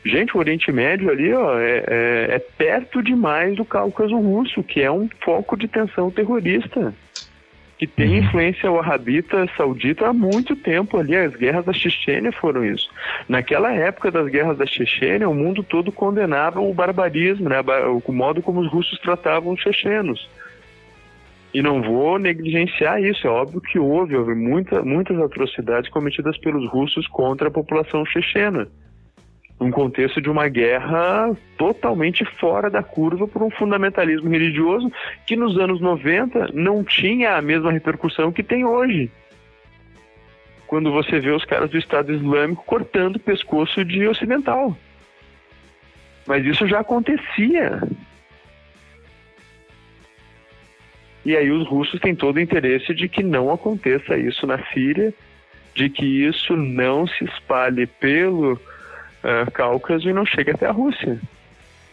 [0.04, 4.80] gente, o Oriente Médio ali, ó, é, é- é perto demais do Cáucaso Russo, que
[4.80, 6.94] é um foco de tensão terrorista
[7.82, 11.16] que tem influência wahhabita saudita há muito tempo ali.
[11.16, 12.88] As guerras da Chechênia foram isso.
[13.28, 17.56] Naquela época das guerras da Chechênia, o mundo todo condenava o barbarismo, né?
[17.60, 20.30] o modo como os russos tratavam os chechenos.
[21.52, 23.26] E não vou negligenciar isso.
[23.26, 28.68] É óbvio que houve, houve muita, muitas atrocidades cometidas pelos russos contra a população chechena.
[29.62, 34.90] Num contexto de uma guerra totalmente fora da curva por um fundamentalismo religioso
[35.24, 39.08] que nos anos 90 não tinha a mesma repercussão que tem hoje.
[40.66, 44.76] Quando você vê os caras do Estado Islâmico cortando o pescoço de ocidental.
[46.26, 47.80] Mas isso já acontecia.
[51.24, 55.14] E aí os russos têm todo o interesse de que não aconteça isso na Síria,
[55.72, 58.58] de que isso não se espalhe pelo
[59.22, 61.18] ah, Cáucaso e não chegue até a Rússia.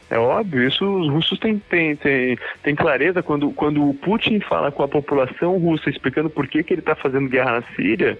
[0.09, 3.21] É óbvio, isso os russos têm, têm, têm, têm clareza.
[3.21, 6.95] Quando, quando o Putin fala com a população russa explicando por que, que ele está
[6.95, 8.17] fazendo guerra na Síria,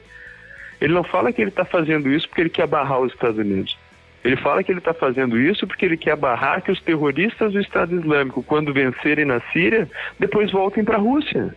[0.79, 3.75] ele não fala que ele está fazendo isso porque ele quer barrar os Estados Unidos.
[4.23, 7.59] Ele fala que ele está fazendo isso porque ele quer barrar que os terroristas do
[7.59, 11.55] Estado Islâmico, quando vencerem na Síria, depois voltem para a Rússia.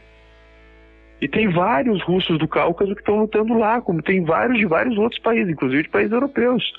[1.20, 4.96] E tem vários russos do Cáucaso que estão lutando lá, como tem vários de vários
[4.96, 6.72] outros países, inclusive de países europeus.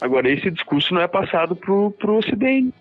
[0.00, 2.74] Agora, esse discurso não é passado para o Ocidente.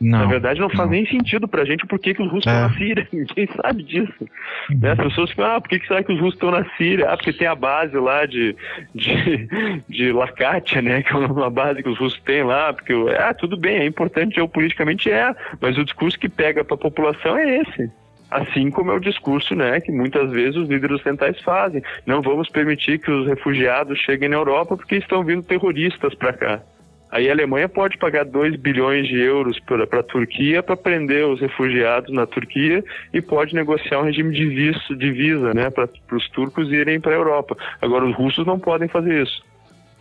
[0.00, 0.20] Não.
[0.20, 0.90] Na verdade, não faz não.
[0.90, 2.54] nem sentido pra gente por que, que os russos É.
[2.54, 3.08] estão na Síria.
[3.12, 4.28] Ninguém sabe disso.
[4.70, 4.92] Né?
[4.92, 7.10] As pessoas ficam, ah, por que, que será que os russos estão na Síria?
[7.10, 8.54] Ah, porque tem a base lá de,
[8.94, 9.48] de,
[9.88, 11.02] de Lakatia, né?
[11.02, 12.72] Que é uma base que os russos têm lá.
[12.72, 15.34] Porque, ah, tudo bem, é importante geopoliticamente, é.
[15.60, 17.90] Mas o discurso que pega pra população é esse.
[18.30, 21.82] Assim como é o discurso né, que muitas vezes os líderes ocidentais fazem.
[22.04, 26.62] Não vamos permitir que os refugiados cheguem na Europa porque estão vindo terroristas para cá.
[27.10, 31.40] Aí a Alemanha pode pagar 2 bilhões de euros para a Turquia para prender os
[31.40, 32.84] refugiados na Turquia
[33.14, 37.12] e pode negociar um regime de, visto, de visa né, para os turcos irem para
[37.12, 37.56] a Europa.
[37.80, 39.42] Agora, os russos não podem fazer isso.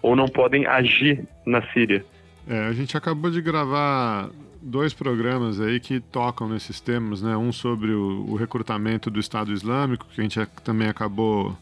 [0.02, 2.04] Ou não podem agir na Síria.
[2.50, 4.30] É, a gente acabou de gravar
[4.68, 7.36] dois programas aí que tocam nesses temas, né?
[7.38, 11.58] Um sobre o, o recrutamento do Estado Islâmico, que a gente também acabou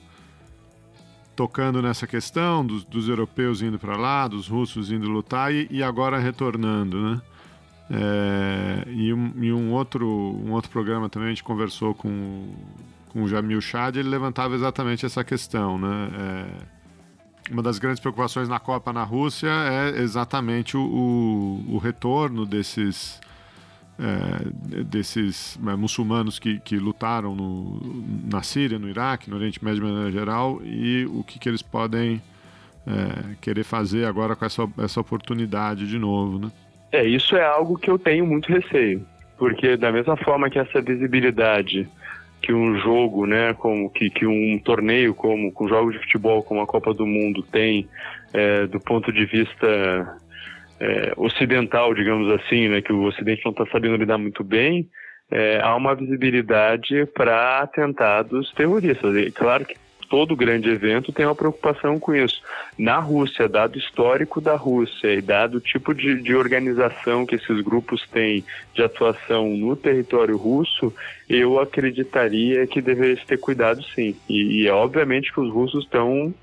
[1.36, 5.84] tocando nessa questão dos, dos europeus indo para lá, dos russos indo lutar e, e
[5.84, 7.22] agora retornando, né?
[7.91, 12.52] É, e, um, e um, outro, um outro programa também a gente conversou com,
[13.10, 16.10] com o Jamil Chad, ele levantava exatamente essa questão, né?
[16.18, 16.74] É,
[17.52, 23.22] uma das grandes preocupações na Copa na Rússia é exatamente o, o, o retorno desses
[23.98, 27.80] é, desses é, muçulmanos que, que lutaram no,
[28.30, 32.22] na Síria, no Iraque, no Oriente Médio maneira geral e o que, que eles podem
[32.86, 36.52] é, querer fazer agora com essa, essa oportunidade de novo, né?
[36.92, 39.06] É, isso é algo que eu tenho muito receio,
[39.38, 41.90] porque da mesma forma que essa visibilidade
[42.46, 46.62] que um jogo, né, como que, que um torneio como com jogos de futebol como
[46.62, 47.88] a Copa do Mundo tem
[48.32, 50.18] é, do ponto de vista
[50.80, 54.88] é, ocidental, digamos assim, né, que o Ocidente não está sabendo lidar muito bem,
[55.32, 59.16] é, há uma visibilidade para atentados terroristas.
[59.18, 59.76] E claro que
[60.10, 62.41] todo grande evento tem uma preocupação com isso.
[62.77, 67.61] Na Rússia, dado histórico da Rússia e dado o tipo de, de organização que esses
[67.61, 70.94] grupos têm de atuação no território russo,
[71.30, 74.15] eu acreditaria que deveria ter cuidado sim.
[74.30, 76.34] E, e é obviamente que os russos estão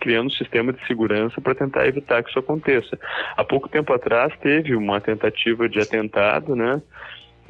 [0.00, 2.98] criando um sistema de segurança para tentar evitar que isso aconteça.
[3.36, 6.80] Há pouco tempo atrás teve uma tentativa de atentado, né?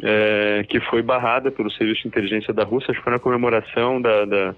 [0.03, 4.03] É, que foi barrada pelo Serviço de Inteligência da Rússia, acho que foi na comemoração
[4.03, 4.55] da, da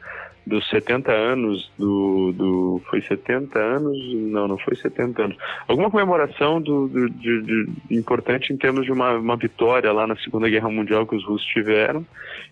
[0.47, 2.83] dos 70 anos do, do.
[2.89, 3.99] Foi 70 anos?
[4.15, 5.37] Não, não foi 70 anos.
[5.67, 10.17] Alguma comemoração do, do de, de, importante em termos de uma, uma vitória lá na
[10.17, 12.07] Segunda Guerra Mundial que os russos tiveram.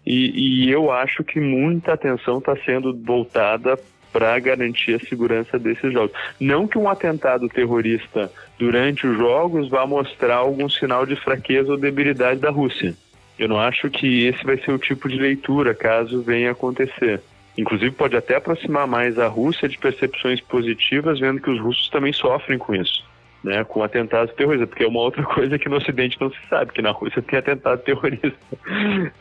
[0.05, 3.79] E, e eu acho que muita atenção está sendo voltada
[4.13, 6.17] para garantir a segurança desses jogos.
[6.41, 11.77] Não que um atentado terrorista durante os jogos vá mostrar algum sinal de fraqueza ou
[11.77, 12.95] debilidade da Rússia.
[13.37, 17.21] Eu não acho que esse vai ser o tipo de leitura caso venha acontecer.
[17.57, 22.13] Inclusive, pode até aproximar mais a Rússia de percepções positivas, vendo que os russos também
[22.13, 23.05] sofrem com isso,
[23.45, 23.63] né?
[23.63, 26.83] Com atentados terroristas, porque é uma outra coisa que no Ocidente não se sabe, que
[26.83, 28.33] na Rússia tem atentado terrorista.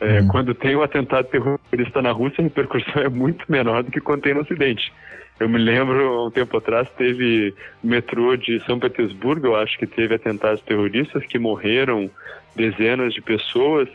[0.00, 0.28] É, hum.
[0.28, 4.22] Quando tem um atentado terrorista na Rússia, a repercussão é muito menor do que quando
[4.22, 4.92] tem no Ocidente.
[5.38, 7.52] Eu me lembro, um tempo atrás, teve
[7.82, 12.08] o metrô de São Petersburgo, eu acho que teve atentados terroristas que morreram
[12.54, 13.88] dezenas de pessoas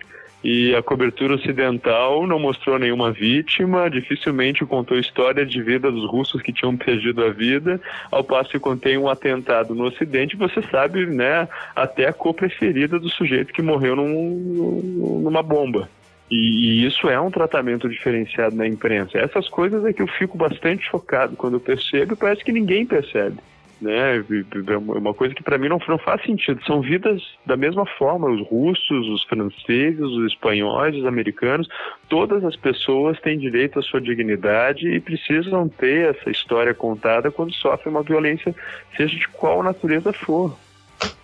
[0.44, 6.42] e a cobertura ocidental não mostrou nenhuma vítima, dificilmente contou história de vida dos russos
[6.42, 7.80] que tinham perdido a vida,
[8.10, 12.98] ao passo que contém um atentado no ocidente, você sabe, né, até a cor preferida
[13.00, 15.90] do sujeito que morreu num, numa bomba.
[16.32, 19.18] E, e, isso é um tratamento diferenciado na imprensa.
[19.18, 22.86] Essas coisas é que eu fico bastante chocado quando eu percebo e parece que ninguém
[22.86, 23.38] percebe
[23.82, 24.18] né?
[24.18, 26.64] É uma coisa que para mim não, não faz sentido.
[26.66, 31.68] São vidas da mesma forma, os russos, os franceses, os espanhóis, os americanos,
[32.08, 37.54] todas as pessoas têm direito à sua dignidade e precisam ter essa história contada quando
[37.54, 38.54] sofrem uma violência,
[38.96, 40.56] seja de qual natureza for.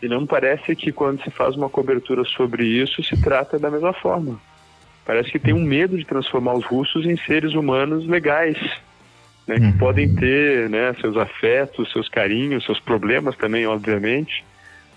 [0.01, 3.93] E não parece que quando se faz uma cobertura sobre isso se trata da mesma
[3.93, 4.39] forma.
[5.05, 8.57] Parece que tem um medo de transformar os russos em seres humanos legais,
[9.47, 9.77] né, que uhum.
[9.77, 14.43] podem ter né, seus afetos, seus carinhos, seus problemas também, obviamente.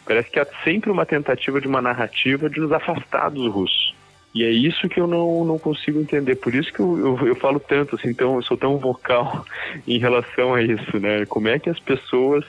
[0.06, 3.94] Parece que há sempre uma tentativa de uma narrativa de nos afastar dos russos.
[4.34, 6.36] E é isso que eu não, não consigo entender.
[6.36, 9.44] Por isso que eu, eu, eu falo tanto, assim, tão, eu sou tão vocal
[9.86, 11.26] em relação a isso, né?
[11.26, 12.44] Como é que as pessoas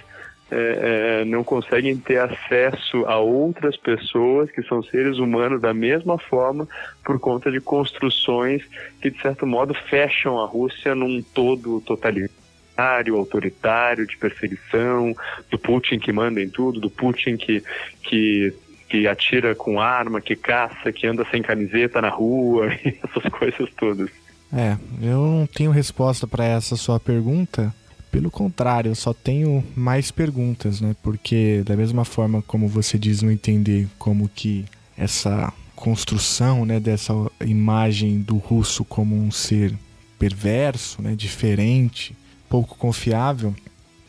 [0.51, 6.17] é, é, não conseguem ter acesso a outras pessoas que são seres humanos da mesma
[6.17, 6.67] forma
[7.03, 8.63] por conta de construções
[9.01, 15.13] que, de certo modo, fecham a Rússia num todo totalitário, autoritário, de perseguição,
[15.51, 17.63] do Putin que manda em tudo, do Putin que,
[18.01, 18.53] que
[18.89, 24.09] que atira com arma, que caça, que anda sem camiseta na rua, essas coisas todas.
[24.51, 27.73] É, eu não tenho resposta para essa sua pergunta,
[28.11, 30.95] pelo contrário, eu só tenho mais perguntas, né?
[31.02, 34.65] Porque da mesma forma como você diz não entender como que
[34.98, 39.73] essa construção, né, dessa imagem do russo como um ser
[40.18, 42.14] perverso, né, diferente,
[42.49, 43.56] pouco confiável,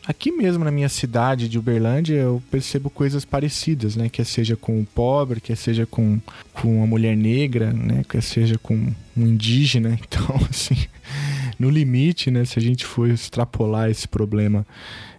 [0.07, 4.09] Aqui mesmo na minha cidade de Uberlândia, eu percebo coisas parecidas, né?
[4.09, 6.19] Quer seja com o pobre, quer seja com,
[6.53, 8.03] com uma mulher negra, né?
[8.09, 8.73] Quer seja com
[9.15, 9.97] um indígena.
[10.11, 10.75] Então, assim,
[11.61, 12.43] no limite, né?
[12.43, 14.65] Se a gente for extrapolar esse problema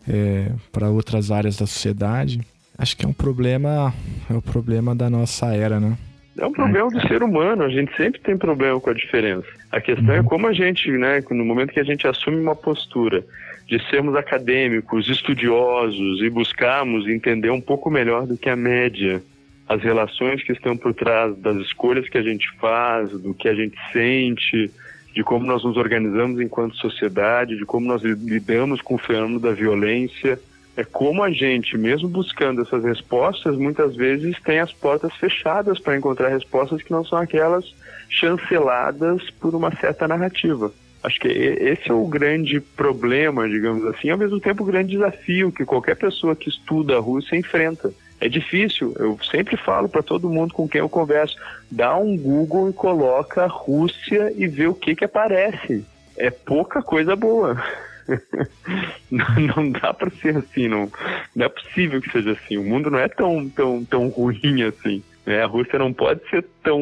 [0.08, 2.40] é, para outras áreas da sociedade,
[2.76, 3.94] acho que é um problema,
[4.28, 5.96] é o um problema da nossa era, né?
[6.36, 9.46] É um problema do ser humano, a gente sempre tem problema com a diferença.
[9.70, 10.26] A questão é uhum.
[10.26, 13.22] como a gente, né, no momento que a gente assume uma postura
[13.68, 19.22] de sermos acadêmicos, estudiosos e buscarmos entender um pouco melhor do que a média
[19.68, 23.54] as relações que estão por trás das escolhas que a gente faz, do que a
[23.54, 24.70] gente sente,
[25.12, 29.52] de como nós nos organizamos enquanto sociedade, de como nós lidamos com o fenômeno da
[29.52, 30.38] violência.
[30.74, 35.96] É como a gente, mesmo buscando essas respostas, muitas vezes tem as portas fechadas para
[35.96, 37.74] encontrar respostas que não são aquelas
[38.08, 40.72] chanceladas por uma certa narrativa.
[41.02, 45.50] Acho que esse é o grande problema, digamos assim, ao mesmo tempo o grande desafio
[45.50, 47.92] que qualquer pessoa que estuda a Rússia enfrenta.
[48.22, 51.36] É difícil, eu sempre falo para todo mundo com quem eu converso,
[51.68, 55.84] dá um Google e coloca Rússia e vê o que que aparece.
[56.16, 57.60] É pouca coisa boa.
[59.10, 60.88] não, dá para ser assim, não,
[61.34, 62.58] não é possível que seja assim.
[62.58, 65.02] O mundo não é tão, tão, tão ruim assim.
[65.26, 65.42] Né?
[65.42, 66.80] A Rússia não pode ser tão,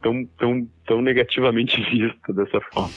[0.00, 2.94] tão, tão, tão negativamente vista dessa forma.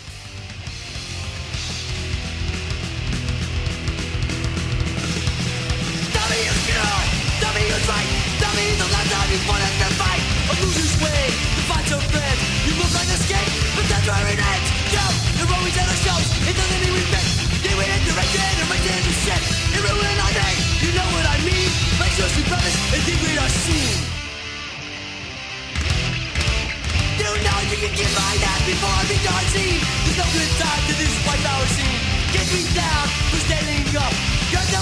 [28.71, 31.99] Before I seen There's no good time to this white power scene
[32.31, 34.13] Get me down for standing up
[34.47, 34.81] You're no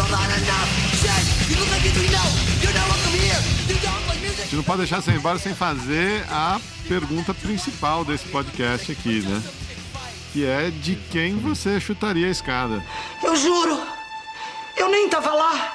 [0.00, 0.68] up, not enough
[1.00, 2.28] Shit, you look like you know
[2.64, 5.54] You're not welcome here You don't like music Você não pode deixar sem embora sem
[5.54, 6.58] fazer a
[6.88, 9.42] pergunta principal desse podcast aqui, né?
[10.32, 12.82] Que é de quem você chutaria a escada.
[13.22, 13.80] Eu juro,
[14.76, 15.72] eu nem tava lá.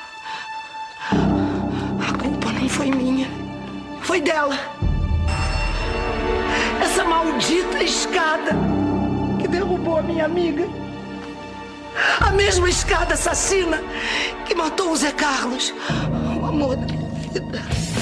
[1.11, 3.29] A culpa não foi minha,
[4.01, 4.78] foi dela.
[6.81, 8.51] Essa maldita escada
[9.39, 10.67] que derrubou a minha amiga.
[12.19, 13.81] A mesma escada assassina
[14.45, 15.73] que matou o Zé Carlos,
[16.41, 17.98] o amor da minha vida.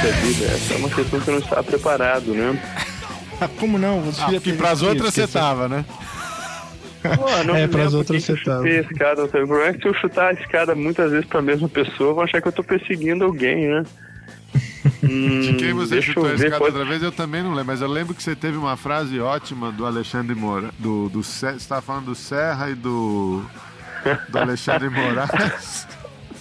[0.00, 2.58] Poxa vida, essa é uma questão que eu não estava preparado, né?
[3.58, 4.00] Como não?
[4.00, 5.84] Você ah, porque pras outras você tava, né?
[7.02, 8.66] Pô, não é, pras outras você tava.
[8.66, 12.14] Escada, o problema é que se eu chutar a escada muitas vezes pra mesma pessoa,
[12.14, 13.82] vão achar que eu tô perseguindo alguém, né?
[15.04, 16.76] hum, De quem você chutou a escada pode...
[16.76, 19.70] outra vez, eu também não lembro, mas eu lembro que você teve uma frase ótima
[19.70, 20.70] do Alexandre Moura.
[20.78, 23.44] Do, do, você estava falando do Serra e do,
[24.30, 25.86] do Alexandre Moraes.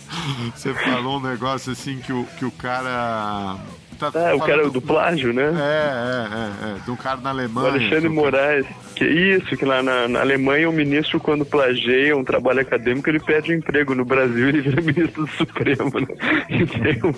[0.56, 3.58] Você falou um negócio assim que o, que o cara.
[4.00, 5.44] Tá é, o cara do plágio, né?
[5.44, 6.80] É, é, é, é.
[6.86, 7.68] De um cara na Alemanha.
[7.68, 8.66] O Alexandre Moraes.
[8.96, 13.20] Que isso, que lá na, na, Alemanha o ministro, quando plageia um trabalho acadêmico, ele
[13.20, 13.94] perde o um emprego.
[13.94, 16.08] No Brasil ele vira ministro do Supremo, né?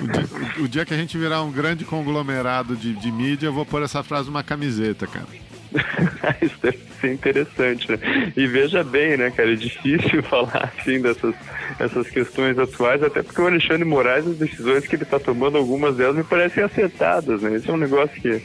[0.00, 3.52] O, dia, o, dia, que a gente virar um grande conglomerado de, de mídia, eu
[3.52, 5.26] vou pôr essa frase numa camiseta, cara.
[6.42, 7.98] Isso deve ser interessante, né?
[8.36, 11.34] E veja bem, né, cara, é difícil falar assim dessas
[11.78, 15.96] essas questões atuais, até porque o Alexandre Moraes, as decisões que ele está tomando, algumas
[15.96, 17.54] delas me parecem acertadas, né?
[17.54, 18.42] Esse é um negócio que,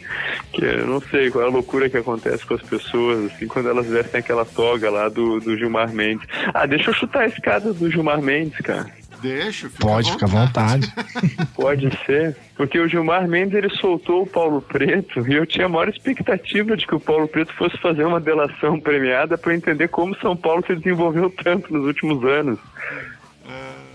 [0.52, 3.70] que eu não sei qual é a loucura que acontece com as pessoas, assim, quando
[3.70, 6.28] elas vestem aquela toga lá do, do Gilmar Mendes.
[6.54, 8.86] Ah, deixa eu chutar a escada do Gilmar Mendes, cara.
[9.24, 10.94] Deixa, fica Pode, ficar à vontade.
[11.56, 12.36] Pode ser.
[12.58, 16.76] Porque o Gilmar Mendes ele soltou o Paulo Preto e eu tinha a maior expectativa
[16.76, 20.62] de que o Paulo Preto fosse fazer uma delação premiada para entender como São Paulo
[20.68, 22.60] se desenvolveu tanto nos últimos anos.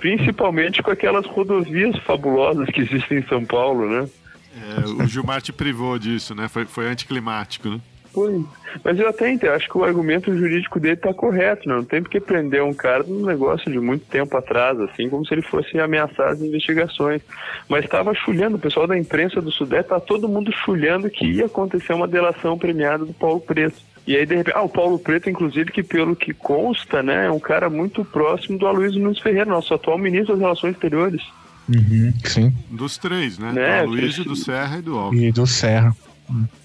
[0.01, 4.09] Principalmente com aquelas rodovias fabulosas que existem em São Paulo, né?
[4.57, 6.49] É, o Gilmar te privou disso, né?
[6.49, 7.81] Foi, foi anticlimático, né?
[8.19, 8.45] Foi.
[8.85, 11.75] Mas eu até entendo, acho que o argumento jurídico dele está correto, né?
[11.77, 15.33] Não tem porque prender um cara num negócio de muito tempo atrás, assim, como se
[15.35, 17.23] ele fosse ameaçar as investigações.
[17.69, 21.47] Mas estava chulhando, o pessoal da imprensa do Sudeste, tá todo mundo chulhando que ia
[21.47, 23.77] acontecer uma delação premiada do Paulo Preto.
[24.07, 27.31] E aí, de repente, ah, o Paulo Preto, inclusive, que pelo que consta, né, é
[27.31, 31.23] um cara muito próximo do Aloysio Nunes Ferreira, nosso atual ministro das Relações Exteriores.
[31.69, 32.53] Uhum, sim.
[32.71, 33.53] Dos três, né?
[33.53, 35.27] Né, do Luiz, que- do Serra e do Alckmin.
[35.27, 35.95] E do Serra.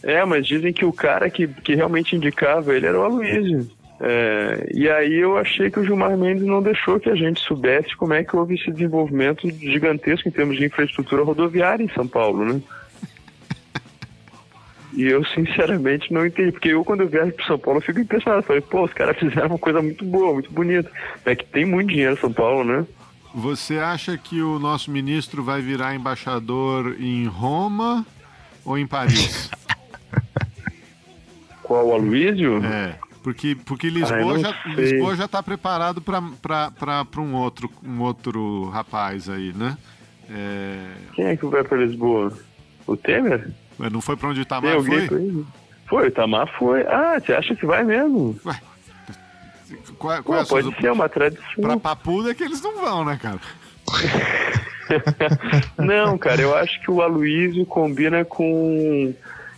[0.02, 3.69] É, mas dizem que o cara que, que realmente indicava ele era o Aloysio.
[4.06, 7.95] É, e aí eu achei que o Gilmar Mendes não deixou que a gente soubesse
[7.95, 12.45] como é que houve esse desenvolvimento gigantesco em termos de infraestrutura rodoviária em São Paulo,
[12.45, 12.61] né?
[14.95, 17.99] E eu sinceramente não entendi, porque eu quando eu viajo para São Paulo eu fico
[17.99, 18.44] impressionado.
[18.44, 20.91] Falei, pô, os caras fizeram uma coisa muito boa, muito bonita.
[21.26, 22.85] É que tem muito dinheiro em São Paulo, né?
[23.34, 28.06] Você acha que o nosso ministro vai virar embaixador em Roma
[28.65, 29.49] ou em Paris?
[31.64, 32.64] Qual o Aloysio?
[32.64, 34.73] É, porque, porque Lisboa, não já, sei.
[34.73, 39.77] Lisboa já tá preparado para um outro, um outro rapaz aí, né?
[40.30, 42.34] É, Quem é que vai para Lisboa?
[42.85, 43.49] O Temer?
[43.77, 45.06] mas não foi para onde o Itamar foi?
[45.06, 45.45] ir?
[45.88, 46.81] Foi, o Itamar foi.
[46.88, 48.38] Ah, você acha que vai mesmo?
[49.98, 51.61] Qual, Pô, qual é a sua pode ser uma tradição.
[51.61, 53.40] Pra Papuda é que eles não vão, né, cara?
[55.77, 59.14] Não, cara, eu acho que o Aloysio combina com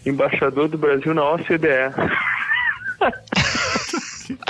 [0.06, 1.92] embaixador do Brasil na OCDE.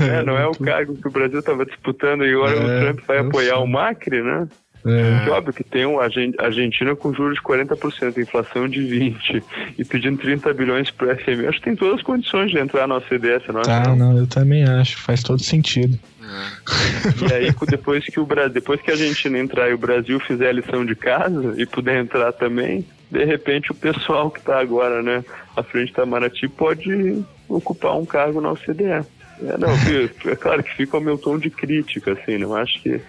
[0.00, 3.06] É, não é o cargo que o Brasil estava disputando e agora É, o Trump
[3.06, 3.62] vai apoiar sei.
[3.62, 4.48] o Macri, né?
[4.84, 5.24] É.
[5.24, 9.42] Que óbvio que tem um Argen- Argentina com juros de 40%, inflação de 20%
[9.78, 11.46] e pedindo 30 bilhões para o FMI.
[11.46, 13.82] Acho que tem todas as condições de entrar na OCDE, não acha?
[13.82, 14.98] Tá, não, eu também acho.
[14.98, 15.98] Faz todo sentido.
[17.28, 20.48] E aí, depois que, o Brasil, depois que a Argentina entrar e o Brasil fizer
[20.48, 25.02] a lição de casa e puder entrar também, de repente o pessoal que está agora
[25.02, 25.24] né,
[25.56, 29.04] à frente da Maraty pode ocupar um cargo na OCDE.
[29.42, 29.68] É, não,
[30.30, 33.00] é claro que fica o meu tom de crítica, assim, não acho que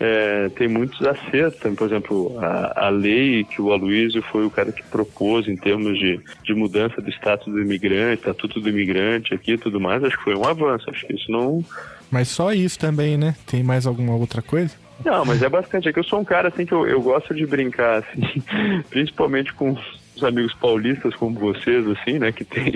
[0.00, 4.72] é, tem muitos acertos, por exemplo, a, a lei que o Aloysio foi o cara
[4.72, 9.52] que propôs em termos de, de mudança do status do imigrante, estatuto do imigrante aqui
[9.52, 11.64] e tudo mais, acho que foi um avanço, acho que isso não,
[12.10, 13.34] Mas só isso também, né?
[13.46, 14.74] Tem mais alguma outra coisa?
[15.04, 15.88] Não, mas é bastante.
[15.88, 18.42] É que eu sou um cara assim que eu, eu gosto de brincar, assim,
[18.88, 19.76] principalmente com
[20.14, 22.74] os amigos paulistas como vocês, assim, né, que tem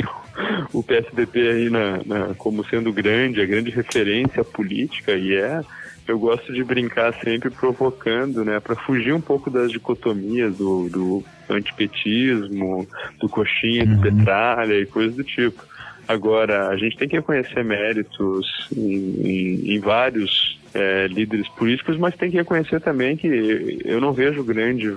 [0.72, 5.60] o, o PSDB aí na, na- como sendo grande, a grande referência política, e é.
[6.08, 11.24] Eu gosto de brincar sempre provocando, né, para fugir um pouco das dicotomias do, do
[11.48, 12.86] antipetismo,
[13.20, 15.62] do coxinha de petralha e coisas do tipo.
[16.10, 22.16] Agora, a gente tem que reconhecer méritos em, em- em vários é, líderes políticos, mas
[22.16, 24.92] tem que reconhecer também que eu não vejo grande,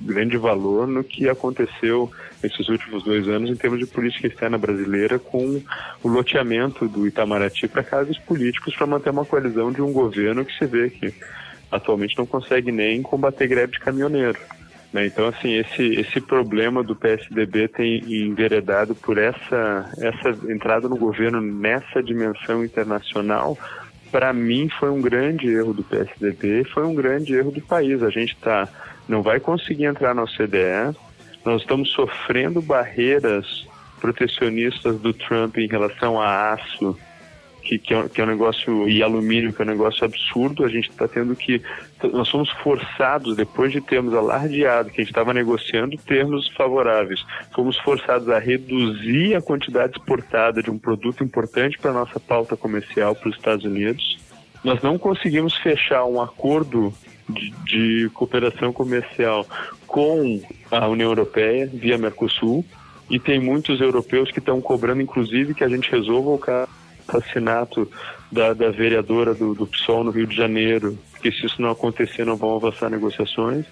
[0.00, 2.10] grande valor no que aconteceu
[2.42, 5.60] nesses últimos dois anos em termos de política externa brasileira com
[6.02, 10.56] o loteamento do Itamaraty para cargos políticos para manter uma coalizão de um governo que
[10.56, 11.12] se vê que
[11.70, 14.38] atualmente não consegue nem combater greve de caminhoneiro.
[14.92, 15.06] Né?
[15.06, 21.40] Então, assim, esse, esse problema do PSDB tem enveredado por essa, essa entrada no governo
[21.40, 23.58] nessa dimensão internacional.
[24.10, 28.02] Para mim, foi um grande erro do PSDB, foi um grande erro do país.
[28.02, 28.66] A gente tá,
[29.06, 30.96] não vai conseguir entrar na OCDE,
[31.44, 33.66] nós estamos sofrendo barreiras
[34.00, 36.96] protecionistas do Trump em relação a aço,
[37.68, 40.68] que, que, é, que é um negócio, e alumínio, que é um negócio absurdo, a
[40.68, 41.60] gente está tendo que.
[42.12, 47.22] Nós somos forçados, depois de termos alardeado que a gente estava negociando termos favoráveis,
[47.54, 52.56] fomos forçados a reduzir a quantidade exportada de um produto importante para a nossa pauta
[52.56, 54.18] comercial para os Estados Unidos.
[54.64, 56.94] Nós não conseguimos fechar um acordo
[57.28, 59.46] de, de cooperação comercial
[59.86, 60.40] com
[60.70, 62.64] a União Europeia via Mercosul
[63.10, 66.78] e tem muitos europeus que estão cobrando, inclusive, que a gente resolva o caso
[67.08, 67.90] assassinato
[68.30, 72.24] da, da vereadora do, do PSOL no Rio de Janeiro, porque se isso não acontecer
[72.24, 73.64] não vão avançar negociações.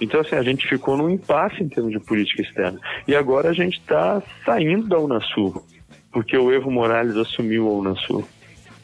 [0.00, 2.78] Então, assim, a gente ficou num impasse em termos de política externa.
[3.06, 5.64] E agora a gente está saindo da Unasul,
[6.10, 8.24] porque o Evo Morales assumiu a Unasul.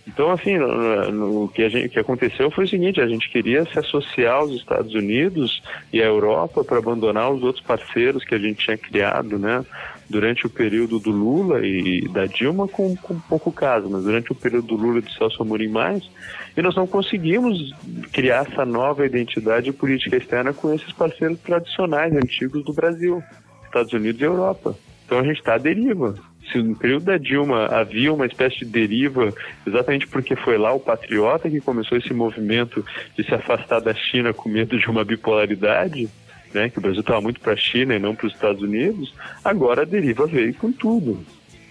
[0.09, 4.37] Então, assim, o que, gente, que aconteceu foi o seguinte: a gente queria se associar
[4.37, 5.63] aos Estados Unidos
[5.93, 9.65] e à Europa para abandonar os outros parceiros que a gente tinha criado, né?
[10.09, 14.35] Durante o período do Lula e da Dilma, com, com pouco caso, mas durante o
[14.35, 16.09] período do Lula e do Celso Amorim mais,
[16.57, 17.75] e nós não conseguimos
[18.13, 23.23] criar essa nova identidade de política externa com esses parceiros tradicionais, antigos do Brasil,
[23.65, 24.75] Estados Unidos e Europa.
[25.05, 26.15] Então a gente está à deriva.
[26.51, 29.33] Se no período da Dilma havia uma espécie de deriva,
[29.67, 32.85] exatamente porque foi lá o patriota que começou esse movimento
[33.17, 36.09] de se afastar da China com medo de uma bipolaridade,
[36.53, 39.15] né, que o Brasil estava muito para a China e não para os Estados Unidos,
[39.45, 41.25] agora a deriva veio com tudo.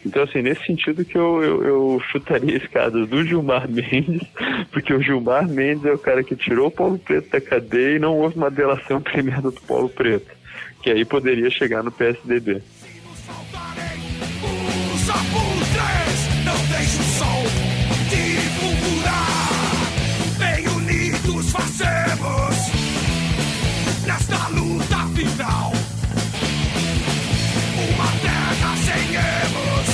[0.05, 4.21] Então, assim, nesse sentido que eu, eu, eu chutaria escadas do Gilmar Mendes,
[4.71, 7.99] porque o Gilmar Mendes é o cara que tirou o Paulo Preto da cadeia e
[7.99, 10.31] não houve uma delação premiada do Paulo Preto,
[10.81, 12.61] que aí poderia chegar no PSDB.
[25.17, 25.71] hospital.
[27.89, 29.89] Uma terra sem erros,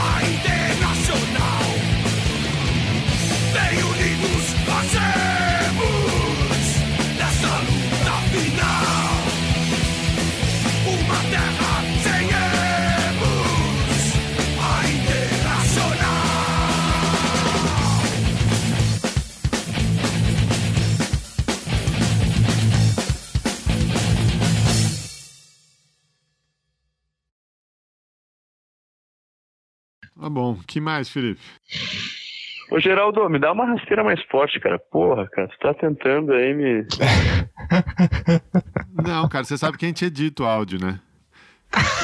[0.00, 1.66] a internacional.
[3.52, 3.87] Veio
[30.20, 30.58] Tá bom.
[30.66, 31.40] que mais, Felipe?
[32.70, 34.78] Ô, Geraldo, me dá uma rasteira mais forte, cara.
[34.78, 36.86] Porra, cara, você tá tentando aí me.
[39.06, 41.00] Não, cara, você sabe que a gente edita o áudio, né?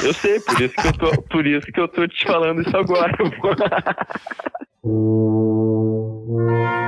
[0.03, 2.77] Eu sei, por isso que eu tô, por isso que eu tô te falando isso
[2.77, 3.15] agora.